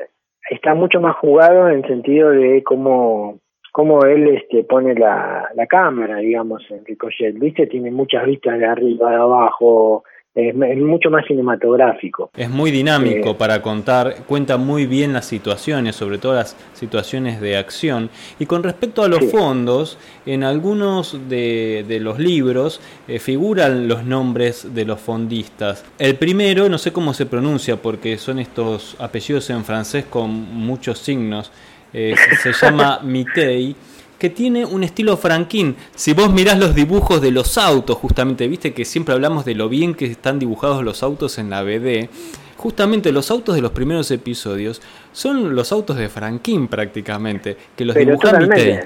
está 0.51 0.75
mucho 0.75 1.01
más 1.01 1.17
jugado 1.17 1.69
en 1.69 1.79
el 1.79 1.87
sentido 1.87 2.31
de 2.31 2.63
cómo, 2.63 3.39
cómo 3.73 4.05
él 4.05 4.29
este, 4.29 4.65
pone 4.65 4.95
la, 4.95 5.49
la 5.55 5.67
cámara, 5.67 6.17
digamos, 6.17 6.63
en 6.71 6.85
Ricochet, 6.85 7.39
¿viste? 7.39 7.67
Tiene 7.67 7.91
muchas 7.91 8.27
vistas 8.27 8.59
de 8.59 8.67
arriba, 8.67 9.11
de 9.11 9.17
abajo, 9.17 10.05
es, 10.35 10.55
mucho 10.55 11.11
más 11.11 11.27
cinematográfico. 11.27 12.31
Es 12.37 12.49
muy 12.49 12.71
dinámico 12.71 13.37
para 13.37 13.61
contar, 13.63 14.25
cuenta 14.27 14.57
muy 14.57 14.87
bien 14.87 15.13
las 15.13 15.27
situaciones, 15.27 15.97
sobre 15.97 16.19
todo 16.19 16.35
las 16.35 16.57
situaciones 16.73 17.41
de 17.41 17.57
acción. 17.57 18.11
Y 18.39 18.47
con 18.47 18.63
respecto 18.63 19.03
a 19.03 19.09
los 19.09 19.25
fondos, 19.31 19.99
en 20.27 20.45
algunos 20.45 21.29
de, 21.29 21.85
de 21.87 22.01
los 22.01 22.19
libros 22.19 22.81
eh, 23.09 23.19
figuran 23.19 23.89
los 23.89 24.05
nombres 24.05 24.73
de 24.75 24.85
los 24.85 25.01
fondistas. 25.01 25.85
El 25.99 26.17
primero, 26.17 26.69
no 26.69 26.79
sé 26.79 26.93
cómo 26.93 27.13
se 27.13 27.27
pronuncia 27.27 27.77
porque 27.77 28.17
son 28.17 28.39
estos 28.39 28.97
apellidos 29.01 29.51
en 29.51 29.65
francés 29.65 30.05
con 30.05 30.31
muchos 30.31 30.99
signos, 31.01 31.51
eh, 31.93 32.15
se 32.41 32.53
llama 32.53 33.01
Mitei 33.05 33.75
que 34.21 34.31
tiene 34.31 34.65
un 34.65 34.85
estilo 34.85 35.17
franquín. 35.17 35.75
Si 35.97 36.13
vos 36.13 36.33
mirás 36.33 36.59
los 36.59 36.75
dibujos 36.75 37.21
de 37.21 37.33
los 37.33 37.59
autos, 37.59 37.97
justamente, 37.97 38.47
viste 38.47 38.73
que 38.73 38.85
siempre 38.85 39.15
hablamos 39.15 39.45
de 39.45 39.55
lo 39.55 39.69
bien 39.69 39.95
que 39.95 40.05
están 40.05 40.39
dibujados 40.39 40.85
los 40.85 41.03
autos 41.03 41.39
en 41.39 41.49
la 41.51 41.63
BD. 41.63 42.09
Justamente 42.57 43.11
los 43.11 43.31
autos 43.31 43.55
de 43.55 43.63
los 43.63 43.73
primeros 43.73 44.11
episodios 44.11 44.83
son 45.13 45.57
los 45.57 45.73
autos 45.73 45.97
de 45.97 46.11
Franquín 46.11 46.69
prácticamente, 46.69 47.57
que 47.75 47.87
los 47.87 47.97
dibuja 47.97 48.39
Mitei. 48.39 48.81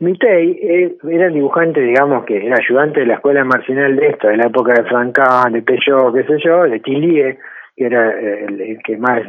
Mitei 0.00 0.50
eh, 0.60 0.96
era 1.08 1.26
el 1.26 1.34
dibujante, 1.34 1.80
digamos, 1.80 2.24
que 2.24 2.44
era 2.44 2.56
ayudante 2.56 3.00
de 3.00 3.06
la 3.06 3.14
escuela 3.14 3.44
marginal 3.44 3.94
de 3.94 4.08
esto, 4.08 4.26
de 4.26 4.38
la 4.38 4.46
época 4.48 4.72
de 4.72 4.84
Franquin, 4.88 5.52
de 5.52 5.62
Peugeot, 5.62 6.12
qué 6.14 6.24
sé 6.24 6.38
yo, 6.44 6.64
de 6.64 6.80
Tillier, 6.80 7.38
que 7.76 7.84
era 7.86 8.10
el, 8.18 8.78
que 8.84 8.96
más... 8.96 9.22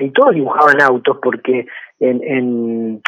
Y 0.00 0.10
todos 0.10 0.34
dibujaban 0.34 0.82
autos 0.82 1.18
porque 1.22 1.66
en 2.00 3.00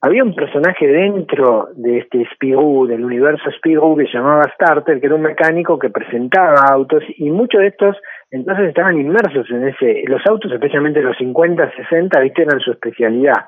había 0.00 0.22
un 0.22 0.34
personaje 0.34 0.86
dentro 0.86 1.68
de 1.74 1.98
este 1.98 2.24
Spirou, 2.34 2.86
del 2.86 3.04
universo 3.04 3.50
Spirou, 3.58 3.96
que 3.96 4.06
se 4.06 4.12
llamaba 4.12 4.50
Starter, 4.54 5.00
que 5.00 5.06
era 5.06 5.16
un 5.16 5.22
mecánico 5.22 5.78
que 5.78 5.90
presentaba 5.90 6.60
autos 6.70 7.02
y 7.16 7.30
muchos 7.30 7.60
de 7.60 7.68
estos 7.68 7.96
entonces 8.30 8.68
estaban 8.68 9.00
inmersos 9.00 9.50
en 9.50 9.68
ese, 9.68 10.04
los 10.06 10.20
autos, 10.26 10.52
especialmente 10.52 11.00
los 11.00 11.16
50, 11.16 11.72
60, 11.74 12.20
viste, 12.20 12.42
eran 12.42 12.60
su 12.60 12.72
especialidad. 12.72 13.46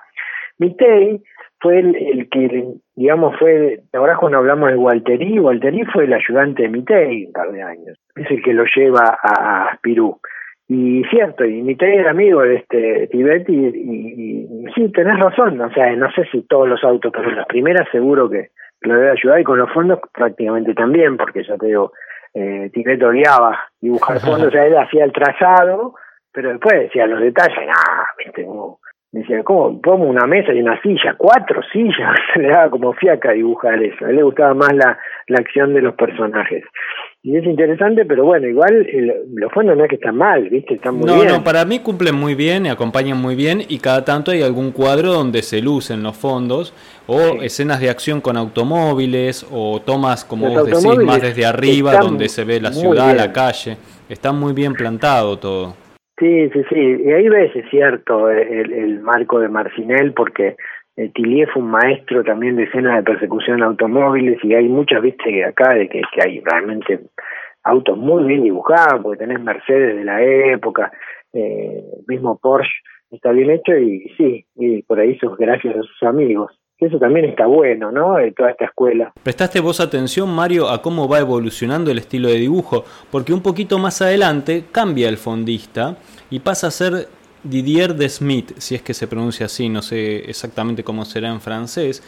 Mitei 0.59 1.23
fue 1.59 1.81
el, 1.81 2.29
que, 2.31 2.65
digamos, 2.97 3.39
fue, 3.39 3.81
ahora 3.93 4.17
cuando 4.17 4.39
hablamos 4.39 4.71
de 4.71 4.77
Walteri, 4.77 5.39
Walteri 5.39 5.85
fue 5.85 6.05
el 6.05 6.15
ayudante 6.15 6.63
de 6.63 6.69
Mitei 6.71 7.27
un 7.27 7.33
par 7.33 7.53
de 7.53 7.63
años, 7.63 7.99
es 8.17 8.31
el 8.31 8.43
que 8.43 8.55
lo 8.55 8.65
lleva 8.75 9.19
a, 9.23 9.69
a 9.69 9.77
Spirou. 9.77 10.19
Y 10.73 11.03
cierto, 11.11 11.45
y 11.45 11.63
Mitei 11.63 11.97
era 11.97 12.13
amigo 12.13 12.43
de 12.43 12.55
este 12.55 13.09
Tibet 13.09 13.45
y, 13.49 13.55
y, 13.57 14.65
sí, 14.73 14.89
tenés 14.93 15.19
razón, 15.19 15.61
o 15.61 15.73
sea, 15.73 15.97
no 15.97 16.09
sé 16.13 16.25
si 16.31 16.43
todos 16.43 16.69
los 16.69 16.85
autos, 16.85 17.11
pero 17.13 17.29
las 17.33 17.47
primeras 17.47 17.89
seguro 17.91 18.31
que 18.31 18.51
lo 18.83 18.95
debe 18.95 19.11
ayudar 19.11 19.41
y 19.41 19.43
con 19.43 19.59
los 19.59 19.69
fondos 19.73 19.99
prácticamente 20.15 20.73
también, 20.75 21.17
porque 21.17 21.43
ya 21.43 21.57
te 21.57 21.67
digo, 21.67 21.91
eh, 22.35 22.71
Tibet 22.73 23.03
odiaba 23.03 23.59
dibujar 23.81 24.21
fondos, 24.21 24.47
o 24.47 24.51
sea, 24.53 24.65
él 24.65 24.79
hacía 24.79 25.05
el 25.05 25.13
trazado, 25.13 25.97
pero 26.33 26.51
después 26.51 26.83
decía 26.83 27.09
los 27.09 27.21
detalles, 27.21 27.69
ah, 27.69 28.05
viste, 28.17 28.45
como, 28.45 28.79
decía, 29.11 29.43
¿cómo 29.43 29.81
pongo 29.83 30.05
una 30.05 30.29
mesa 30.29 30.53
y 30.53 30.63
una 30.63 30.81
silla? 30.83 31.17
Cuatro 31.19 31.63
sillas, 31.73 32.17
le 32.37 32.47
daba 32.47 32.71
como 32.71 32.93
fiaca 32.93 33.33
dibujar 33.33 33.83
eso, 33.83 34.07
a 34.07 34.11
él 34.11 34.15
le 34.15 34.23
gustaba 34.23 34.55
más 34.55 34.73
la, 34.75 34.97
la 35.27 35.39
acción 35.41 35.75
de 35.75 35.83
los 35.83 35.97
personajes. 35.97 36.63
Y 37.23 37.37
es 37.37 37.45
interesante, 37.45 38.07
pero 38.07 38.25
bueno, 38.25 38.49
igual 38.49 38.87
los 39.35 39.53
fondos 39.53 39.77
no 39.77 39.85
es 39.85 39.91
que 39.91 39.97
están 39.97 40.17
mal, 40.17 40.49
¿viste? 40.49 40.75
Están 40.75 40.95
muy 40.95 41.05
bien. 41.05 41.29
No, 41.29 41.37
no, 41.37 41.45
para 41.45 41.67
mí 41.67 41.81
cumplen 41.81 42.15
muy 42.15 42.35
bien 42.35 42.67
acompañan 42.67 43.21
muy 43.21 43.35
bien 43.35 43.61
y 43.69 43.79
cada 43.79 44.07
tanto 44.07 44.31
hay 44.31 44.43
algún 44.43 44.73
cuadro 44.73 45.13
donde 45.13 45.43
se 45.43 45.61
lucen 45.61 46.03
los 46.03 46.17
fondos 46.17 46.73
o 47.07 47.43
escenas 47.43 47.79
de 47.81 47.91
acción 47.91 48.23
con 48.23 48.39
automóviles 48.39 49.47
o 49.53 49.83
tomas, 49.83 50.25
como 50.25 50.49
vos 50.49 50.65
decís, 50.65 51.05
más 51.05 51.21
desde 51.21 51.45
arriba 51.45 51.97
donde 51.97 52.29
se 52.31 52.45
ve 52.45 52.59
la 52.59 52.73
ciudad, 52.73 53.15
la 53.15 53.33
calle. 53.33 53.77
Está 54.09 54.33
muy 54.33 54.55
bien 54.55 54.73
plantado 54.73 55.39
todo. 55.39 55.75
Sí, 56.19 56.49
sí, 56.51 56.63
sí. 56.71 57.03
Y 57.05 57.13
ahí 57.13 57.29
ves, 57.29 57.55
es 57.55 57.69
cierto, 57.71 58.31
el, 58.31 58.73
el 58.73 59.01
marco 59.01 59.41
de 59.41 59.49
Marcinel 59.49 60.15
porque 60.15 60.57
eh, 60.97 61.13
fue 61.53 61.63
un 61.63 61.71
maestro 61.71 62.23
también 62.25 62.57
de 62.57 62.65
escenas 62.65 62.97
de 62.97 63.03
persecución 63.03 63.59
en 63.59 63.65
automóviles 63.65 64.39
y 64.43 64.55
hay 64.55 64.69
muchas, 64.69 65.03
viste, 65.03 65.45
acá 65.45 65.75
de 65.75 65.89
que, 65.89 66.03
hay 66.23 66.41
realmente 66.41 67.01
autos 67.63 67.97
muy 67.97 68.25
bien 68.25 68.43
dibujados, 68.43 69.03
porque 69.03 69.25
tenés 69.25 69.41
Mercedes 69.41 69.97
de 69.97 70.05
la 70.05 70.23
época, 70.23 70.91
eh, 71.33 71.83
mismo 72.07 72.39
Porsche 72.39 72.71
está 73.11 73.33
bien 73.33 73.51
hecho 73.51 73.77
y 73.77 74.09
sí, 74.17 74.47
y 74.55 74.83
por 74.83 75.01
ahí 75.01 75.19
sos 75.19 75.37
gracias 75.37 75.77
a 75.77 75.83
sus 75.83 76.03
amigos. 76.03 76.53
Eso 76.79 76.99
también 76.99 77.27
está 77.27 77.45
bueno, 77.45 77.93
¿no? 77.93 78.15
De 78.15 78.33
toda 78.33 78.53
esta 78.53 78.65
escuela. 78.65 79.13
¿Prestaste 79.23 79.61
vos 79.61 79.81
atención, 79.81 80.35
Mario, 80.35 80.71
a 80.71 80.81
cómo 80.81 81.09
va 81.09 81.19
evolucionando 81.19 81.91
el 81.91 81.99
estilo 81.99 82.29
de 82.29 82.37
dibujo? 82.37 82.85
Porque 83.11 83.35
un 83.35 83.43
poquito 83.43 83.79
más 83.79 84.01
adelante 84.01 84.65
cambia 84.73 85.11
el 85.11 85.19
fondista 85.19 85.99
y 86.31 86.41
pasa 86.41 86.69
a 86.69 86.71
ser 86.71 87.09
Didier 87.43 87.95
de 87.95 88.09
Smith, 88.09 88.53
si 88.59 88.75
es 88.75 88.83
que 88.83 88.95
se 88.95 89.07
pronuncia 89.07 89.47
así, 89.47 89.69
no 89.69 89.83
sé 89.83 90.31
exactamente 90.31 90.85
cómo 90.85 91.05
será 91.05 91.31
en 91.31 91.41
francés, 91.41 92.03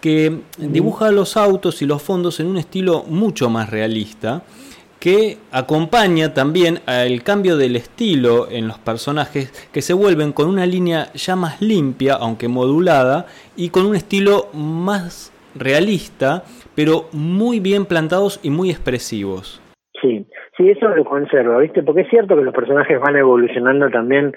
que 0.00 0.40
dibuja 0.58 1.10
los 1.12 1.36
autos 1.36 1.82
y 1.82 1.86
los 1.86 2.02
fondos 2.02 2.40
en 2.40 2.46
un 2.46 2.56
estilo 2.56 3.04
mucho 3.04 3.50
más 3.50 3.70
realista, 3.70 4.42
que 4.98 5.38
acompaña 5.52 6.34
también 6.34 6.80
al 6.86 7.22
cambio 7.22 7.56
del 7.56 7.76
estilo 7.76 8.50
en 8.50 8.66
los 8.66 8.78
personajes, 8.78 9.68
que 9.72 9.82
se 9.82 9.92
vuelven 9.92 10.32
con 10.32 10.48
una 10.48 10.66
línea 10.66 11.12
ya 11.14 11.36
más 11.36 11.60
limpia, 11.60 12.14
aunque 12.14 12.48
modulada, 12.48 13.26
y 13.56 13.68
con 13.70 13.86
un 13.86 13.94
estilo 13.94 14.48
más 14.52 15.32
realista, 15.54 16.44
pero 16.74 17.08
muy 17.12 17.60
bien 17.60 17.86
plantados 17.86 18.40
y 18.42 18.50
muy 18.50 18.70
expresivos. 18.70 19.60
Sí, 20.00 20.24
sí, 20.56 20.70
eso 20.70 20.88
lo 20.88 21.04
conserva, 21.04 21.58
¿viste? 21.58 21.82
Porque 21.82 22.02
es 22.02 22.10
cierto 22.10 22.36
que 22.36 22.42
los 22.42 22.54
personajes 22.54 23.00
van 23.00 23.16
evolucionando 23.16 23.90
también 23.90 24.32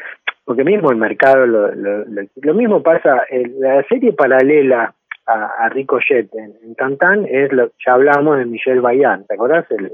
porque 0.45 0.63
mismo 0.63 0.91
el 0.91 0.97
mercado, 0.97 1.45
lo, 1.45 1.73
lo, 1.73 2.05
lo, 2.05 2.53
mismo 2.53 2.81
pasa, 2.81 3.23
en 3.29 3.59
la 3.59 3.83
serie 3.83 4.13
paralela 4.13 4.93
a, 5.25 5.45
a 5.59 5.69
Ricochet 5.69 6.33
en, 6.33 6.53
en 6.63 6.75
Tantan 6.75 7.25
es 7.25 7.51
lo 7.51 7.71
ya 7.85 7.93
hablamos 7.93 8.37
de 8.37 8.45
Michel 8.45 8.81
Bayan, 8.81 9.25
¿te 9.27 9.35
acordás? 9.35 9.65
El, 9.71 9.91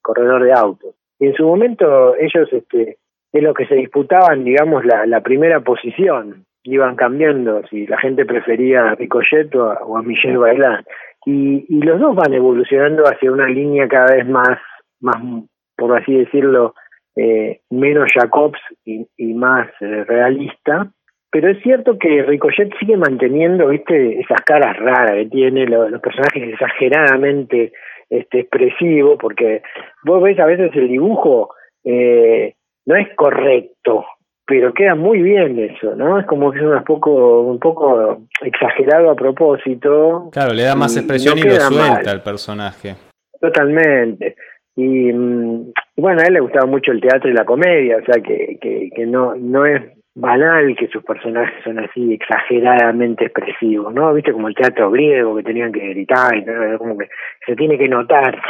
corredor 0.00 0.42
de 0.42 0.52
autos. 0.52 0.94
Y 1.18 1.26
en 1.26 1.34
su 1.34 1.44
momento 1.44 2.14
ellos, 2.16 2.48
este, 2.50 2.96
es 3.32 3.42
lo 3.42 3.52
que 3.52 3.66
se 3.66 3.74
disputaban, 3.74 4.42
digamos, 4.42 4.82
la, 4.86 5.04
la 5.04 5.20
primera 5.20 5.60
posición, 5.60 6.46
iban 6.62 6.96
cambiando 6.96 7.62
si 7.68 7.86
la 7.86 7.98
gente 7.98 8.24
prefería 8.24 8.88
a 8.88 8.94
Ricochet 8.94 9.54
o 9.54 9.70
a, 9.70 9.84
o 9.84 9.98
a 9.98 10.02
Michel 10.02 10.38
Bailán. 10.38 10.84
Y, 11.26 11.66
y 11.68 11.82
los 11.82 12.00
dos 12.00 12.16
van 12.16 12.32
evolucionando 12.32 13.02
hacia 13.02 13.30
una 13.30 13.48
línea 13.48 13.86
cada 13.86 14.14
vez 14.14 14.26
más, 14.26 14.58
más 15.00 15.16
por 15.76 15.94
así 16.00 16.14
decirlo, 16.14 16.74
eh, 17.20 17.62
menos 17.70 18.08
Jacobs 18.14 18.60
y, 18.84 19.34
más 19.34 19.66
eh, 19.80 20.04
realista. 20.04 20.88
Pero 21.30 21.50
es 21.50 21.60
cierto 21.64 21.98
que 21.98 22.22
Ricochet 22.22 22.72
sigue 22.78 22.96
manteniendo, 22.96 23.66
viste, 23.68 24.20
esas 24.20 24.40
caras 24.42 24.76
raras 24.78 25.12
que 25.14 25.26
tiene, 25.26 25.66
los, 25.66 26.00
personajes 26.00 26.52
exageradamente 26.52 27.72
este, 28.08 28.40
expresivos, 28.40 29.18
porque 29.20 29.62
vos 30.04 30.22
ves 30.22 30.38
a 30.38 30.46
veces 30.46 30.70
el 30.74 30.86
dibujo 30.86 31.50
eh, 31.82 32.54
no 32.86 32.94
es 32.94 33.08
correcto, 33.16 34.06
pero 34.46 34.72
queda 34.72 34.94
muy 34.94 35.20
bien 35.20 35.58
eso, 35.58 35.96
¿no? 35.96 36.20
Es 36.20 36.26
como 36.26 36.52
que 36.52 36.58
es 36.58 36.64
un 36.64 36.84
poco, 36.84 37.40
un 37.40 37.58
poco 37.58 38.22
exagerado 38.42 39.10
a 39.10 39.16
propósito. 39.16 40.30
Claro, 40.32 40.54
le 40.54 40.62
da 40.62 40.76
más 40.76 40.96
expresión 40.96 41.36
y, 41.36 41.42
lo 41.42 41.56
suelta 41.56 42.12
al 42.12 42.22
personaje. 42.22 42.94
Totalmente. 43.40 44.36
Y, 44.78 45.12
mm, 45.12 45.72
bueno, 45.96 46.20
a 46.20 46.28
él 46.28 46.34
le 46.34 46.40
gustaba 46.40 46.64
mucho 46.66 46.92
el 46.92 47.00
teatro 47.00 47.28
y 47.28 47.32
la 47.32 47.44
comedia, 47.44 47.96
o 47.96 48.04
sea 48.04 48.22
que, 48.22 48.58
que, 48.60 48.90
que 48.94 49.06
no, 49.06 49.34
no 49.34 49.66
es 49.66 49.82
banal 50.14 50.76
que 50.76 50.86
sus 50.86 51.02
personajes 51.02 51.64
son 51.64 51.80
así 51.80 52.14
exageradamente 52.14 53.24
expresivos, 53.24 53.92
¿no? 53.92 54.14
Viste 54.14 54.32
como 54.32 54.46
el 54.46 54.54
teatro 54.54 54.92
griego 54.92 55.34
que 55.34 55.42
tenían 55.42 55.72
que 55.72 55.80
gritar 55.80 56.36
y 56.36 56.44
todo, 56.44 56.78
como 56.78 56.96
que 56.96 57.08
se 57.44 57.56
tiene 57.56 57.76
que 57.76 57.88
notar, 57.88 58.40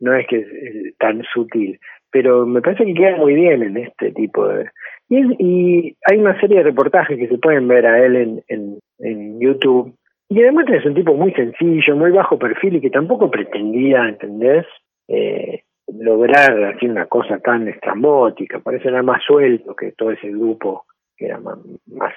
no 0.00 0.12
es 0.16 0.26
que 0.26 0.38
es 0.38 0.98
tan 0.98 1.22
sutil, 1.32 1.78
pero 2.10 2.44
me 2.44 2.60
parece 2.60 2.84
que 2.84 2.94
queda 2.94 3.16
muy 3.16 3.34
bien 3.34 3.62
en 3.62 3.76
este 3.76 4.10
tipo 4.10 4.48
de... 4.48 4.68
Y, 5.10 5.20
y 5.38 5.96
hay 6.10 6.18
una 6.18 6.40
serie 6.40 6.56
de 6.56 6.64
reportajes 6.64 7.16
que 7.16 7.28
se 7.28 7.38
pueden 7.38 7.68
ver 7.68 7.86
a 7.86 8.04
él 8.04 8.16
en, 8.16 8.42
en, 8.48 8.78
en 8.98 9.38
YouTube, 9.38 9.94
y 10.28 10.42
además 10.42 10.64
es 10.70 10.84
un 10.86 10.94
tipo 10.94 11.14
muy 11.14 11.32
sencillo, 11.34 11.94
muy 11.94 12.10
bajo 12.10 12.36
perfil 12.36 12.76
y 12.76 12.80
que 12.80 12.90
tampoco 12.90 13.30
pretendía, 13.30 14.08
¿entendés? 14.08 14.66
Eh, 15.12 15.64
lograr 15.98 16.64
así 16.64 16.86
una 16.86 17.06
cosa 17.06 17.38
tan 17.38 17.68
estrambótica, 17.68 18.60
parece 18.60 18.90
nada 18.90 19.02
más 19.02 19.22
suelto 19.26 19.76
que 19.76 19.92
todo 19.92 20.10
ese 20.10 20.28
grupo 20.30 20.86
que 21.16 21.26
era 21.26 21.38
más, 21.38 21.58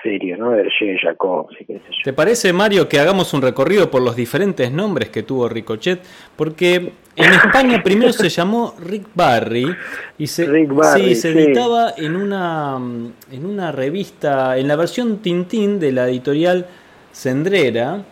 serio, 0.01 0.37
¿no? 0.37 0.51
Del 0.51 0.71
Jacob, 1.01 1.49
¿Te 2.03 2.13
parece, 2.13 2.53
Mario, 2.53 2.87
que 2.87 2.99
hagamos 2.99 3.33
un 3.33 3.41
recorrido 3.41 3.91
por 3.91 4.01
los 4.01 4.15
diferentes 4.15 4.71
nombres 4.71 5.09
que 5.09 5.23
tuvo 5.23 5.49
Ricochet? 5.49 5.99
Porque 6.35 6.93
en 7.17 7.33
España 7.33 7.83
primero 7.83 8.13
se 8.13 8.29
llamó 8.29 8.73
Rick 8.79 9.07
Barry 9.13 9.67
y 10.17 10.27
se, 10.27 10.45
sí, 10.95 11.15
se 11.15 11.29
editaba 11.31 11.93
en 11.97 12.15
una, 12.15 12.77
en 13.31 13.45
una 13.45 13.71
revista, 13.73 14.57
en 14.57 14.67
la 14.67 14.77
versión 14.77 15.17
Tintín 15.17 15.79
de 15.79 15.91
la 15.91 16.07
editorial 16.07 16.65
Cendrera, 17.11 18.03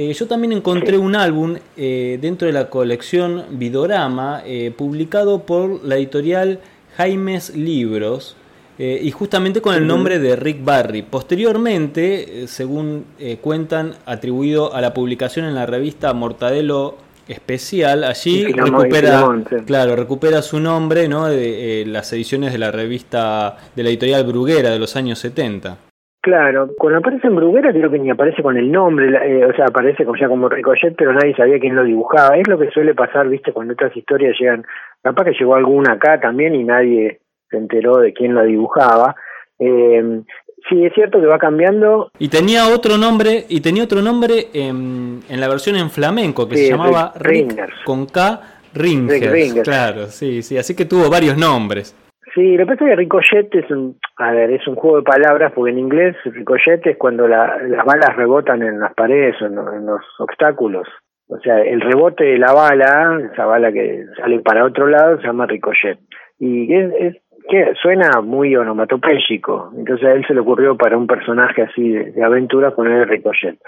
eh, 0.00 0.12
yo 0.12 0.28
también 0.28 0.52
encontré 0.52 0.96
un 0.96 1.16
álbum 1.16 1.56
eh, 1.76 2.20
dentro 2.22 2.46
de 2.46 2.52
la 2.52 2.70
colección 2.70 3.46
Vidorama, 3.50 4.44
eh, 4.46 4.70
publicado 4.70 5.42
por 5.42 5.84
la 5.84 5.96
editorial 5.96 6.60
Jaimes 6.96 7.56
Libros, 7.56 8.36
y 8.78 9.10
justamente 9.10 9.60
con 9.60 9.74
el 9.74 9.88
nombre 9.88 10.20
de 10.20 10.36
Rick 10.36 10.64
Barry. 10.64 11.02
Posteriormente, 11.02 12.46
según 12.46 13.06
cuentan, 13.40 13.96
atribuido 14.06 14.72
a 14.72 14.80
la 14.80 14.94
publicación 14.94 15.46
en 15.46 15.56
la 15.56 15.66
revista 15.66 16.12
Mortadelo 16.12 16.96
Especial, 17.26 18.04
allí 18.04 18.44
recupera, 18.44 19.26
claro, 19.66 19.96
recupera 19.96 20.42
su 20.42 20.60
nombre 20.60 21.08
¿no? 21.08 21.26
de 21.26 21.86
las 21.88 22.12
ediciones 22.12 22.52
de 22.52 22.58
la 22.58 22.70
revista 22.70 23.56
de 23.74 23.82
la 23.82 23.88
editorial 23.88 24.22
Bruguera 24.22 24.70
de 24.70 24.78
los 24.78 24.94
años 24.94 25.18
70. 25.18 25.87
Claro, 26.28 26.68
cuando 26.76 26.98
aparece 26.98 27.26
en 27.26 27.36
Bruguera 27.36 27.72
creo 27.72 27.90
que 27.90 27.98
ni 27.98 28.10
aparece 28.10 28.42
con 28.42 28.54
el 28.58 28.70
nombre, 28.70 29.08
eh, 29.08 29.46
o 29.46 29.56
sea, 29.56 29.64
aparece 29.64 30.04
como 30.04 30.18
ya 30.18 30.28
como 30.28 30.46
Ricochet, 30.46 30.94
pero 30.94 31.14
nadie 31.14 31.34
sabía 31.34 31.58
quién 31.58 31.74
lo 31.74 31.84
dibujaba. 31.84 32.36
Es 32.36 32.46
lo 32.46 32.58
que 32.58 32.68
suele 32.68 32.94
pasar, 32.94 33.26
viste, 33.30 33.50
cuando 33.50 33.72
estas 33.72 33.96
historias 33.96 34.36
llegan, 34.38 34.62
capaz 35.02 35.24
que 35.24 35.32
llegó 35.32 35.54
alguna 35.54 35.94
acá 35.94 36.20
también 36.20 36.54
y 36.54 36.64
nadie 36.64 37.20
se 37.48 37.56
enteró 37.56 37.96
de 37.96 38.12
quién 38.12 38.34
lo 38.34 38.44
dibujaba. 38.44 39.16
Eh, 39.58 40.20
sí, 40.68 40.84
es 40.84 40.92
cierto 40.92 41.18
que 41.18 41.26
va 41.26 41.38
cambiando. 41.38 42.10
Y 42.18 42.28
tenía 42.28 42.68
otro 42.68 42.98
nombre, 42.98 43.46
y 43.48 43.62
tenía 43.62 43.84
otro 43.84 44.02
nombre 44.02 44.48
en, 44.52 45.20
en 45.30 45.40
la 45.40 45.48
versión 45.48 45.76
en 45.76 45.88
flamenco 45.88 46.46
que 46.46 46.56
se 46.56 46.68
llamaba 46.68 47.14
Rick, 47.18 47.86
con 47.86 48.04
K 48.04 48.42
Ringers. 48.74 49.62
Claro, 49.62 50.08
sí, 50.08 50.42
sí, 50.42 50.58
así 50.58 50.76
que 50.76 50.84
tuvo 50.84 51.08
varios 51.08 51.38
nombres. 51.38 51.96
Sí, 52.34 52.56
lo 52.56 52.66
que 52.66 52.72
es 52.74 52.78
que 52.78 52.96
ricochet 52.96 53.54
es 53.54 53.70
un, 53.70 53.96
a 54.16 54.32
ver, 54.32 54.50
es 54.50 54.66
un 54.66 54.74
juego 54.74 54.98
de 54.98 55.02
palabras, 55.02 55.52
porque 55.54 55.70
en 55.70 55.78
inglés 55.78 56.16
ricochet 56.24 56.86
es 56.86 56.96
cuando 56.96 57.26
las 57.28 57.84
balas 57.84 58.16
rebotan 58.16 58.62
en 58.62 58.80
las 58.80 58.94
paredes 58.94 59.40
o 59.40 59.46
en, 59.46 59.86
los 59.86 60.02
obstáculos. 60.18 60.88
O 61.28 61.38
sea, 61.38 61.60
el 61.60 61.80
rebote 61.80 62.24
de 62.24 62.38
la 62.38 62.52
bala, 62.52 63.20
esa 63.32 63.44
bala 63.44 63.70
que 63.72 64.04
sale 64.16 64.40
para 64.40 64.64
otro 64.64 64.86
lado, 64.86 65.18
se 65.18 65.26
llama 65.26 65.46
ricochet. 65.46 65.98
Y 66.38 66.72
es, 66.74 67.16
que 67.48 67.72
suena 67.80 68.20
muy 68.20 68.54
onomatopéyico. 68.56 69.72
Entonces 69.76 70.06
a 70.06 70.12
él 70.12 70.24
se 70.26 70.34
le 70.34 70.40
ocurrió 70.40 70.76
para 70.76 70.98
un 70.98 71.06
personaje 71.06 71.62
así 71.62 71.90
de, 71.90 72.12
de 72.12 72.24
aventura 72.24 72.74
poner 72.74 73.08
ricochet. 73.08 73.58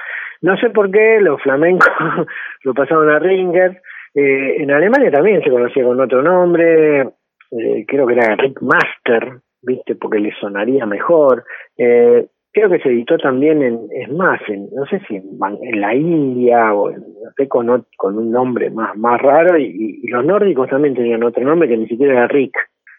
No 0.43 0.57
sé 0.59 0.71
por 0.71 0.91
qué 0.91 1.19
los 1.21 1.41
flamencos 1.43 1.89
lo 2.65 2.75
pasaron 2.75 3.09
a 3.11 3.19
Ringer. 3.19 3.81
Eh, 4.15 4.63
en 4.63 4.71
Alemania 4.71 5.11
también 5.11 5.43
se 5.43 5.51
conocía 5.51 5.85
con 5.85 6.01
otro 6.01 6.23
nombre 6.23 7.09
eh, 7.51 7.85
creo 7.87 8.07
que 8.07 8.15
era 8.15 8.37
Rick 8.37 8.61
Master, 8.63 9.41
viste, 9.63 9.95
porque 9.97 10.19
le 10.19 10.33
sonaría 10.41 10.87
mejor. 10.87 11.45
Eh, 11.77 12.27
creo 12.53 12.71
que 12.71 12.79
se 12.81 12.89
editó 12.89 13.17
también 13.19 13.63
en, 13.63 13.81
es 13.93 14.11
más, 14.13 14.41
en, 14.49 14.69
no 14.75 14.87
sé 14.87 15.01
si 15.07 15.17
en, 15.17 15.81
la 15.81 15.95
India 15.95 16.75
o 16.75 16.91
no 16.91 17.31
sé, 17.37 17.49
con, 17.49 17.87
con 17.97 18.19
un 18.19 18.31
nombre 18.31 18.71
más, 18.71 18.97
más 18.97 19.21
raro, 19.21 19.59
y, 19.59 20.07
los 20.09 20.25
nórdicos 20.25 20.69
también 20.69 20.95
tenían 20.95 21.23
otro 21.23 21.45
nombre 21.45 21.69
que 21.69 21.77
ni 21.77 21.87
siquiera 21.87 22.13
era 22.13 22.29
Rick. 22.29 22.57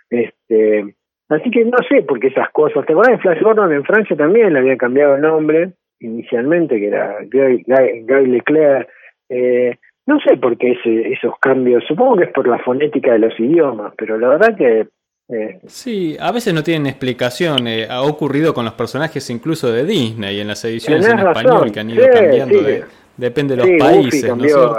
Este, 0.10 0.96
así 1.30 1.50
que 1.52 1.64
no 1.66 1.78
sé 1.88 2.02
por 2.04 2.20
qué 2.20 2.28
esas 2.28 2.50
cosas. 2.52 2.86
¿Te 2.86 2.94
acuerdas 2.94 3.18
de 3.18 3.22
Flash 3.22 3.42
Gordon 3.42 3.72
en 3.72 3.84
Francia 3.84 4.16
también 4.16 4.54
le 4.54 4.60
había 4.60 4.78
cambiado 4.78 5.16
el 5.16 5.22
nombre 5.22 5.74
inicialmente, 6.00 6.80
que 6.80 6.88
era 6.88 7.18
Guy, 7.32 7.64
Guy 7.66 8.28
Leclerc? 8.28 8.90
Eh, 9.30 9.78
no 10.06 10.20
sé 10.20 10.38
por 10.38 10.58
qué 10.58 10.72
ese, 10.72 11.14
esos 11.14 11.34
cambios, 11.40 11.84
supongo 11.88 12.18
que 12.18 12.24
es 12.26 12.32
por 12.32 12.48
la 12.48 12.60
fonética 12.60 13.14
de 13.14 13.20
los 13.20 13.40
idiomas, 13.40 13.94
pero 13.98 14.18
la 14.18 14.30
verdad 14.30 14.56
que... 14.58 14.88
Eh, 15.30 15.60
sí, 15.66 16.18
a 16.20 16.32
veces 16.32 16.54
no 16.54 16.62
tienen 16.62 16.88
explicación, 16.88 17.68
eh, 17.68 17.88
ha 17.90 18.02
ocurrido 18.02 18.54
con 18.54 18.66
los 18.66 18.74
personajes 18.74 19.30
incluso 19.30 19.72
de 19.72 19.86
Disney 19.86 20.42
en 20.42 20.48
las 20.48 20.66
ediciones 20.66 21.08
en 21.08 21.20
español 21.20 21.72
que 21.72 21.80
han 21.80 21.90
ido 21.90 22.06
cambiando, 22.12 22.60
depende 23.16 23.56
de 23.56 23.62
los 23.62 23.80
países. 23.80 24.26
cambió 24.26 24.74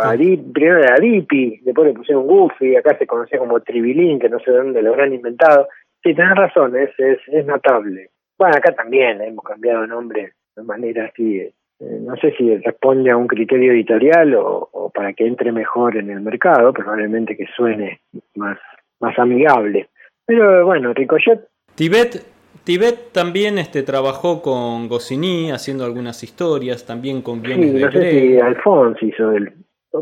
primero 0.53 0.79
era 0.81 0.97
Dipi, 0.99 1.61
después 1.63 1.89
le 1.89 1.95
pusieron 1.95 2.27
Goofy, 2.27 2.77
acá 2.77 2.99
se 2.99 3.07
conocía 3.07 3.39
como 3.39 3.61
Tribilín, 3.61 4.19
que 4.19 4.29
no 4.29 4.39
sé 4.41 4.51
de 4.51 4.59
dónde 4.59 4.83
lo 4.83 4.91
habrán 4.91 5.15
inventado. 5.15 5.69
Sí, 6.03 6.15
tenés 6.15 6.35
razón, 6.35 6.77
es, 6.77 6.91
es, 6.99 7.19
es 7.29 7.47
notable. 7.47 8.11
Bueno, 8.37 8.57
acá 8.57 8.75
también 8.75 9.23
hemos 9.23 9.45
cambiado 9.45 9.87
nombre 9.87 10.33
de 10.57 10.63
manera 10.65 11.07
así 11.07 11.39
eh, 11.39 11.55
no 12.01 12.17
sé 12.17 12.33
si 12.37 12.57
responde 12.59 13.11
a 13.11 13.17
un 13.17 13.27
criterio 13.27 13.73
editorial 13.73 14.35
o, 14.35 14.91
para 14.95 15.13
que 15.13 15.27
entre 15.27 15.53
mejor 15.53 15.97
en 15.97 16.11
el 16.11 16.21
mercado, 16.21 16.73
probablemente 16.73 17.37
que 17.37 17.47
suene 17.57 18.01
más, 18.35 18.59
más 19.01 19.19
amigable. 19.19 19.89
Pero 20.25 20.65
bueno, 20.65 20.93
Ricochet. 20.93 21.49
Tibet, 21.75 22.23
Tibet 22.65 23.13
también 23.13 23.59
este, 23.59 23.83
trabajó 23.83 24.43
con 24.43 24.89
Goscinny 24.89 25.51
haciendo 25.51 25.85
algunas 25.85 26.23
historias, 26.23 26.87
también 26.87 27.23
con 27.23 27.43
guiones 27.43 27.73
sí, 27.73 27.81
no 27.81 27.93
sé 27.93 28.11
si 28.11 28.39
Alphonse 28.39 29.07
hizo 29.07 29.33
el. 29.33 29.53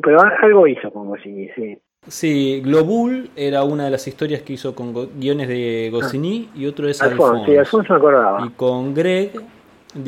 Pero 0.03 0.20
algo 0.43 0.66
hizo 0.66 0.91
con 0.93 1.09
Goscinny, 1.09 1.49
sí. 1.55 1.78
Sí, 2.07 2.62
Globul 2.64 3.31
era 3.37 3.62
una 3.62 3.85
de 3.85 3.91
las 3.91 4.07
historias 4.09 4.43
que 4.43 4.55
hizo 4.55 4.74
con 4.74 4.93
guiones 5.18 5.49
de 5.49 5.91
Goscinny 5.93 6.49
y 6.55 6.66
otro 6.66 6.89
es 6.89 7.03
Alphonse. 7.03 7.45
Sí, 7.47 7.57
Alphonse 7.57 7.93
me 7.93 7.99
acordaba. 7.99 8.47
Y 8.47 8.51
con 8.51 8.95
Greg 8.95 9.33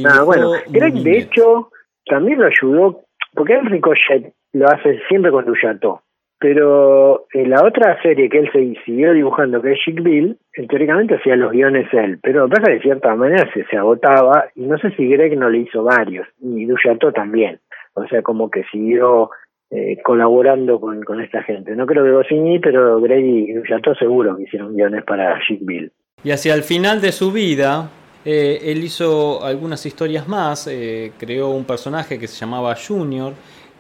Ah, 0.07 0.23
bueno, 0.23 0.53
Greg 0.69 0.95
de 0.95 1.19
hecho 1.19 1.71
también 2.07 2.41
lo 2.41 2.47
ayudó, 2.47 3.01
porque 3.35 3.55
el 3.55 3.67
Ricochet 3.67 4.33
lo 4.53 4.69
hace 4.69 5.01
siempre 5.09 5.31
con 5.31 5.45
Duchato, 5.45 6.03
pero 6.39 7.27
en 7.33 7.51
la 7.51 7.65
otra 7.65 8.01
serie 8.03 8.29
que 8.29 8.39
él 8.39 8.51
se 8.53 8.75
siguió 8.85 9.13
dibujando, 9.13 9.63
que 9.63 9.73
es 9.73 9.79
Chick 9.85 10.03
Bill, 10.03 10.37
teóricamente 10.69 11.17
hacía 11.17 11.37
los 11.37 11.53
guiones 11.53 11.89
él, 11.93 12.19
pero 12.23 12.49
pasa 12.49 12.67
que 12.67 12.75
de 12.75 12.83
cierta 12.83 13.15
manera 13.15 13.49
se, 13.53 13.65
se 13.67 13.77
agotaba, 13.77 14.47
y 14.55 14.63
no 14.63 14.79
sé 14.79 14.91
si 14.97 15.09
Greg 15.09 15.39
no 15.39 15.49
le 15.49 15.59
hizo 15.59 15.85
varios, 15.85 16.27
y 16.41 16.65
Duchato 16.67 17.13
también, 17.13 17.61
o 17.95 18.07
sea, 18.07 18.23
como 18.23 18.51
que 18.51 18.65
siguió 18.73 19.31
eh, 19.75 19.97
colaborando 20.05 20.79
con, 20.79 21.03
con 21.03 21.23
esta 21.23 21.43
gente. 21.45 21.75
No 21.75 21.87
creo 21.87 22.05
que 22.05 22.11
Goscinny, 22.11 22.59
pero 22.59 23.01
Greg 23.01 23.25
y 23.25 23.53
Duchato 23.55 23.95
seguro 23.95 24.37
que 24.37 24.43
hicieron 24.43 24.75
guiones 24.75 25.03
para 25.05 25.39
Chick 25.47 25.61
Bill. 25.63 25.91
Y 26.23 26.31
hacia 26.31 26.55
el 26.55 26.63
final 26.63 27.01
de 27.01 27.11
su 27.11 27.33
vida, 27.33 27.89
eh, 28.25 28.61
él 28.71 28.85
hizo 28.85 29.45
algunas 29.45 29.85
historias 29.85 30.29
más, 30.29 30.69
eh, 30.69 31.13
creó 31.19 31.51
un 31.51 31.65
personaje 31.65 32.19
que 32.19 32.29
se 32.29 32.39
llamaba 32.39 32.77
Junior 32.77 33.33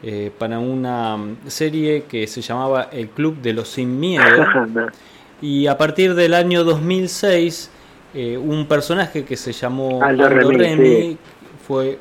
eh, 0.02 0.32
para 0.36 0.58
una 0.58 1.16
serie 1.46 2.04
que 2.08 2.26
se 2.26 2.40
llamaba 2.40 2.88
El 2.90 3.08
Club 3.08 3.36
de 3.40 3.52
los 3.52 3.68
Sin 3.68 4.00
Miedo. 4.00 4.24
y 5.40 5.68
a 5.68 5.78
partir 5.78 6.14
del 6.14 6.34
año 6.34 6.64
2006, 6.64 7.70
un 8.14 8.66
personaje 8.66 9.24
que 9.24 9.36
se 9.36 9.52
llamó 9.52 10.02
Aldo, 10.02 10.28
Remy, 10.28 11.16
fue 11.66 11.98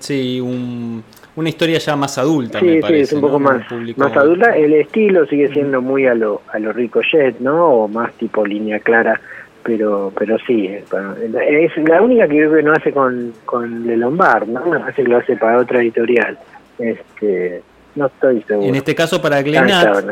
sí, 0.00 0.40
una 0.40 1.48
historia 1.48 1.78
ya 1.78 1.94
más 1.94 2.16
adulta, 2.16 2.60
me 2.60 2.80
parece. 2.80 3.06
Sí, 3.06 3.10
es 3.10 3.12
un 3.12 3.20
poco 3.20 3.38
más, 3.38 3.62
más 3.96 4.16
adulta. 4.16 4.56
El 4.56 4.72
estilo 4.72 5.26
sigue 5.26 5.52
siendo 5.52 5.80
muy 5.80 6.06
a 6.06 6.14
lo, 6.14 6.42
a 6.50 6.58
lo 6.58 6.72
Ricochet, 6.72 7.38
¿no? 7.38 7.66
O 7.66 7.88
más 7.88 8.12
tipo 8.14 8.44
línea 8.44 8.80
clara 8.80 9.20
pero 9.64 10.12
pero 10.16 10.36
sí 10.46 10.66
es 10.66 11.76
la 11.88 12.02
única 12.02 12.28
que 12.28 12.36
creo 12.36 12.54
que 12.54 12.62
no 12.62 12.72
hace 12.72 12.92
con 12.92 13.32
con 13.44 13.86
Le 13.86 13.96
Lombard 13.96 14.46
no 14.46 14.62
que 14.94 15.02
lo 15.04 15.16
hace 15.16 15.36
para 15.36 15.58
otra 15.58 15.80
editorial. 15.80 16.38
Este 16.78 17.62
no 17.94 18.06
estoy 18.06 18.42
seguro. 18.42 18.68
En 18.68 18.74
este 18.74 18.94
caso 18.94 19.20
para 19.20 19.42
Glenat 19.42 20.04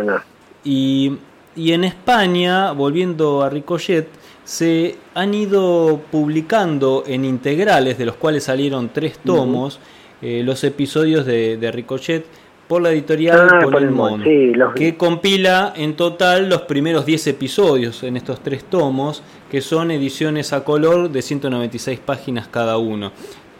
y 0.64 1.18
y 1.54 1.72
en 1.72 1.84
España 1.84 2.72
volviendo 2.72 3.42
a 3.42 3.50
Ricochet 3.50 4.08
se 4.44 4.96
han 5.14 5.34
ido 5.34 6.00
publicando 6.10 7.04
en 7.06 7.24
integrales 7.24 7.98
de 7.98 8.06
los 8.06 8.16
cuales 8.16 8.44
salieron 8.44 8.88
tres 8.88 9.18
tomos 9.18 9.78
eh, 10.22 10.42
los 10.44 10.64
episodios 10.64 11.26
de, 11.26 11.58
de 11.58 11.70
Ricochet 11.70 12.24
por 12.72 12.80
la 12.80 12.88
editorial 12.88 13.48
ah, 13.52 14.72
que 14.74 14.96
compila 14.96 15.74
en 15.76 15.94
total 15.94 16.48
los 16.48 16.62
primeros 16.62 17.04
10 17.04 17.26
episodios 17.26 18.02
en 18.02 18.16
estos 18.16 18.42
tres 18.42 18.64
tomos, 18.64 19.22
que 19.50 19.60
son 19.60 19.90
ediciones 19.90 20.54
a 20.54 20.64
color 20.64 21.10
de 21.10 21.20
196 21.20 22.00
páginas 22.00 22.48
cada 22.48 22.78
uno. 22.78 23.12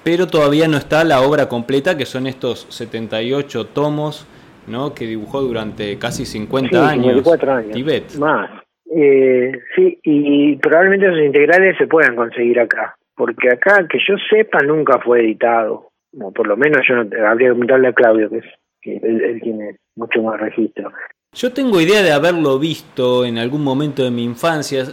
Pero 0.02 0.28
todavía 0.28 0.66
no 0.66 0.78
está 0.78 1.04
la 1.04 1.20
obra 1.20 1.46
completa, 1.50 1.94
que 1.94 2.06
son 2.06 2.26
estos 2.26 2.66
78 2.70 3.66
tomos 3.66 4.26
¿no? 4.66 4.94
que 4.94 5.04
dibujó 5.04 5.42
durante 5.42 5.98
casi 5.98 6.24
50 6.24 6.88
años, 6.88 7.26
años. 7.38 7.70
Tibet. 7.70 8.14
Más. 8.18 8.50
Eh, 8.96 9.52
sí, 9.76 9.98
y 10.04 10.56
probablemente 10.56 11.04
esos 11.04 11.20
integrales 11.20 11.76
se 11.76 11.86
puedan 11.86 12.16
conseguir 12.16 12.58
acá, 12.60 12.96
porque 13.14 13.50
acá, 13.50 13.86
que 13.86 13.98
yo 14.08 14.14
sepa, 14.30 14.60
nunca 14.60 15.00
fue 15.00 15.20
editado. 15.20 15.90
O 16.18 16.32
por 16.32 16.46
lo 16.46 16.56
menos 16.56 16.80
yo 16.88 16.94
no, 16.94 17.02
habría 17.02 17.48
que 17.48 17.52
preguntarle 17.52 17.88
a 17.88 17.92
Claudio, 17.92 18.30
que 18.30 18.38
es 18.38 18.44
que 18.83 18.97
él, 18.97 19.41
tiene 19.43 19.76
mucho 19.97 20.22
más 20.22 20.39
registro. 20.41 20.91
Yo 21.33 21.53
tengo 21.53 21.80
idea 21.80 22.03
de 22.03 22.12
haberlo 22.12 22.59
visto 22.59 23.24
en 23.24 23.39
algún 23.39 23.64
momento 23.64 24.05
de 24.05 24.11
mi 24.11 24.24
infancia. 24.24 24.85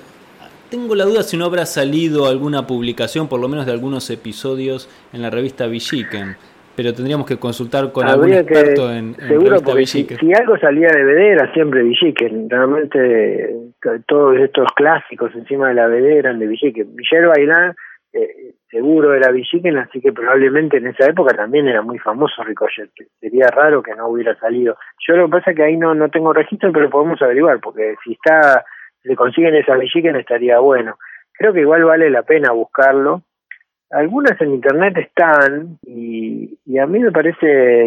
Tengo 0.70 0.96
la 0.96 1.04
duda 1.04 1.24
si 1.24 1.36
no 1.36 1.46
habrá 1.46 1.66
salido 1.66 2.28
alguna 2.28 2.68
publicación, 2.68 3.28
por 3.28 3.42
lo 3.42 3.50
menos 3.50 3.66
de 3.66 3.74
algunos 3.74 4.10
episodios, 4.10 4.88
en 5.12 5.22
la 5.22 5.30
revista 5.30 5.68
Villiquen. 5.68 6.36
Pero 6.76 6.94
tendríamos 6.94 7.28
que 7.28 7.38
consultar 7.38 7.92
con 7.92 8.08
algún 8.08 8.32
experto 8.32 8.90
en, 8.90 9.16
en 9.20 9.28
Seguro, 9.28 9.60
porque 9.62 9.86
si, 9.86 10.08
algo 10.34 10.58
salía 10.60 10.88
de 10.90 11.04
BD 11.04 11.32
era 11.34 11.52
siempre 11.54 11.84
Villiquen. 11.84 12.50
Realmente 12.50 13.54
todos 14.08 14.38
estos 14.40 14.72
clásicos 14.76 15.34
encima 15.36 15.70
de 15.70 15.74
la 15.74 15.88
BD 15.88 16.20
eran 16.20 16.40
de 16.40 16.48
Villiquen. 16.48 16.96
Villero 16.96 17.30
Bailán 17.30 17.76
eh, 18.12 18.53
seguro 18.70 19.14
era 19.14 19.32
Villiquen, 19.32 19.78
así 19.78 20.01
que 20.01 20.12
probablemente 20.12 20.78
en 20.78 20.88
esa 20.88 21.05
época 21.07 21.36
también 21.36 21.68
era 21.68 21.82
muy 21.82 21.99
famoso 21.99 22.43
Ricochet. 22.43 22.89
Sería 23.20 23.47
raro 23.47 23.84
que 23.84 23.95
no 23.95 24.07
hubiera 24.07 24.36
salido. 24.36 24.78
Yo 25.07 25.16
lo 25.16 25.26
que 25.26 25.32
pasa 25.32 25.51
es 25.51 25.57
que 25.57 25.64
ahí 25.64 25.78
no, 25.78 25.93
no 25.93 26.10
tengo 26.10 26.34
registro, 26.34 26.72
pero 26.72 26.89
podemos 26.89 27.22
averiguar, 27.22 27.60
porque 27.60 27.95
si 28.03 28.14
está, 28.14 28.66
si 29.03 29.16
consiguen 29.16 29.55
esa 29.55 29.76
Villiquen 29.76 30.16
estaría 30.16 30.60
bueno. 30.60 30.97
Creo 31.34 31.53
que 31.53 31.62
igual 31.62 31.84
vale 31.84 32.10
la 32.10 32.24
pena 32.24 32.51
buscarlo. 32.51 33.22
Algunas 33.91 34.39
en 34.39 34.53
internet 34.53 34.97
están 34.97 35.80
y, 35.84 36.57
a 36.80 36.86
mí 36.86 36.99
me 36.99 37.12
parece 37.12 37.39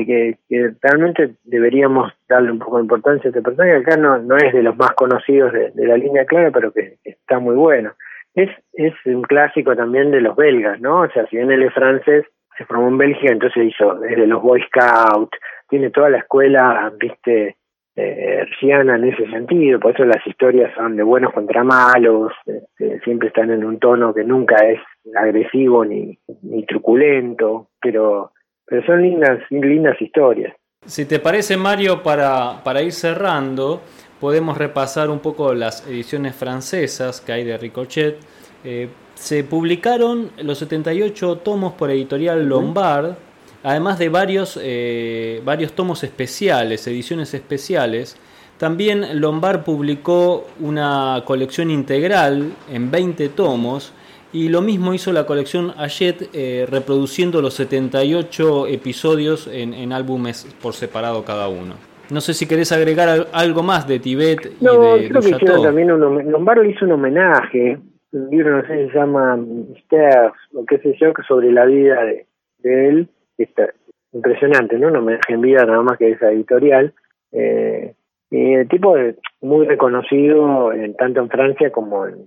que, 0.05 0.37
realmente 0.83 1.35
deberíamos 1.45 2.13
darle 2.29 2.51
un 2.51 2.59
poco 2.59 2.79
de 2.79 2.83
importancia 2.83 3.29
a 3.29 3.31
este 3.31 3.43
personaje. 3.43 3.77
Acá 3.77 3.97
no, 3.97 4.19
no 4.19 4.37
es 4.37 4.53
de 4.53 4.63
los 4.63 4.77
más 4.77 4.93
conocidos 4.93 5.53
de, 5.53 5.71
de 5.71 5.87
la 5.87 5.97
línea 5.97 6.25
clara, 6.25 6.51
pero 6.51 6.73
que 6.73 6.97
está 7.05 7.39
muy 7.39 7.55
bueno 7.55 7.93
es, 8.35 8.51
es 8.73 8.95
un 9.05 9.23
clásico 9.23 9.77
también 9.77 10.11
de 10.11 10.21
los 10.21 10.37
belgas, 10.37 10.81
¿no? 10.81 11.03
O 11.03 11.11
sea, 11.11 11.27
si 11.27 11.37
bien 11.37 11.51
él 11.51 11.63
es 11.63 11.75
francés, 11.75 12.25
se 12.57 12.65
formó 12.65 12.89
en 12.89 12.99
Bélgica, 12.99 13.33
entonces 13.33 13.65
hizo 13.65 13.95
desde 13.95 14.27
los 14.27 14.43
Boy 14.43 14.63
Scouts, 14.63 15.39
tiene 15.69 15.91
toda 15.91 16.11
la 16.11 16.19
escuela, 16.19 16.93
viste, 16.99 17.57
eh, 17.97 18.47
en 18.63 19.05
ese 19.05 19.27
sentido, 19.31 19.79
por 19.79 19.93
eso 19.93 20.05
las 20.05 20.27
historias 20.27 20.73
son 20.75 20.97
de 20.97 21.03
buenos 21.03 21.33
contra 21.33 21.63
malos, 21.63 22.33
este, 22.47 23.01
siempre 23.01 23.29
están 23.29 23.51
en 23.51 23.65
un 23.65 23.79
tono 23.79 24.15
que 24.15 24.25
nunca 24.25 24.57
es 24.67 24.81
agresivo 25.15 25.85
ni, 25.85 26.19
ni 26.43 26.65
truculento, 26.65 27.69
pero, 27.81 28.33
pero 28.65 28.85
son 28.87 29.03
lindas, 29.03 29.41
lindas 29.51 30.01
historias. 30.01 30.55
Si 30.85 31.07
te 31.07 31.21
parece, 31.21 31.57
Mario, 31.57 32.03
para, 32.03 32.63
para 32.65 32.83
ir 32.83 32.93
cerrando, 32.93 33.83
podemos 34.23 34.57
repasar 34.57 35.11
un 35.11 35.19
poco 35.19 35.53
las 35.53 35.85
ediciones 35.85 36.37
francesas 36.37 37.21
que 37.21 37.33
hay 37.33 37.43
de 37.43 37.59
Ricochet. 37.59 38.21
Eh, 38.63 38.89
se 39.17 39.43
publicaron 39.43 40.31
los 40.41 40.59
78 40.59 41.39
tomos 41.39 41.73
por 41.73 41.91
editorial 41.91 42.49
Lombard, 42.49 43.17
además 43.65 43.99
de 43.99 44.09
varios, 44.11 44.61
eh, 44.63 45.43
varios 45.45 45.73
tomos 45.73 46.05
especiales, 46.05 46.87
ediciones 46.87 47.35
especiales. 47.35 48.17
También 48.59 49.21
Lombard 49.21 49.65
publicó 49.65 50.47
una 50.61 51.25
colección 51.27 51.73
integral 51.73 52.53
en 52.71 52.93
20 52.93 53.29
tomos 53.31 53.93
y 54.33 54.51
lo 54.51 54.63
mismo 54.63 54.95
hizo 54.95 55.13
la 55.13 55.27
colección 55.27 55.75
Ayet 55.77 56.31
eh, 56.33 56.65
reproduciendo 56.71 57.43
los 57.43 57.55
78 57.55 58.69
episodios 58.69 59.49
en, 59.49 59.93
álbumes 59.93 60.47
por 60.63 60.75
separado 60.75 61.25
cada 61.25 61.49
uno. 61.49 61.75
No 62.13 62.21
sé 62.21 62.35
si 62.35 62.47
querés 62.47 62.71
agregar 62.73 63.27
algo 63.33 63.63
más 63.63 63.89
de 63.89 63.99
Tibet 63.99 64.41
y 64.61 64.65
de 64.65 65.09
creo 65.09 65.23
que 65.23 65.31
hicieron 65.31 65.63
también 65.63 65.91
un 65.91 66.31
Lombard 66.31 66.63
le 66.63 66.71
hizo 66.71 66.85
un 66.85 66.93
homenaje, 66.93 67.79
un 68.13 68.31
libro 68.31 68.59
no 68.59 68.67
sé 68.67 68.85
si 68.85 68.91
se 68.91 68.99
llama 68.99 69.39
Stairs 69.85 70.35
o 70.55 70.65
qué 70.67 70.79
sé 70.79 70.95
yo, 71.01 71.15
que 71.15 71.23
sobre 71.23 71.51
la 71.51 71.65
vida 71.65 72.03
de, 72.05 72.89
él, 72.89 73.09
está 73.39 73.73
impresionante, 74.13 74.79
¿no? 74.79 74.89
Un 74.89 74.97
homenaje 74.97 75.33
en 75.33 75.41
vida 75.41 75.65
nada 75.65 75.83
más 75.83 75.97
que 75.99 76.11
esa 76.11 76.31
editorial. 76.31 76.93
Eh, 77.33 77.95
y 78.31 78.55
el 78.55 78.69
tipo 78.69 78.97
es 78.97 79.17
muy 79.41 79.67
reconocido 79.67 80.73
en, 80.73 80.95
tanto 80.95 81.21
en 81.21 81.31
Francia 81.31 81.71
como 81.71 82.07
en, 82.07 82.27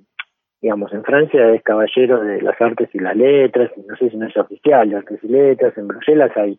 digamos, 0.66 0.92
en 0.94 1.04
Francia 1.04 1.54
es 1.54 1.62
caballero 1.62 2.22
de 2.22 2.42
las 2.42 2.60
artes 2.60 2.90
y 2.92 2.98
las 2.98 3.16
letras, 3.16 3.70
no 3.88 3.96
sé 3.98 4.10
si 4.10 4.18
no 4.18 4.26
es 4.26 4.36
oficial 4.36 4.90
de 4.90 4.96
artes 4.96 5.20
y 5.22 5.28
letras, 5.28 5.78
en 5.78 5.88
Bruselas 5.88 6.32
hay, 6.36 6.58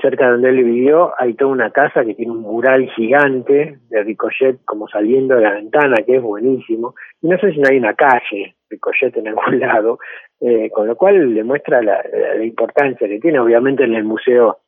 cerca 0.00 0.24
de 0.24 0.32
donde 0.32 0.48
él 0.48 0.64
vivió, 0.64 1.12
hay 1.18 1.34
toda 1.34 1.50
una 1.50 1.70
casa 1.70 2.06
que 2.06 2.14
tiene 2.14 2.32
un 2.32 2.40
mural 2.40 2.88
gigante 2.96 3.76
de 3.90 4.02
Ricochet 4.02 4.64
como 4.64 4.88
saliendo 4.88 5.34
de 5.34 5.42
la 5.42 5.52
ventana, 5.56 5.96
que 6.06 6.16
es 6.16 6.22
buenísimo, 6.22 6.94
y 7.20 7.28
no 7.28 7.36
sé 7.36 7.52
si 7.52 7.58
no 7.58 7.68
hay 7.70 7.76
una 7.76 7.92
calle 7.92 8.54
Ricochet 8.70 9.14
en 9.18 9.28
algún 9.28 9.60
lado, 9.60 9.98
eh, 10.40 10.70
con 10.70 10.86
lo 10.86 10.96
cual 10.96 11.34
le 11.34 11.44
muestra 11.44 11.82
la, 11.82 12.02
importancia 12.42 13.06
que 13.06 13.20
tiene, 13.20 13.40
obviamente 13.40 13.84
en 13.84 13.92
el 13.92 14.04
museo, 14.04 14.60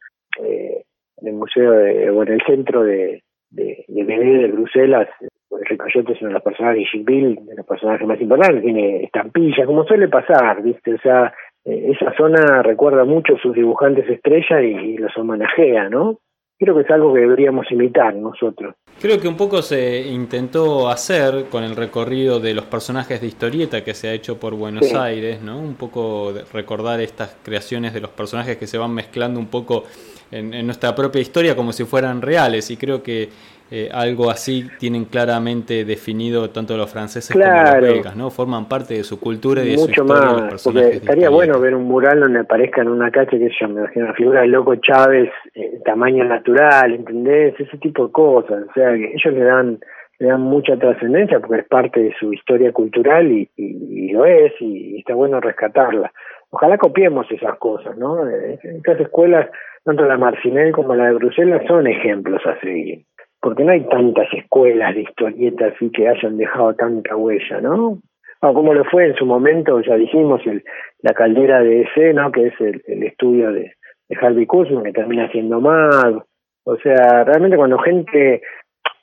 eh, 0.44 0.82
en 1.22 1.28
el 1.28 1.34
museo 1.34 1.72
de, 1.72 2.10
o 2.10 2.22
en 2.24 2.28
el 2.30 2.42
centro 2.42 2.82
de, 2.82 3.22
de, 3.48 3.86
de, 3.88 4.04
de 4.04 4.48
Bruselas, 4.48 5.08
Ricochet 5.51 6.09
es 6.09 6.20
uno 6.20 6.28
de 6.28 6.34
los 6.34 6.42
personajes, 6.42 6.88
Jim 6.90 7.05
Bill, 7.05 7.38
de 7.47 7.55
los 7.55 7.66
personajes 7.66 8.07
más 8.07 8.20
importantes, 8.20 8.62
tiene 8.62 9.05
estampillas, 9.05 9.66
como 9.66 9.84
suele 9.84 10.09
pasar, 10.09 10.62
¿viste? 10.62 10.94
O 10.94 10.99
sea, 10.99 11.32
eh, 11.64 11.92
esa 11.92 12.14
zona 12.16 12.62
recuerda 12.62 13.05
mucho 13.05 13.34
a 13.34 13.40
sus 13.40 13.55
dibujantes 13.55 14.09
estrella 14.09 14.62
y, 14.62 14.97
los 14.97 15.16
homenajea, 15.16 15.88
¿no? 15.88 16.18
Creo 16.59 16.74
que 16.74 16.82
es 16.82 16.90
algo 16.90 17.12
que 17.12 17.20
deberíamos 17.20 17.70
imitar 17.70 18.14
nosotros. 18.14 18.74
Creo 18.99 19.20
que 19.20 19.28
un 19.28 19.36
poco 19.36 19.61
se 19.61 20.09
intentó 20.09 20.88
hacer 20.88 21.51
con 21.51 21.64
el 21.64 21.76
recorrido 21.76 22.40
de 22.40 22.55
los 22.55 22.64
personajes 22.64 23.20
de 23.20 23.26
historieta 23.26 23.84
que 23.84 23.92
se 23.92 24.09
ha 24.09 24.14
hecho 24.14 24.40
por 24.40 24.55
Buenos 24.55 24.94
Aires, 24.94 25.42
¿no? 25.42 25.59
Un 25.59 25.74
poco 25.74 26.32
recordar 26.55 27.01
estas 27.01 27.38
creaciones 27.44 27.92
de 27.92 28.01
los 28.01 28.11
personajes 28.11 28.57
que 28.57 28.66
se 28.66 28.78
van 28.78 28.94
mezclando 28.94 29.38
un 29.38 29.49
poco 29.49 29.84
en, 30.30 30.55
en 30.55 30.64
nuestra 30.64 30.94
propia 30.94 31.20
historia 31.20 31.55
como 31.55 31.72
si 31.72 31.84
fueran 31.84 32.22
reales 32.22 32.70
y 32.70 32.78
creo 32.78 33.03
que 33.03 33.28
eh, 33.68 33.88
algo 33.92 34.30
así 34.30 34.68
tienen 34.78 35.06
claramente 35.06 35.84
definido 35.84 36.50
tanto 36.50 36.76
los 36.76 36.92
franceses 36.92 37.32
como 37.32 37.44
los 37.44 37.80
belgas, 37.80 38.16
¿no? 38.16 38.30
Forman 38.30 38.68
parte 38.68 38.94
de 38.94 39.02
su 39.02 39.18
cultura 39.18 39.64
y 39.64 39.70
de 39.70 39.78
su 39.78 39.90
historia 39.90 40.14
más, 40.14 40.32
los 40.32 40.50
personajes. 40.50 40.96
estaría 40.96 41.30
bueno 41.30 41.58
ver 41.58 41.74
un 41.74 41.82
mural 41.82 42.20
donde 42.20 42.40
aparezca 42.40 42.82
en 42.82 42.88
una 42.88 43.10
calle 43.10 43.38
que 43.38 43.50
yo 43.60 43.68
me 43.68 43.80
imagino 43.80 44.06
la 44.06 44.14
figura 44.14 44.42
del 44.42 44.52
loco 44.52 44.76
Chávez, 44.76 45.30
eh, 45.54 45.80
tamaño 45.84 46.24
natural, 46.24 46.94
¿entendés? 46.94 47.58
Ese 47.58 47.76
tipo 47.78 48.06
de 48.06 48.12
cosas. 48.12 48.66
O 48.70 48.72
sea, 48.72 48.92
que 48.92 49.12
ellos 49.14 49.34
le 49.34 49.44
dan 49.44 49.80
le 50.18 50.28
dan 50.28 50.40
mucha 50.40 50.78
trascendencia 50.78 51.40
porque 51.40 51.60
es 51.60 51.68
parte 51.68 52.00
de 52.00 52.14
su 52.18 52.32
historia 52.32 52.72
cultural 52.72 53.30
y, 53.30 53.50
y, 53.56 54.12
lo 54.12 54.24
es 54.24 54.52
y, 54.60 54.98
está 54.98 55.14
bueno 55.14 55.40
rescatarla. 55.40 56.12
Ojalá 56.50 56.78
copiemos 56.78 57.30
esas 57.30 57.58
cosas, 57.58 57.98
¿no? 57.98 58.26
Eh, 58.28 58.58
estas 58.62 59.00
escuelas, 59.00 59.50
tanto 59.84 60.04
la 60.04 60.16
Marcinel 60.16 60.72
como 60.72 60.94
la 60.94 61.06
de 61.06 61.14
Bruselas, 61.14 61.62
son 61.66 61.86
ejemplos 61.88 62.40
a 62.46 62.58
seguir 62.60 63.04
porque 63.47 63.62
no 63.62 63.70
hay 63.70 63.82
tantas 63.82 64.26
escuelas 64.32 64.92
de 64.97 65.03
historietas 65.03 65.72
así 65.76 65.88
que 65.90 66.09
hayan 66.09 66.36
dejado 66.36 66.74
tanta 66.74 67.14
huella, 67.14 67.61
¿no? 67.61 67.99
como 68.40 68.74
lo 68.74 68.84
fue 68.86 69.07
en 69.07 69.14
su 69.14 69.24
momento, 69.24 69.80
ya 69.82 69.94
dijimos, 69.94 70.40
el, 70.47 70.64
la 71.03 71.14
caldera 71.14 71.61
de 71.61 71.82
ese, 71.82 72.12
¿no? 72.12 72.32
Que 72.32 72.49
es 72.49 72.55
el, 72.61 72.82
estudio 73.05 73.53
de, 73.53 73.72
Harvey 74.20 74.47
Kuzman, 74.47 74.82
que 74.82 74.92
termina 74.92 75.30
siendo 75.30 75.61
más. 75.61 76.16
O 76.64 76.76
sea, 76.78 77.22
realmente 77.22 77.57
cuando 77.57 77.78
gente 77.78 78.42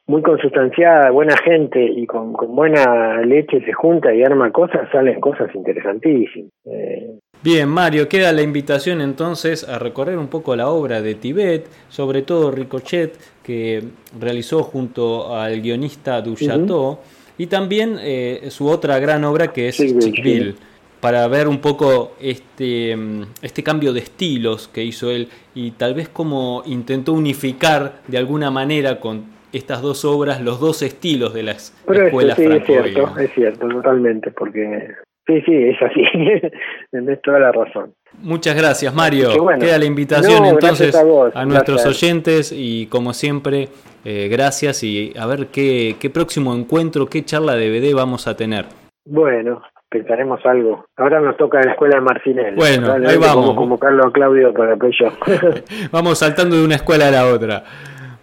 muy 0.07 0.21
consustanciada, 0.21 1.09
buena 1.11 1.37
gente 1.37 1.81
y 1.81 2.05
con, 2.05 2.33
con 2.33 2.53
buena 2.53 3.21
leche 3.21 3.61
se 3.61 3.71
junta 3.71 4.13
y 4.13 4.23
arma 4.23 4.51
cosas, 4.51 4.89
salen 4.91 5.21
cosas 5.21 5.55
interesantísimas. 5.55 6.51
Eh, 6.65 7.17
Bien, 7.43 7.67
Mario, 7.67 8.07
queda 8.07 8.31
la 8.31 8.41
invitación 8.41 9.01
entonces 9.01 9.67
a 9.67 9.77
recorrer 9.77 10.17
un 10.17 10.29
poco 10.29 10.55
la 10.55 10.69
obra 10.69 11.01
de 11.01 11.15
Tibet, 11.15 11.67
sobre 11.89 12.21
todo 12.21 12.51
Ricochet, 12.51 13.17
que 13.43 13.83
realizó 14.17 14.63
junto 14.63 15.35
al 15.35 15.61
guionista 15.61 16.21
Duchateau, 16.21 16.99
y 17.37 17.47
también 17.47 17.97
eh, 17.99 18.47
su 18.49 18.69
otra 18.69 18.97
gran 18.99 19.25
obra 19.25 19.51
que 19.51 19.67
es 19.67 19.75
Chickville, 19.75 20.55
para 21.01 21.27
ver 21.27 21.49
un 21.49 21.59
poco 21.59 22.13
este, 22.21 22.95
este 23.41 23.61
cambio 23.61 23.91
de 23.91 23.99
estilos 23.99 24.69
que 24.69 24.85
hizo 24.85 25.11
él 25.11 25.27
y 25.53 25.71
tal 25.71 25.95
vez 25.95 26.07
como 26.07 26.63
intentó 26.65 27.11
unificar 27.11 27.99
de 28.07 28.17
alguna 28.17 28.51
manera 28.51 29.01
con 29.01 29.25
estas 29.51 29.81
dos 29.81 30.05
obras 30.05 30.41
los 30.41 30.61
dos 30.61 30.81
estilos 30.81 31.33
de 31.33 31.43
las 31.43 31.73
escuelas 31.93 32.37
sí, 32.37 32.45
es 32.45 32.65
cierto, 32.65 33.19
es 33.19 33.33
cierto, 33.33 33.67
totalmente, 33.67 34.31
porque 34.31 34.93
Sí, 35.25 35.41
sí, 35.45 35.53
es 35.55 35.81
así. 35.81 36.01
Tienes 36.91 37.21
toda 37.21 37.39
la 37.39 37.51
razón. 37.51 37.93
Muchas 38.21 38.55
gracias, 38.55 38.93
Mario. 38.93 39.29
Queda 39.59 39.77
la 39.77 39.85
invitación 39.85 40.45
entonces 40.45 40.95
a, 40.95 41.45
nuestros 41.45 41.85
oyentes 41.85 42.53
y 42.55 42.87
como 42.87 43.13
siempre, 43.13 43.69
eh, 44.03 44.27
gracias 44.29 44.83
y 44.83 45.13
a 45.17 45.25
ver 45.25 45.47
qué, 45.47 45.95
qué 45.99 46.09
próximo 46.09 46.53
encuentro, 46.53 47.07
qué 47.07 47.23
charla 47.23 47.55
de 47.55 47.69
BD 47.69 47.95
vamos 47.95 48.27
a 48.27 48.35
tener. 48.35 48.65
Bueno, 49.05 49.61
pensaremos 49.89 50.39
algo. 50.45 50.85
Ahora 50.97 51.21
nos 51.21 51.37
toca 51.37 51.59
en 51.59 51.67
la 51.67 51.71
escuela 51.71 51.95
de 51.95 52.01
Marcinel. 52.01 52.55
Bueno, 52.55 52.93
ahí 52.93 53.17
vamos. 53.17 53.45
Como 53.45 53.55
convocarlo 53.55 54.07
a 54.07 54.11
Claudio 54.11 54.53
para 54.53 54.75
que 54.75 54.89
yo. 54.99 55.07
vamos 55.91 56.19
saltando 56.19 56.57
de 56.57 56.65
una 56.65 56.75
escuela 56.75 57.07
a 57.07 57.11
la 57.11 57.27
otra. 57.27 57.63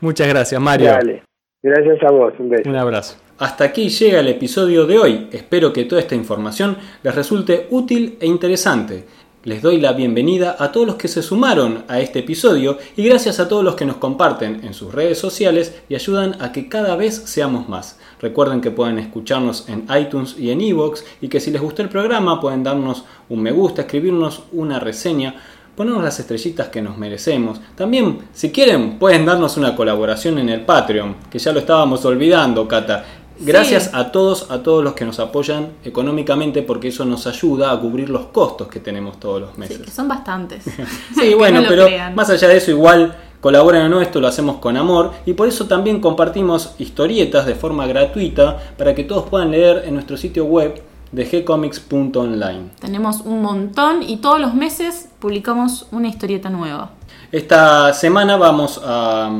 Muchas 0.00 0.28
gracias, 0.28 0.60
Mario. 0.60 0.88
Dale. 0.88 1.22
Gracias 1.62 2.02
a 2.02 2.10
vos. 2.10 2.32
Un 2.38 2.50
beso. 2.50 2.68
Un 2.68 2.76
abrazo. 2.76 3.29
Hasta 3.40 3.64
aquí 3.64 3.88
llega 3.88 4.20
el 4.20 4.28
episodio 4.28 4.84
de 4.84 4.98
hoy. 4.98 5.28
Espero 5.32 5.72
que 5.72 5.86
toda 5.86 6.02
esta 6.02 6.14
información 6.14 6.76
les 7.02 7.14
resulte 7.14 7.68
útil 7.70 8.18
e 8.20 8.26
interesante. 8.26 9.06
Les 9.44 9.62
doy 9.62 9.80
la 9.80 9.94
bienvenida 9.94 10.56
a 10.58 10.70
todos 10.70 10.86
los 10.86 10.96
que 10.96 11.08
se 11.08 11.22
sumaron 11.22 11.84
a 11.88 12.00
este 12.00 12.18
episodio 12.18 12.76
y 12.98 13.02
gracias 13.02 13.40
a 13.40 13.48
todos 13.48 13.64
los 13.64 13.76
que 13.76 13.86
nos 13.86 13.96
comparten 13.96 14.60
en 14.62 14.74
sus 14.74 14.92
redes 14.92 15.18
sociales 15.18 15.74
y 15.88 15.94
ayudan 15.94 16.36
a 16.42 16.52
que 16.52 16.68
cada 16.68 16.96
vez 16.96 17.14
seamos 17.14 17.66
más. 17.66 17.98
Recuerden 18.20 18.60
que 18.60 18.72
pueden 18.72 18.98
escucharnos 18.98 19.66
en 19.70 19.86
iTunes 19.98 20.36
y 20.38 20.50
en 20.50 20.60
Evox 20.60 21.02
y 21.22 21.28
que 21.28 21.40
si 21.40 21.50
les 21.50 21.62
gustó 21.62 21.80
el 21.80 21.88
programa 21.88 22.42
pueden 22.42 22.62
darnos 22.62 23.04
un 23.30 23.40
me 23.40 23.52
gusta, 23.52 23.80
escribirnos 23.80 24.42
una 24.52 24.78
reseña, 24.78 25.34
ponernos 25.74 26.04
las 26.04 26.20
estrellitas 26.20 26.68
que 26.68 26.82
nos 26.82 26.98
merecemos. 26.98 27.58
También, 27.74 28.18
si 28.34 28.50
quieren, 28.50 28.98
pueden 28.98 29.24
darnos 29.24 29.56
una 29.56 29.74
colaboración 29.74 30.38
en 30.38 30.50
el 30.50 30.60
Patreon, 30.66 31.16
que 31.30 31.38
ya 31.38 31.52
lo 31.52 31.60
estábamos 31.60 32.04
olvidando, 32.04 32.68
Cata. 32.68 33.19
Gracias 33.40 33.90
a 33.94 34.12
todos, 34.12 34.50
a 34.50 34.62
todos 34.62 34.84
los 34.84 34.92
que 34.94 35.04
nos 35.04 35.18
apoyan 35.18 35.70
económicamente 35.84 36.62
porque 36.62 36.88
eso 36.88 37.04
nos 37.04 37.26
ayuda 37.26 37.72
a 37.72 37.80
cubrir 37.80 38.10
los 38.10 38.26
costos 38.26 38.68
que 38.68 38.80
tenemos 38.80 39.18
todos 39.18 39.40
los 39.40 39.58
meses. 39.58 39.78
Sí, 39.78 39.82
que 39.82 39.90
son 39.90 40.08
bastantes. 40.08 40.64
sí, 41.14 41.34
bueno, 41.34 41.62
pero 41.66 41.86
más 42.14 42.30
allá 42.30 42.48
de 42.48 42.58
eso 42.58 42.70
igual 42.70 43.16
colaboran 43.40 43.82
a 43.82 43.88
nuestro, 43.88 44.20
lo 44.20 44.28
hacemos 44.28 44.56
con 44.56 44.76
amor 44.76 45.12
y 45.24 45.32
por 45.32 45.48
eso 45.48 45.66
también 45.66 46.00
compartimos 46.00 46.74
historietas 46.78 47.46
de 47.46 47.54
forma 47.54 47.86
gratuita 47.86 48.58
para 48.76 48.94
que 48.94 49.04
todos 49.04 49.28
puedan 49.28 49.50
leer 49.50 49.84
en 49.86 49.94
nuestro 49.94 50.16
sitio 50.16 50.44
web 50.44 50.82
de 51.12 51.24
gcomics.online. 51.24 52.70
Tenemos 52.78 53.22
un 53.22 53.42
montón 53.42 54.02
y 54.02 54.18
todos 54.18 54.40
los 54.40 54.54
meses 54.54 55.08
publicamos 55.18 55.86
una 55.90 56.08
historieta 56.08 56.50
nueva. 56.50 56.90
Esta 57.32 57.92
semana 57.94 58.36
vamos 58.36 58.80
a 58.84 59.30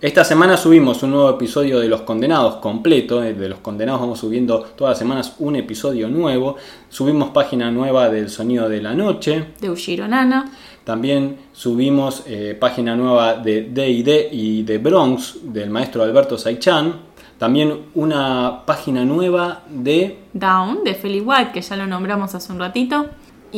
esta 0.00 0.24
semana 0.24 0.58
subimos 0.58 1.02
un 1.02 1.12
nuevo 1.12 1.30
episodio 1.30 1.80
de 1.80 1.88
Los 1.88 2.02
Condenados 2.02 2.56
completo. 2.56 3.24
Eh, 3.24 3.32
de 3.32 3.48
Los 3.48 3.60
Condenados 3.60 4.02
vamos 4.02 4.18
subiendo 4.18 4.60
todas 4.76 4.92
las 4.92 4.98
semanas 4.98 5.36
un 5.38 5.56
episodio 5.56 6.08
nuevo. 6.08 6.56
Subimos 6.90 7.30
página 7.30 7.70
nueva 7.70 8.10
del 8.10 8.28
Sonido 8.28 8.68
de 8.68 8.82
la 8.82 8.92
Noche. 8.92 9.52
De 9.58 9.70
Ushiro 9.70 10.06
Nana. 10.06 10.52
También 10.84 11.38
subimos 11.52 12.24
eh, 12.26 12.54
página 12.60 12.94
nueva 12.94 13.36
de 13.36 13.62
D&D 13.62 14.28
y 14.32 14.64
de 14.64 14.76
Bronx 14.76 15.38
del 15.42 15.70
maestro 15.70 16.02
Alberto 16.02 16.36
Saichan. 16.36 17.00
También 17.38 17.86
una 17.94 18.64
página 18.66 19.02
nueva 19.04 19.62
de... 19.68 20.18
Down, 20.34 20.84
de 20.84 20.94
Philly 20.94 21.20
White, 21.20 21.52
que 21.52 21.62
ya 21.62 21.74
lo 21.74 21.86
nombramos 21.86 22.34
hace 22.34 22.52
un 22.52 22.58
ratito. 22.58 23.06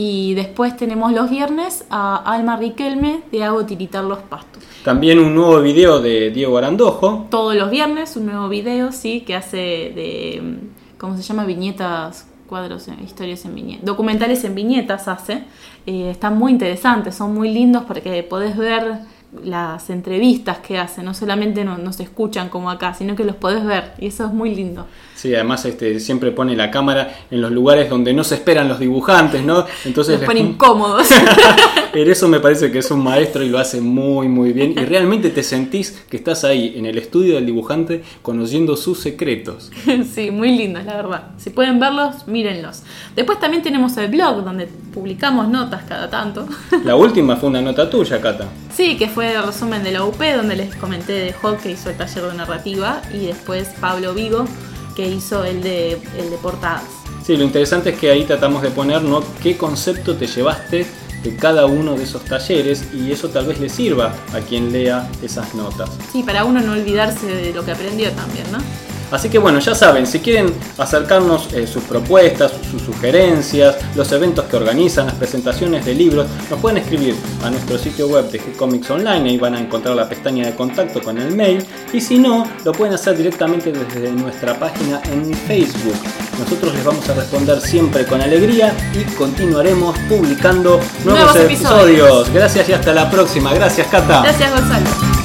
Y 0.01 0.35
después 0.35 0.77
tenemos 0.77 1.13
los 1.13 1.29
viernes 1.29 1.85
a 1.91 2.19
Alma 2.19 2.57
Riquelme 2.57 3.23
de 3.33 3.43
Hago 3.43 3.67
Tiritar 3.67 4.05
los 4.05 4.21
Pastos. 4.21 4.63
También 4.85 5.19
un 5.19 5.35
nuevo 5.35 5.61
video 5.61 5.99
de 5.99 6.31
Diego 6.31 6.57
Arandojo. 6.57 7.27
Todos 7.29 7.57
los 7.57 7.69
viernes 7.69 8.17
un 8.17 8.27
nuevo 8.27 8.49
video, 8.49 8.93
sí, 8.93 9.23
que 9.23 9.35
hace 9.35 9.57
de, 9.57 10.61
¿cómo 10.99 11.17
se 11.17 11.25
llama? 11.25 11.45
Viñetas, 11.45 12.29
cuadros, 12.47 12.87
historias 13.05 13.45
en 13.45 13.57
viñetas, 13.57 13.85
documentales 13.85 14.45
en 14.45 14.55
viñetas 14.55 15.09
hace. 15.09 15.43
Eh, 15.85 16.11
están 16.11 16.39
muy 16.39 16.53
interesantes, 16.53 17.17
son 17.17 17.35
muy 17.35 17.51
lindos 17.51 17.83
porque 17.83 18.23
podés 18.23 18.57
ver 18.57 19.01
las 19.45 19.91
entrevistas 19.91 20.59
que 20.59 20.79
hace, 20.79 21.03
no 21.03 21.13
solamente 21.13 21.65
no, 21.65 21.93
se 21.93 22.03
escuchan 22.03 22.49
como 22.49 22.71
acá, 22.71 22.95
sino 22.95 23.15
que 23.15 23.25
los 23.25 23.37
podés 23.37 23.65
ver 23.65 23.93
y 23.99 24.07
eso 24.07 24.25
es 24.25 24.33
muy 24.33 24.55
lindo. 24.55 24.87
Sí, 25.15 25.35
además 25.35 25.65
este, 25.65 26.01
siempre 26.01 26.31
pone 26.31 26.57
la 26.57 26.71
cámara 26.71 27.15
en 27.31 27.41
los 27.41 27.51
lugares 27.51 27.91
donde 27.91 28.13
no 28.15 28.25
se 28.25 28.37
esperan 28.37 28.69
los 28.69 28.79
dibujantes, 28.79 29.45
¿no? 29.45 29.67
Entonces 29.85 30.19
los 30.19 30.27
pone 30.27 30.41
incómodos. 30.41 31.09
en 31.93 32.11
eso 32.11 32.29
me 32.29 32.41
parece 32.41 32.71
que 32.71 32.79
es 32.79 32.91
un 32.91 33.03
maestro 33.03 33.43
y 33.43 33.49
lo 33.49 33.59
hace 33.59 33.81
muy 33.81 34.29
muy 34.29 34.53
bien 34.53 34.73
y 34.73 34.85
realmente 34.85 35.31
te 35.31 35.43
sentís 35.43 35.91
que 36.09 36.17
estás 36.17 36.45
ahí 36.45 36.75
en 36.77 36.87
el 36.87 36.97
estudio 36.97 37.35
del 37.35 37.47
dibujante 37.47 38.03
conociendo 38.23 38.77
sus 38.77 39.01
secretos. 39.01 39.71
sí, 40.15 40.31
muy 40.31 40.57
lindos, 40.57 40.85
la 40.85 40.97
verdad. 40.97 41.23
Si 41.37 41.51
pueden 41.51 41.79
verlos, 41.81 42.27
mírenlos. 42.27 42.83
Después 43.15 43.39
también 43.41 43.63
tenemos 43.63 43.97
el 43.99 44.09
blog 44.09 44.45
donde 44.45 44.69
publicamos 44.95 45.49
notas 45.49 45.83
cada 45.85 46.09
tanto. 46.09 46.47
la 46.85 46.97
última 46.97 47.37
fue 47.37 47.51
una 47.51 47.61
nota 47.61 47.91
tuya, 47.91 48.21
Cata. 48.21 48.49
Sí, 48.73 48.97
que 48.97 49.09
fue 49.09 49.18
el 49.23 49.43
resumen 49.43 49.83
de 49.83 49.93
la 49.93 50.05
UP, 50.05 50.19
donde 50.19 50.57
les 50.57 50.75
comenté 50.77 51.13
de 51.13 51.35
Hawk 51.43 51.61
que 51.61 51.73
hizo 51.73 51.91
el 51.91 51.97
taller 51.97 52.25
de 52.25 52.35
narrativa, 52.35 53.03
y 53.13 53.27
después 53.27 53.69
Pablo 53.81 54.15
Vigo, 54.15 54.47
que 54.97 55.07
hizo 55.09 55.45
el 55.45 55.63
de, 55.63 55.93
el 55.93 56.31
de 56.31 56.37
portadas. 56.43 56.83
Sí, 57.25 57.37
lo 57.37 57.45
interesante 57.45 57.91
es 57.91 57.99
que 57.99 58.11
ahí 58.11 58.25
tratamos 58.25 58.63
de 58.63 58.71
poner 58.71 59.03
¿no? 59.03 59.23
qué 59.43 59.57
concepto 59.57 60.17
te 60.17 60.27
llevaste 60.27 60.87
de 61.23 61.37
cada 61.37 61.67
uno 61.67 61.95
de 61.95 62.05
esos 62.05 62.25
talleres 62.25 62.85
y 62.95 63.13
eso 63.13 63.29
tal 63.29 63.47
vez 63.47 63.61
le 63.61 63.69
sirva 63.69 64.15
a 64.33 64.41
quien 64.41 64.73
lea 64.73 65.09
esas 65.23 65.55
notas. 65.55 65.91
Sí, 66.13 66.23
para 66.23 66.45
uno 66.45 66.61
no 66.61 66.73
olvidarse 66.73 67.27
de 67.27 67.53
lo 67.53 67.65
que 67.65 67.73
aprendió 67.73 68.11
también, 68.13 68.51
¿no? 68.53 68.59
Así 69.11 69.29
que 69.29 69.39
bueno, 69.39 69.59
ya 69.59 69.75
saben, 69.75 70.07
si 70.07 70.21
quieren 70.21 70.53
acercarnos 70.77 71.53
eh, 71.55 71.67
sus 71.67 71.83
propuestas, 71.85 72.53
sus 72.71 72.83
sugerencias, 72.83 73.77
los 73.95 74.11
eventos 74.13 74.45
que 74.47 74.57
organizan, 74.57 75.07
las 75.07 75.15
presentaciones 75.15 75.85
de 75.87 75.95
libros, 75.95 76.27
nos 76.51 76.61
pueden 76.61 76.79
escribir 76.79 77.15
a 77.43 77.51
nuestro 77.51 77.79
sitio 77.79 78.09
web 78.09 78.31
de 78.31 78.41
G-Comics 78.41 78.91
Online, 78.91 79.31
ahí 79.31 79.39
van 79.39 79.55
a 79.55 79.61
encontrar 79.61 79.97
la 79.97 80.09
pestaña 80.09 80.47
de 80.47 80.55
contacto 80.55 81.03
con 81.03 81.19
el 81.19 81.35
mail, 81.35 81.65
y 81.93 82.01
si 82.01 82.19
no, 82.19 82.47
lo 82.65 82.73
pueden 82.73 82.95
hacer 82.95 83.17
directamente 83.17 83.73
desde 83.73 84.13
nuestra 84.13 84.59
página 84.59 85.01
en 85.11 85.33
Facebook. 85.35 85.97
Nosotros 86.39 86.75
les 86.75 86.85
vamos 86.85 87.09
a 87.09 87.15
responder 87.15 87.61
siempre 87.61 88.07
con 88.07 88.21
alegría 88.21 88.73
y 88.95 89.03
continuaremos 89.15 89.99
publicando 90.09 90.81
nuevos, 91.05 91.35
episodios. 91.37 92.33
Gracias 92.33 92.69
y 92.69 92.73
hasta 92.73 92.93
la 92.93 93.11
próxima. 93.11 93.53
Gracias, 93.55 93.89
Cata. 93.89 94.23
Gracias, 94.23 94.51
Gonzalo. 94.53 95.18